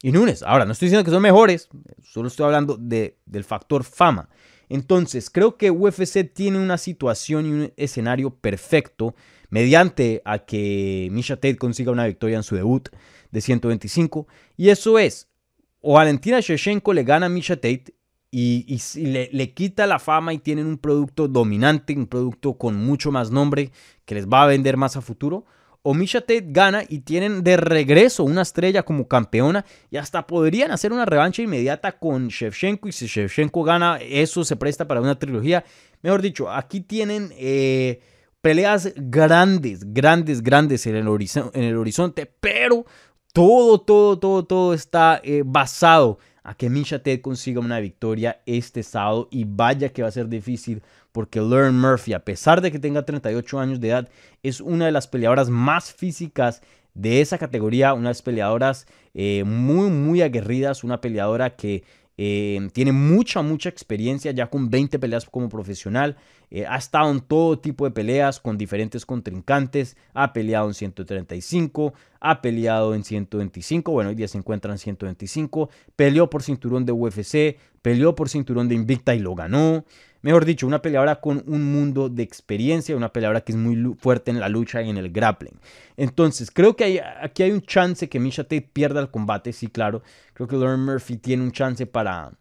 y 0.01 0.11
Nunes. 0.11 0.41
Ahora, 0.41 0.65
no 0.65 0.71
estoy 0.71 0.87
diciendo 0.87 1.05
que 1.05 1.11
son 1.11 1.21
mejores, 1.21 1.69
solo 2.01 2.27
estoy 2.27 2.45
hablando 2.45 2.77
de, 2.77 3.17
del 3.25 3.43
factor 3.43 3.83
fama. 3.83 4.29
Entonces, 4.69 5.29
creo 5.29 5.57
que 5.57 5.71
UFC 5.71 6.31
tiene 6.33 6.59
una 6.59 6.77
situación 6.77 7.45
y 7.45 7.49
un 7.51 7.73
escenario 7.75 8.31
perfecto 8.31 9.15
mediante 9.49 10.21
a 10.25 10.39
que 10.39 11.09
Misha 11.11 11.35
Tate 11.35 11.57
consiga 11.57 11.91
una 11.91 12.05
victoria 12.05 12.37
en 12.37 12.43
su 12.43 12.55
debut 12.55 12.89
de 13.31 13.41
125. 13.41 14.27
Y 14.57 14.69
eso 14.69 14.99
es, 14.99 15.27
o 15.81 15.93
Valentina 15.93 16.39
Shevchenko 16.39 16.93
le 16.93 17.03
gana 17.03 17.27
a 17.27 17.29
Misha 17.29 17.55
Tate 17.55 17.95
y, 18.31 18.79
le, 18.95 19.53
quita 19.53 19.87
la 19.87 19.97
fama 19.97 20.33
y 20.33 20.39
tienen 20.39 20.67
un 20.67 20.77
producto 20.77 21.27
dominante, 21.27 21.95
un 21.95 22.07
producto 22.07 22.57
con 22.57 22.75
mucho 22.75 23.11
más 23.11 23.31
nombre 23.31 23.71
que 24.05 24.15
les 24.15 24.27
va 24.27 24.43
a 24.43 24.47
vender 24.47 24.77
más 24.77 24.95
a 24.97 25.01
futuro. 25.01 25.45
O 25.81 25.93
Misha 25.93 26.19
Tate 26.19 26.45
gana 26.47 26.83
y 26.87 26.99
tienen 26.99 27.41
de 27.41 27.55
regreso 27.55 28.25
una 28.25 28.41
estrella 28.41 28.83
como 28.83 29.07
campeona 29.07 29.65
y 29.89 29.95
hasta 29.95 30.27
podrían 30.27 30.71
hacer 30.71 30.91
una 30.91 31.05
revancha 31.05 31.41
inmediata 31.41 31.93
con 31.93 32.27
Shevchenko 32.27 32.89
y 32.89 32.91
si 32.91 33.07
Shevchenko 33.07 33.63
gana 33.63 33.97
eso 34.01 34.43
se 34.43 34.57
presta 34.57 34.87
para 34.87 35.01
una 35.01 35.17
trilogía. 35.17 35.63
Mejor 36.01 36.21
dicho, 36.21 36.51
aquí 36.51 36.81
tienen... 36.81 37.33
Eh, 37.37 38.01
peleas 38.41 38.93
grandes, 38.95 39.93
grandes, 39.93 40.41
grandes 40.41 40.87
en 40.87 40.95
el, 40.95 41.07
en 41.07 41.63
el 41.63 41.77
horizonte, 41.77 42.31
pero 42.39 42.85
todo, 43.33 43.81
todo, 43.81 44.17
todo, 44.17 44.45
todo 44.45 44.73
está 44.73 45.21
eh, 45.23 45.43
basado 45.45 46.19
a 46.43 46.55
que 46.55 46.69
Misha 46.69 47.03
Ted 47.03 47.21
consiga 47.21 47.59
una 47.59 47.79
victoria 47.79 48.41
este 48.45 48.81
sábado 48.83 49.27
y 49.31 49.43
vaya 49.43 49.89
que 49.89 50.01
va 50.01 50.07
a 50.07 50.11
ser 50.11 50.29
difícil 50.29 50.81
porque 51.11 51.39
Lauren 51.39 51.77
Murphy, 51.77 52.13
a 52.13 52.23
pesar 52.23 52.61
de 52.61 52.71
que 52.71 52.79
tenga 52.79 53.05
38 53.05 53.59
años 53.59 53.79
de 53.79 53.89
edad, 53.89 54.09
es 54.43 54.61
una 54.61 54.85
de 54.85 54.91
las 54.91 55.07
peleadoras 55.07 55.49
más 55.49 55.91
físicas 55.91 56.61
de 56.93 57.21
esa 57.21 57.37
categoría, 57.37 57.93
unas 57.93 58.21
peleadoras 58.21 58.87
eh, 59.13 59.43
muy, 59.43 59.89
muy 59.89 60.21
aguerridas, 60.21 60.83
una 60.83 61.01
peleadora 61.01 61.55
que 61.55 61.83
eh, 62.17 62.67
tiene 62.73 62.91
mucha, 62.91 63.41
mucha 63.41 63.69
experiencia 63.69 64.31
ya 64.31 64.47
con 64.47 64.69
20 64.69 64.99
peleas 64.99 65.25
como 65.25 65.49
profesional. 65.49 66.17
Eh, 66.51 66.65
ha 66.65 66.77
estado 66.77 67.11
en 67.11 67.19
todo 67.19 67.59
tipo 67.59 67.85
de 67.85 67.91
peleas 67.91 68.39
con 68.39 68.57
diferentes 68.57 69.05
contrincantes. 69.05 69.97
Ha 70.13 70.33
peleado 70.33 70.67
en 70.67 70.73
135, 70.73 71.93
ha 72.19 72.41
peleado 72.41 72.95
en 72.95 73.03
125. 73.03 73.91
Bueno, 73.91 74.09
hoy 74.09 74.15
día 74.15 74.27
se 74.27 74.37
encuentra 74.37 74.71
en 74.71 74.79
125. 74.79 75.69
Peleó 75.95 76.29
por 76.29 76.43
cinturón 76.43 76.85
de 76.85 76.91
UFC, 76.91 77.59
peleó 77.81 78.15
por 78.15 78.29
cinturón 78.29 78.67
de 78.67 78.75
Invicta 78.75 79.13
y 79.15 79.19
lo 79.19 79.35
ganó. 79.35 79.85
Mejor 80.21 80.43
dicho, 80.43 80.67
una 80.67 80.81
peleadora 80.81 81.21
con 81.21 81.43
un 81.47 81.71
mundo 81.71 82.09
de 82.09 82.23
experiencia, 82.23 82.95
una 82.95 83.13
peleadora 83.13 83.41
que 83.41 83.53
es 83.53 83.57
muy 83.57 83.95
fuerte 83.97 84.31
en 84.31 84.41
la 84.41 84.49
lucha 84.49 84.81
y 84.81 84.89
en 84.89 84.97
el 84.97 85.11
grappling. 85.11 85.57
Entonces, 85.95 86.51
creo 86.51 86.75
que 86.75 87.01
aquí 87.21 87.43
hay 87.43 87.51
un 87.51 87.61
chance 87.61 88.09
que 88.09 88.19
Misha 88.19 88.43
Tate 88.43 88.69
pierda 88.73 88.99
el 88.99 89.09
combate, 89.11 89.53
sí, 89.53 89.67
claro. 89.67 90.01
Creo 90.33 90.47
que 90.47 90.57
Lauren 90.57 90.83
Murphy 90.83 91.15
tiene 91.15 91.43
un 91.43 91.53
chance 91.53 91.85
para, 91.85 92.33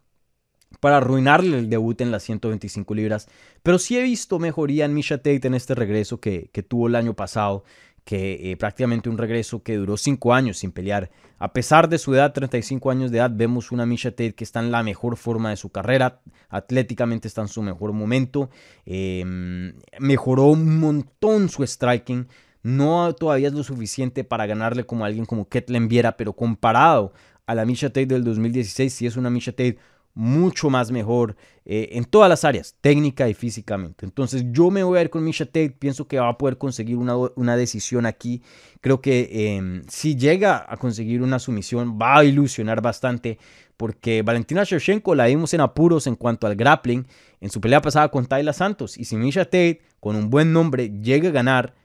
para 0.79 0.97
arruinarle 0.97 1.59
el 1.59 1.69
debut 1.69 1.99
en 2.01 2.11
las 2.11 2.23
125 2.23 2.93
libras. 2.93 3.27
Pero 3.63 3.79
sí 3.79 3.97
he 3.97 4.03
visto 4.03 4.39
mejoría 4.39 4.85
en 4.85 4.93
Misha 4.93 5.17
Tate 5.17 5.47
en 5.47 5.53
este 5.55 5.75
regreso 5.75 6.19
que, 6.19 6.49
que 6.53 6.63
tuvo 6.63 6.87
el 6.87 6.95
año 6.95 7.15
pasado 7.15 7.63
que 8.09 8.51
eh, 8.51 8.57
prácticamente 8.57 9.07
un 9.07 9.19
regreso 9.19 9.61
que 9.61 9.77
duró 9.77 9.95
cinco 9.95 10.33
años 10.33 10.57
sin 10.57 10.71
pelear. 10.71 11.11
A 11.37 11.53
pesar 11.53 11.89
de 11.89 11.99
su 11.99 12.15
edad, 12.15 12.33
35 12.33 12.89
años 12.89 13.11
de 13.11 13.19
edad, 13.19 13.29
vemos 13.31 13.71
una 13.71 13.85
Misha 13.85 14.09
Tate 14.09 14.33
que 14.33 14.43
está 14.43 14.61
en 14.61 14.71
la 14.71 14.81
mejor 14.81 15.15
forma 15.15 15.51
de 15.51 15.57
su 15.57 15.69
carrera, 15.69 16.19
atléticamente 16.49 17.27
está 17.27 17.41
en 17.41 17.49
su 17.49 17.61
mejor 17.61 17.93
momento, 17.93 18.49
em, 18.87 19.73
mejoró 19.99 20.45
un 20.45 20.79
montón 20.79 21.49
su 21.49 21.61
striking, 21.61 22.27
no 22.63 23.13
todavía 23.13 23.49
es 23.49 23.53
lo 23.53 23.63
suficiente 23.63 24.23
para 24.23 24.47
ganarle 24.47 24.87
como 24.87 25.05
alguien 25.05 25.27
como 25.27 25.47
Ketlen 25.47 25.87
Viera, 25.87 26.17
pero 26.17 26.33
comparado 26.33 27.13
a 27.45 27.53
la 27.53 27.63
Misha 27.63 27.89
Tate 27.89 28.07
del 28.07 28.23
2016, 28.23 28.91
sí 28.91 29.05
es 29.05 29.17
una 29.17 29.29
Misha 29.29 29.51
Tate 29.51 29.77
mucho 30.13 30.69
más 30.69 30.91
mejor 30.91 31.35
eh, 31.65 31.89
en 31.93 32.03
todas 32.03 32.29
las 32.29 32.43
áreas, 32.43 32.75
técnica 32.81 33.29
y 33.29 33.33
físicamente. 33.33 34.05
Entonces 34.05 34.43
yo 34.51 34.71
me 34.71 34.83
voy 34.83 34.97
a 34.97 35.01
ir 35.01 35.09
con 35.09 35.23
Misha 35.23 35.45
Tate, 35.45 35.71
pienso 35.71 36.07
que 36.07 36.19
va 36.19 36.29
a 36.29 36.37
poder 36.37 36.57
conseguir 36.57 36.97
una, 36.97 37.55
decisión 37.55 38.05
aquí. 38.05 38.41
Creo 38.81 39.01
que 39.01 39.55
em, 39.55 39.83
si 39.87 40.15
llega 40.15 40.65
a 40.67 40.77
conseguir 40.77 41.21
una 41.21 41.39
sumisión 41.39 41.97
va 42.01 42.17
a 42.17 42.23
ilusionar 42.23 42.81
bastante 42.81 43.37
porque 43.77 44.23
Valentina 44.23 44.63
Shevchenko 44.63 45.15
la 45.15 45.27
vimos 45.27 45.53
en 45.53 45.61
apuros 45.61 46.05
en 46.07 46.15
cuanto 46.15 46.47
al 46.47 46.55
grappling 46.55 47.07
en 47.39 47.49
su 47.49 47.61
pelea 47.61 47.81
pasada 47.81 48.09
con 48.09 48.25
Tayla 48.25 48.51
Santos. 48.51 48.97
Y 48.97 49.05
si 49.05 49.15
Misha 49.15 49.45
Tate 49.45 49.81
con 49.99 50.15
un 50.15 50.29
buen 50.29 50.51
nombre 50.51 50.89
llega 51.01 51.29
a 51.29 51.31
ganar 51.31 51.75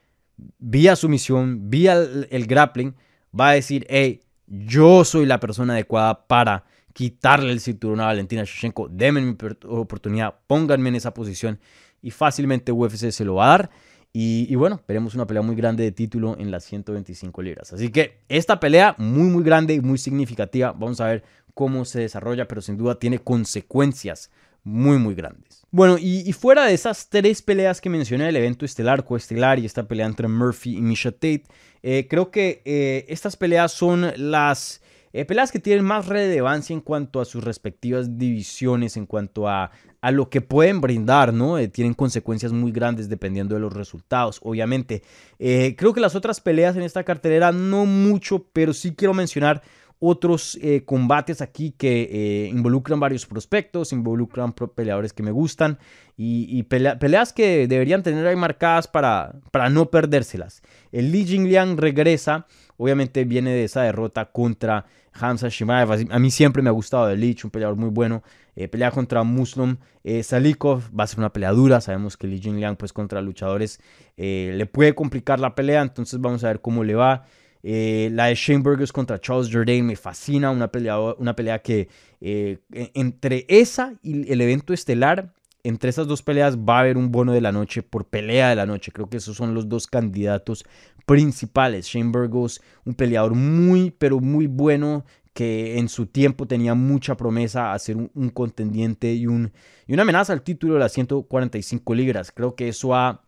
vía 0.59 0.97
sumisión, 0.97 1.71
vía 1.71 1.95
el 1.95 2.47
grappling, 2.47 2.97
va 3.39 3.51
a 3.51 3.53
decir, 3.53 3.87
hey, 3.89 4.23
yo 4.47 5.05
soy 5.05 5.27
la 5.27 5.41
persona 5.41 5.75
adecuada 5.75 6.27
para 6.27 6.65
quitarle 6.95 7.53
el 7.53 7.61
cinturón 7.61 8.01
a 8.01 8.07
Valentina 8.07 8.45
Shevchenko. 8.45 8.89
Denme 8.89 9.21
mi 9.21 9.37
oportunidad, 9.67 10.37
pónganme 10.47 10.89
en 10.89 10.95
esa 10.95 11.13
posición 11.13 11.59
y 12.01 12.11
fácilmente 12.11 12.73
UFC 12.73 13.11
se 13.11 13.25
lo 13.27 13.35
va 13.35 13.47
a 13.47 13.59
dar. 13.59 13.71
Y, 14.17 14.55
bueno, 14.55 14.81
veremos 14.87 15.17
una 15.17 15.27
pelea 15.27 15.43
muy 15.43 15.57
grande 15.57 15.83
de 15.83 15.91
título 15.91 16.37
en 16.39 16.53
las 16.53 16.63
125 16.65 17.43
libras. 17.43 17.73
Así 17.73 17.91
que 17.91 18.21
esta 18.29 18.61
pelea 18.61 18.95
muy, 18.97 19.29
muy 19.29 19.43
grande 19.43 19.75
y 19.75 19.81
muy 19.81 19.99
significativa. 19.99 20.71
Vamos 20.71 21.01
a 21.01 21.09
ver 21.09 21.25
cómo 21.53 21.85
se 21.85 21.99
desarrolla, 21.99 22.47
pero 22.47 22.63
sin 22.63 22.77
duda 22.77 22.97
tiene 22.97 23.19
consecuencias 23.19 24.31
muy, 24.63 24.99
muy 24.99 25.17
grandes. 25.17 25.67
Bueno, 25.73 25.97
y, 25.99 26.33
fuera 26.33 26.65
de 26.65 26.75
esas 26.75 27.09
tres 27.09 27.43
peleas 27.43 27.81
que 27.81 27.91
mencioné, 27.91 28.29
el 28.29 28.37
evento 28.37 28.65
estelar, 28.65 29.05
coestelar 29.05 29.59
y 29.59 29.67
esta 29.67 29.89
pelea 29.89 30.07
entre 30.07 30.29
Murphy 30.29 30.77
y 30.77 30.81
Misha 30.81 31.11
Tate, 31.11 31.43
eh, 31.83 32.07
creo 32.09 32.31
que 32.31 32.63
eh, 32.65 33.05
estas 33.09 33.37
peleas 33.37 33.73
son 33.73 34.13
las 34.17 34.81
eh, 35.17 35.25
peleas 35.25 35.53
que 35.53 35.61
tienen 35.61 35.85
más 35.85 36.09
relevancia 36.09 36.75
en 36.75 36.81
cuanto 36.81 37.21
a 37.21 37.25
sus 37.25 37.45
respectivas 37.45 38.19
divisiones, 38.19 38.97
en 38.97 39.07
cuanto 39.07 39.49
a, 39.49 39.71
a 40.01 40.11
lo 40.11 40.29
que 40.29 40.41
pueden 40.41 40.81
brindar, 40.81 41.33
¿no? 41.33 41.57
Eh, 41.57 41.69
tienen 41.69 41.95
consecuencias 41.95 42.51
muy 42.51 42.73
grandes 42.73 43.09
dependiendo 43.09 43.55
de 43.55 43.61
los 43.61 43.73
resultados, 43.73 44.41
obviamente. 44.43 45.05
Eh, 45.39 45.77
creo 45.79 45.93
que 45.95 46.01
las 46.01 46.17
otras 46.17 46.41
peleas 46.41 46.75
en 46.75 46.83
esta 46.83 47.05
cartelera 47.05 47.53
no 47.53 47.87
mucho, 47.87 48.49
pero 48.53 48.73
sí 48.73 48.97
quiero 48.97 49.15
mencionar 49.15 49.63
otros 50.01 50.59
combates 50.85 51.41
aquí 51.41 51.71
que 51.71 52.51
involucran 52.53 53.01
varios 53.01 53.25
prospectos, 53.25 53.93
involucran 53.93 54.53
peleadores 54.53 55.15
que 55.15 55.23
me 55.23 55.31
gustan 55.31 55.79
y, 56.17 56.63
peleas 56.65 57.33
que 57.33 57.67
deberían 57.67 58.03
tener 58.03 58.27
ahí 58.27 58.37
marcadas 58.37 58.87
para, 58.87 59.37
para 59.51 59.71
no 59.71 59.91
perdérselas. 59.91 60.61
El 60.93 61.11
Li 61.11 61.25
Jingliang 61.25 61.79
regresa, 61.79 62.47
obviamente 62.77 63.25
viene 63.25 63.53
de 63.55 63.65
esa 63.65 63.83
derrota 63.83 64.27
contra 64.27 64.85
Hamza 65.15 65.49
Shimaev. 65.49 66.07
A 66.11 66.19
mí 66.19 66.31
siempre 66.31 66.63
me 66.63 66.69
ha 66.69 66.73
gustado 66.73 67.07
de 67.07 67.17
Lich, 67.17 67.45
un 67.45 67.51
peleador 67.51 67.77
muy 67.77 67.91
bueno. 67.91 68.23
Eh, 68.57 68.69
pelea 68.69 68.91
contra 68.91 69.23
Muslim 69.25 69.77
eh, 70.05 70.23
Salikov 70.23 70.83
va 70.99 71.05
a 71.05 71.07
ser 71.07 71.19
una 71.19 71.33
pelea 71.33 71.53
dura. 71.53 71.81
Sabemos 71.81 72.17
que 72.17 72.27
Li 72.27 72.41
Jingliang, 72.41 72.77
pues 72.77 72.93
contra 72.93 73.21
luchadores, 73.21 73.81
eh, 74.17 74.53
le 74.57 74.67
puede 74.67 74.95
complicar 74.95 75.41
la 75.41 75.55
pelea. 75.55 75.83
Entonces 75.83 76.21
vamos 76.21 76.45
a 76.45 76.49
ver 76.49 76.61
cómo 76.61 76.85
le 76.85 76.95
va. 76.95 77.27
la 77.63 78.27
de 78.27 78.35
Shane 78.35 78.63
Burgos 78.63 78.93
contra 78.93 79.19
Charles 79.19 79.51
Jourdain 79.51 79.87
me 79.87 79.97
fascina. 79.97 80.51
Una 80.51 80.69
pelea, 80.69 80.99
una 80.99 81.35
pelea 81.35 81.61
que 81.61 81.89
e, 82.21 82.59
entre 82.95 83.47
esa 83.49 83.95
y 84.03 84.31
el 84.31 84.41
evento 84.41 84.73
estelar 84.73 85.33
entre 85.65 85.91
esas 85.91 86.07
dos 86.07 86.23
peleas 86.23 86.59
va 86.59 86.77
a 86.77 86.81
haber 86.81 86.99
un 86.99 87.11
bono 87.11 87.33
de 87.33 87.41
la 87.41 87.51
noche 87.51 87.83
por 87.83 88.05
pelea 88.05 88.51
de 88.51 88.57
la 88.57 88.67
noche. 88.67 88.93
Creo 88.93 89.09
que 89.09 89.17
esos 89.17 89.37
son 89.37 89.55
los 89.55 89.69
dos 89.69 89.87
candidatos 89.87 90.65
principales. 91.07 91.87
Shane 91.87 92.13
Burgos, 92.13 92.61
un 92.85 92.95
peleador 92.95 93.35
muy, 93.35 93.91
pero 93.91 94.21
muy 94.21 94.47
bueno 94.47 95.05
que 95.33 95.79
en 95.79 95.89
su 95.89 96.07
tiempo 96.07 96.47
tenía 96.47 96.75
mucha 96.75 97.17
promesa 97.17 97.73
a 97.73 97.79
ser 97.79 97.97
un, 97.97 98.31
contendiente 98.31 99.13
y, 99.15 99.27
un, 99.27 99.53
y 99.87 99.95
una 99.95 100.03
amenaza 100.03 100.33
al 100.33 100.43
título 100.43 100.75
de 100.75 100.81
las 100.81 100.93
145 100.93 101.95
libras. 101.95 102.31
Creo 102.31 102.55
que 102.55 102.69
eso 102.69 102.95
ha 102.95 103.23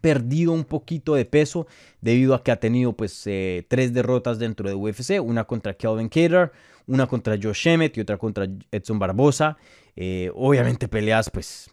perdido 0.00 0.52
un 0.52 0.64
poquito 0.64 1.14
de 1.14 1.24
peso 1.24 1.66
debido 2.00 2.34
a 2.34 2.42
que 2.42 2.50
ha 2.50 2.60
tenido 2.60 2.94
pues 2.94 3.22
eh, 3.26 3.64
tres 3.68 3.92
derrotas 3.92 4.38
dentro 4.38 4.68
de 4.68 4.74
UFC, 4.74 5.20
una 5.22 5.44
contra 5.44 5.74
Kelvin 5.74 6.08
Cater, 6.08 6.52
una 6.86 7.06
contra 7.06 7.38
Josh 7.40 7.68
Emmett 7.68 7.96
y 7.96 8.00
otra 8.00 8.18
contra 8.18 8.46
Edson 8.70 8.98
Barbosa. 8.98 9.56
Eh, 9.96 10.30
obviamente 10.34 10.88
peleas, 10.88 11.30
pues, 11.30 11.70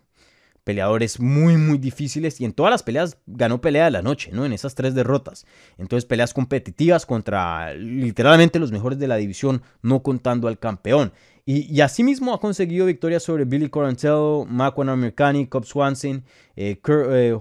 peleadores 0.63 1.19
muy, 1.19 1.57
muy 1.57 1.77
difíciles. 1.77 2.39
Y 2.39 2.45
en 2.45 2.53
todas 2.53 2.71
las 2.71 2.83
peleas 2.83 3.17
ganó 3.25 3.59
pelea 3.59 3.85
de 3.85 3.91
la 3.91 4.01
noche, 4.01 4.29
¿no? 4.31 4.45
En 4.45 4.53
esas 4.53 4.75
tres 4.75 4.93
derrotas. 4.93 5.45
Entonces 5.77 6.05
peleas 6.05 6.33
competitivas 6.33 7.05
contra 7.05 7.73
literalmente 7.73 8.59
los 8.59 8.71
mejores 8.71 8.99
de 8.99 9.07
la 9.07 9.15
división, 9.15 9.63
no 9.81 10.03
contando 10.03 10.47
al 10.47 10.59
campeón. 10.59 11.11
Y, 11.51 11.81
asimismo 11.81 12.31
ha 12.31 12.39
conseguido 12.39 12.85
victorias 12.85 13.23
sobre 13.23 13.43
Billy 13.43 13.69
Corantello, 13.69 14.45
Makwan 14.47 14.87
Americani, 14.87 15.47
Cobb 15.47 15.65
Swanson, 15.65 16.23
eh, 16.55 16.77
Kurt 16.79 17.07
eh, 17.09 17.35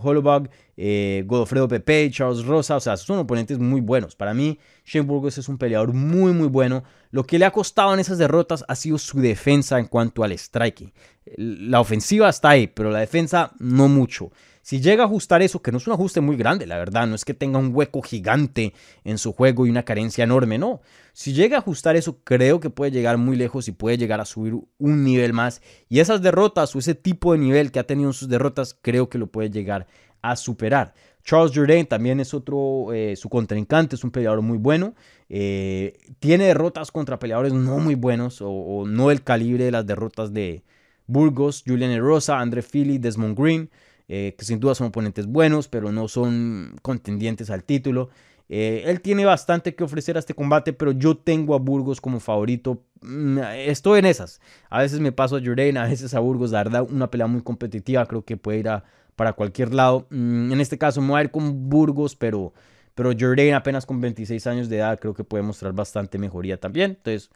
eh, 0.78 1.24
Godofredo 1.26 1.68
Pepe, 1.68 2.10
Charles 2.10 2.46
Rosa. 2.46 2.76
O 2.76 2.80
sea, 2.80 2.96
son 2.96 3.18
oponentes 3.18 3.58
muy 3.58 3.82
buenos. 3.82 4.16
Para 4.16 4.32
mí, 4.32 4.58
Shane 4.86 5.04
Burgos 5.04 5.36
es 5.36 5.46
un 5.50 5.58
peleador 5.58 5.92
muy, 5.92 6.32
muy 6.32 6.48
bueno. 6.48 6.84
Lo 7.10 7.24
que 7.24 7.38
le 7.38 7.44
ha 7.44 7.50
costado 7.50 7.92
en 7.92 8.00
esas 8.00 8.16
derrotas 8.16 8.64
ha 8.66 8.74
sido 8.76 8.96
su 8.96 9.20
defensa 9.20 9.78
en 9.78 9.84
cuanto 9.84 10.24
al 10.24 10.32
striking. 10.32 10.90
La 11.36 11.78
ofensiva 11.78 12.30
está 12.30 12.48
ahí, 12.48 12.66
pero 12.66 12.90
la 12.90 13.00
defensa 13.00 13.52
no 13.58 13.88
mucho. 13.88 14.32
Si 14.68 14.82
llega 14.82 15.04
a 15.04 15.06
ajustar 15.06 15.40
eso, 15.40 15.62
que 15.62 15.72
no 15.72 15.78
es 15.78 15.86
un 15.86 15.94
ajuste 15.94 16.20
muy 16.20 16.36
grande, 16.36 16.66
la 16.66 16.76
verdad, 16.76 17.06
no 17.06 17.14
es 17.14 17.24
que 17.24 17.32
tenga 17.32 17.58
un 17.58 17.74
hueco 17.74 18.02
gigante 18.02 18.74
en 19.02 19.16
su 19.16 19.32
juego 19.32 19.64
y 19.64 19.70
una 19.70 19.86
carencia 19.86 20.24
enorme, 20.24 20.58
no. 20.58 20.82
Si 21.14 21.32
llega 21.32 21.56
a 21.56 21.60
ajustar 21.60 21.96
eso, 21.96 22.18
creo 22.22 22.60
que 22.60 22.68
puede 22.68 22.90
llegar 22.90 23.16
muy 23.16 23.34
lejos 23.38 23.66
y 23.68 23.72
puede 23.72 23.96
llegar 23.96 24.20
a 24.20 24.26
subir 24.26 24.58
un 24.76 25.04
nivel 25.04 25.32
más. 25.32 25.62
Y 25.88 26.00
esas 26.00 26.20
derrotas 26.20 26.76
o 26.76 26.80
ese 26.80 26.94
tipo 26.94 27.32
de 27.32 27.38
nivel 27.38 27.72
que 27.72 27.78
ha 27.78 27.86
tenido 27.86 28.10
en 28.10 28.12
sus 28.12 28.28
derrotas, 28.28 28.76
creo 28.82 29.08
que 29.08 29.16
lo 29.16 29.28
puede 29.28 29.48
llegar 29.48 29.86
a 30.20 30.36
superar. 30.36 30.92
Charles 31.24 31.52
Jourdain 31.54 31.86
también 31.86 32.20
es 32.20 32.34
otro, 32.34 32.92
eh, 32.92 33.16
su 33.16 33.30
contrincante, 33.30 33.96
es 33.96 34.04
un 34.04 34.10
peleador 34.10 34.42
muy 34.42 34.58
bueno. 34.58 34.94
Eh, 35.30 35.96
tiene 36.18 36.44
derrotas 36.44 36.92
contra 36.92 37.18
peleadores 37.18 37.54
no 37.54 37.78
muy 37.78 37.94
buenos 37.94 38.40
o, 38.42 38.84
no 38.86 39.10
el 39.10 39.22
calibre 39.22 39.64
de 39.64 39.70
las 39.70 39.86
derrotas 39.86 40.34
de 40.34 40.62
Burgos, 41.06 41.64
Julian 41.66 41.98
Rosa, 41.98 42.38
André 42.38 42.60
Philly, 42.60 42.98
Desmond 42.98 43.34
Green. 43.34 43.70
Eh, 44.08 44.34
que 44.38 44.44
sin 44.44 44.58
duda 44.58 44.74
son 44.74 44.88
oponentes 44.88 45.26
buenos, 45.26 45.68
pero 45.68 45.92
no 45.92 46.08
son 46.08 46.76
contendientes 46.82 47.50
al 47.50 47.64
título. 47.64 48.08
Eh, 48.48 48.84
él 48.86 49.02
tiene 49.02 49.26
bastante 49.26 49.74
que 49.74 49.84
ofrecer 49.84 50.16
a 50.16 50.20
este 50.20 50.32
combate, 50.34 50.72
pero 50.72 50.92
yo 50.92 51.16
tengo 51.18 51.54
a 51.54 51.58
Burgos 51.58 52.00
como 52.00 52.18
favorito. 52.18 52.82
Mm, 53.02 53.38
estoy 53.66 53.98
en 53.98 54.06
esas. 54.06 54.40
A 54.70 54.80
veces 54.80 55.00
me 55.00 55.12
paso 55.12 55.36
a 55.36 55.40
Jordan, 55.44 55.76
a 55.76 55.86
veces 55.86 56.14
a 56.14 56.20
Burgos. 56.20 56.50
La 56.52 56.82
una 56.82 57.10
pelea 57.10 57.26
muy 57.26 57.42
competitiva. 57.42 58.06
Creo 58.06 58.24
que 58.24 58.36
puede 58.38 58.58
ir 58.58 58.68
para 59.16 59.34
cualquier 59.34 59.74
lado. 59.74 60.06
Mm, 60.10 60.52
en 60.52 60.60
este 60.60 60.78
caso 60.78 61.00
me 61.02 61.08
voy 61.08 61.20
a 61.20 61.24
ir 61.24 61.30
con 61.30 61.68
Burgos, 61.68 62.16
pero, 62.16 62.54
pero 62.94 63.12
Jordan 63.18 63.54
apenas 63.54 63.84
con 63.84 64.00
26 64.00 64.46
años 64.46 64.68
de 64.70 64.78
edad 64.78 64.98
creo 64.98 65.12
que 65.12 65.24
puede 65.24 65.42
mostrar 65.42 65.74
bastante 65.74 66.18
mejoría 66.18 66.58
también. 66.58 66.92
Entonces, 66.92 67.30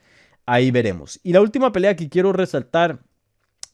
ahí 0.46 0.70
veremos. 0.70 1.20
Y 1.22 1.32
la 1.34 1.42
última 1.42 1.72
pelea 1.72 1.96
que 1.96 2.08
quiero 2.08 2.32
resaltar 2.32 3.00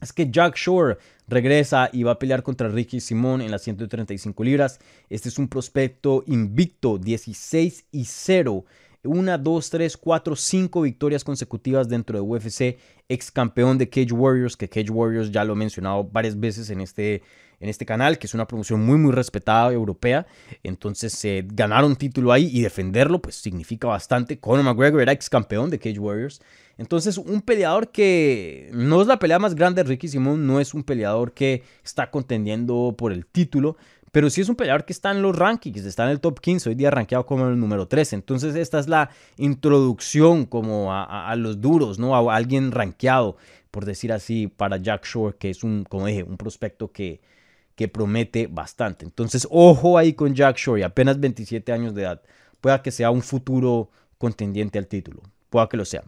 es 0.01 0.13
que 0.13 0.29
Jack 0.31 0.55
Shore 0.55 0.97
regresa 1.27 1.89
y 1.91 2.03
va 2.03 2.13
a 2.13 2.19
pelear 2.19 2.43
contra 2.43 2.69
Ricky 2.69 2.99
Simón 2.99 3.41
en 3.41 3.51
las 3.51 3.63
135 3.63 4.43
libras. 4.43 4.79
Este 5.09 5.29
es 5.29 5.37
un 5.37 5.47
prospecto 5.47 6.23
invicto, 6.27 6.97
16 6.97 7.85
y 7.91 8.05
0. 8.05 8.65
Una, 9.03 9.37
dos, 9.37 9.69
tres, 9.69 9.95
cuatro, 9.95 10.35
cinco 10.35 10.81
victorias 10.81 11.23
consecutivas 11.23 11.87
dentro 11.87 12.17
de 12.17 12.21
UFC. 12.21 12.77
Ex 13.07 13.31
campeón 13.31 13.77
de 13.77 13.89
Cage 13.89 14.11
Warriors, 14.11 14.57
que 14.57 14.67
Cage 14.67 14.91
Warriors 14.91 15.31
ya 15.31 15.45
lo 15.45 15.53
he 15.53 15.55
mencionado 15.55 16.03
varias 16.03 16.37
veces 16.37 16.69
en 16.69 16.81
este, 16.81 17.23
en 17.61 17.69
este 17.69 17.85
canal, 17.85 18.19
que 18.19 18.27
es 18.27 18.33
una 18.33 18.45
promoción 18.45 18.85
muy, 18.85 18.97
muy 18.97 19.13
respetada 19.13 19.71
europea. 19.71 20.27
Entonces, 20.63 21.23
eh, 21.23 21.45
ganar 21.47 21.85
un 21.85 21.95
título 21.95 22.33
ahí 22.33 22.49
y 22.51 22.61
defenderlo, 22.61 23.21
pues 23.21 23.35
significa 23.35 23.87
bastante. 23.87 24.39
Conor 24.39 24.65
McGregor 24.65 25.01
era 25.01 25.13
ex 25.13 25.29
campeón 25.29 25.69
de 25.69 25.79
Cage 25.79 25.99
Warriors. 25.99 26.41
Entonces, 26.77 27.17
un 27.17 27.41
peleador 27.41 27.91
que 27.91 28.69
no 28.73 29.01
es 29.01 29.07
la 29.07 29.19
pelea 29.19 29.37
más 29.37 29.53
grande 29.53 29.83
de 29.83 29.89
Ricky 29.89 30.07
Simón, 30.07 30.47
no 30.47 30.61
es 30.61 30.73
un 30.73 30.83
peleador 30.83 31.33
que 31.33 31.63
está 31.83 32.09
contendiendo 32.09 32.95
por 32.97 33.11
el 33.11 33.25
título, 33.25 33.75
pero 34.11 34.29
sí 34.29 34.41
es 34.41 34.49
un 34.49 34.55
peleador 34.55 34.85
que 34.85 34.93
está 34.93 35.11
en 35.11 35.21
los 35.21 35.35
rankings, 35.35 35.85
está 35.85 36.05
en 36.05 36.11
el 36.11 36.19
top 36.19 36.39
15, 36.39 36.69
hoy 36.69 36.75
día 36.75 36.89
rankeado 36.89 37.25
como 37.25 37.47
el 37.47 37.59
número 37.59 37.87
13. 37.87 38.15
Entonces, 38.15 38.55
esta 38.55 38.79
es 38.79 38.87
la 38.87 39.09
introducción 39.37 40.45
como 40.45 40.93
a, 40.93 41.35
los 41.35 41.61
duros, 41.61 41.99
¿no? 41.99 42.15
A 42.15 42.35
alguien 42.35 42.71
rankeado, 42.71 43.37
por 43.71 43.85
decir 43.85 44.11
así, 44.11 44.47
para 44.47 44.77
Jack 44.77 45.05
Shore, 45.05 45.37
que 45.37 45.49
es 45.49 45.63
un, 45.63 45.83
como 45.83 46.07
dije, 46.07 46.23
un 46.23 46.37
prospecto 46.37 46.91
que, 46.91 47.21
que 47.75 47.87
promete 47.87 48.47
bastante. 48.47 49.05
Entonces, 49.05 49.47
ojo 49.49 49.97
ahí 49.97 50.13
con 50.13 50.33
Jack 50.33 50.57
Shore, 50.57 50.83
apenas 50.83 51.19
27 51.19 51.71
años 51.71 51.93
de 51.93 52.03
edad. 52.03 52.21
Pueda 52.61 52.81
que 52.81 52.91
sea 52.91 53.11
un 53.11 53.21
futuro 53.21 53.89
contendiente 54.17 54.79
al 54.79 54.87
título. 54.87 55.21
Pueda 55.49 55.69
que 55.69 55.77
lo 55.77 55.85
sea. 55.85 56.03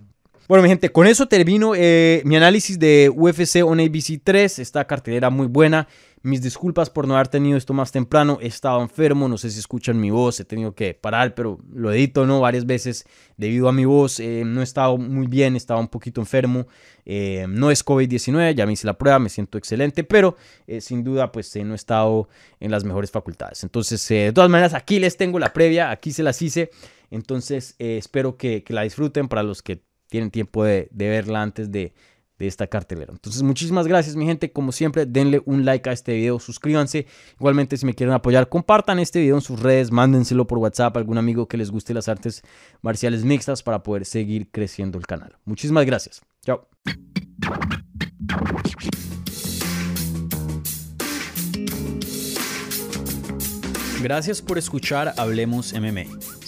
Bueno, 0.51 0.63
mi 0.63 0.67
gente, 0.67 0.91
con 0.91 1.07
eso 1.07 1.29
termino 1.29 1.75
eh, 1.77 2.21
mi 2.25 2.35
análisis 2.35 2.77
de 2.77 3.09
UFC 3.09 3.63
on 3.63 3.79
ABC 3.79 4.19
3. 4.21 4.59
Esta 4.59 4.85
cartelera 4.85 5.29
muy 5.29 5.47
buena. 5.47 5.87
Mis 6.23 6.41
disculpas 6.41 6.89
por 6.89 7.07
no 7.07 7.15
haber 7.15 7.29
tenido 7.29 7.57
esto 7.57 7.73
más 7.73 7.93
temprano. 7.93 8.37
He 8.41 8.47
estado 8.47 8.81
enfermo, 8.81 9.29
no 9.29 9.37
sé 9.37 9.49
si 9.49 9.59
escuchan 9.59 9.97
mi 9.97 10.09
voz. 10.09 10.41
He 10.41 10.43
tenido 10.43 10.75
que 10.75 10.93
parar, 10.93 11.35
pero 11.35 11.57
lo 11.73 11.93
edito 11.93 12.25
¿no? 12.25 12.41
varias 12.41 12.65
veces 12.65 13.05
debido 13.37 13.69
a 13.69 13.71
mi 13.71 13.85
voz. 13.85 14.19
Eh, 14.19 14.43
no 14.45 14.59
he 14.59 14.65
estado 14.65 14.97
muy 14.97 15.27
bien, 15.27 15.55
estaba 15.55 15.79
un 15.79 15.87
poquito 15.87 16.19
enfermo. 16.19 16.67
Eh, 17.05 17.45
no 17.47 17.71
es 17.71 17.85
COVID-19, 17.85 18.53
ya 18.53 18.65
me 18.65 18.73
hice 18.73 18.85
la 18.87 18.97
prueba, 18.97 19.19
me 19.19 19.29
siento 19.29 19.57
excelente, 19.57 20.03
pero 20.03 20.35
sin 20.81 21.05
duda 21.05 21.31
pues 21.31 21.55
no 21.55 21.71
he 21.71 21.75
estado 21.75 22.27
en 22.59 22.71
las 22.71 22.83
mejores 22.83 23.09
facultades. 23.09 23.63
Entonces, 23.63 24.05
de 24.05 24.33
todas 24.33 24.49
maneras, 24.49 24.73
aquí 24.73 24.99
les 24.99 25.15
tengo 25.15 25.39
la 25.39 25.53
previa, 25.53 25.91
aquí 25.91 26.11
se 26.11 26.23
las 26.23 26.41
hice. 26.41 26.71
Entonces, 27.09 27.73
espero 27.79 28.35
que 28.35 28.65
la 28.67 28.81
disfruten 28.81 29.29
para 29.29 29.43
los 29.43 29.61
que 29.61 29.79
tienen 30.11 30.29
tiempo 30.29 30.65
de, 30.65 30.89
verla 30.91 31.41
antes 31.41 31.71
de, 31.71 31.93
esta 32.37 32.65
cartelera. 32.65 33.13
Entonces, 33.13 33.43
muchísimas 33.43 33.87
gracias, 33.87 34.15
mi 34.15 34.25
gente. 34.25 34.51
Como 34.51 34.71
siempre, 34.71 35.05
denle 35.05 35.43
un 35.45 35.63
like 35.63 35.87
a 35.87 35.93
este 35.93 36.15
video, 36.15 36.39
suscríbanse. 36.39 37.05
Igualmente, 37.39 37.77
si 37.77 37.85
me 37.85 37.93
quieren 37.93 38.15
apoyar, 38.15 38.49
compartan 38.49 38.97
este 38.97 39.19
video 39.19 39.35
en 39.35 39.41
sus 39.41 39.59
redes, 39.59 39.91
mándenselo 39.91 40.47
por 40.47 40.57
WhatsApp 40.57 40.97
a 40.97 40.99
algún 40.99 41.19
amigo 41.19 41.47
que 41.47 41.57
les 41.57 41.69
guste 41.69 41.93
las 41.93 42.09
artes 42.09 42.41
marciales 42.81 43.23
mixtas 43.23 43.61
para 43.61 43.83
poder 43.83 44.05
seguir 44.05 44.49
creciendo 44.49 44.97
el 44.97 45.05
canal. 45.05 45.37
Muchísimas 45.45 45.85
gracias. 45.85 46.21
Chao. 46.43 46.67
Gracias 54.01 54.41
por 54.41 54.57
escuchar 54.57 55.13
Hablemos 55.15 55.73
MMA. 55.73 56.40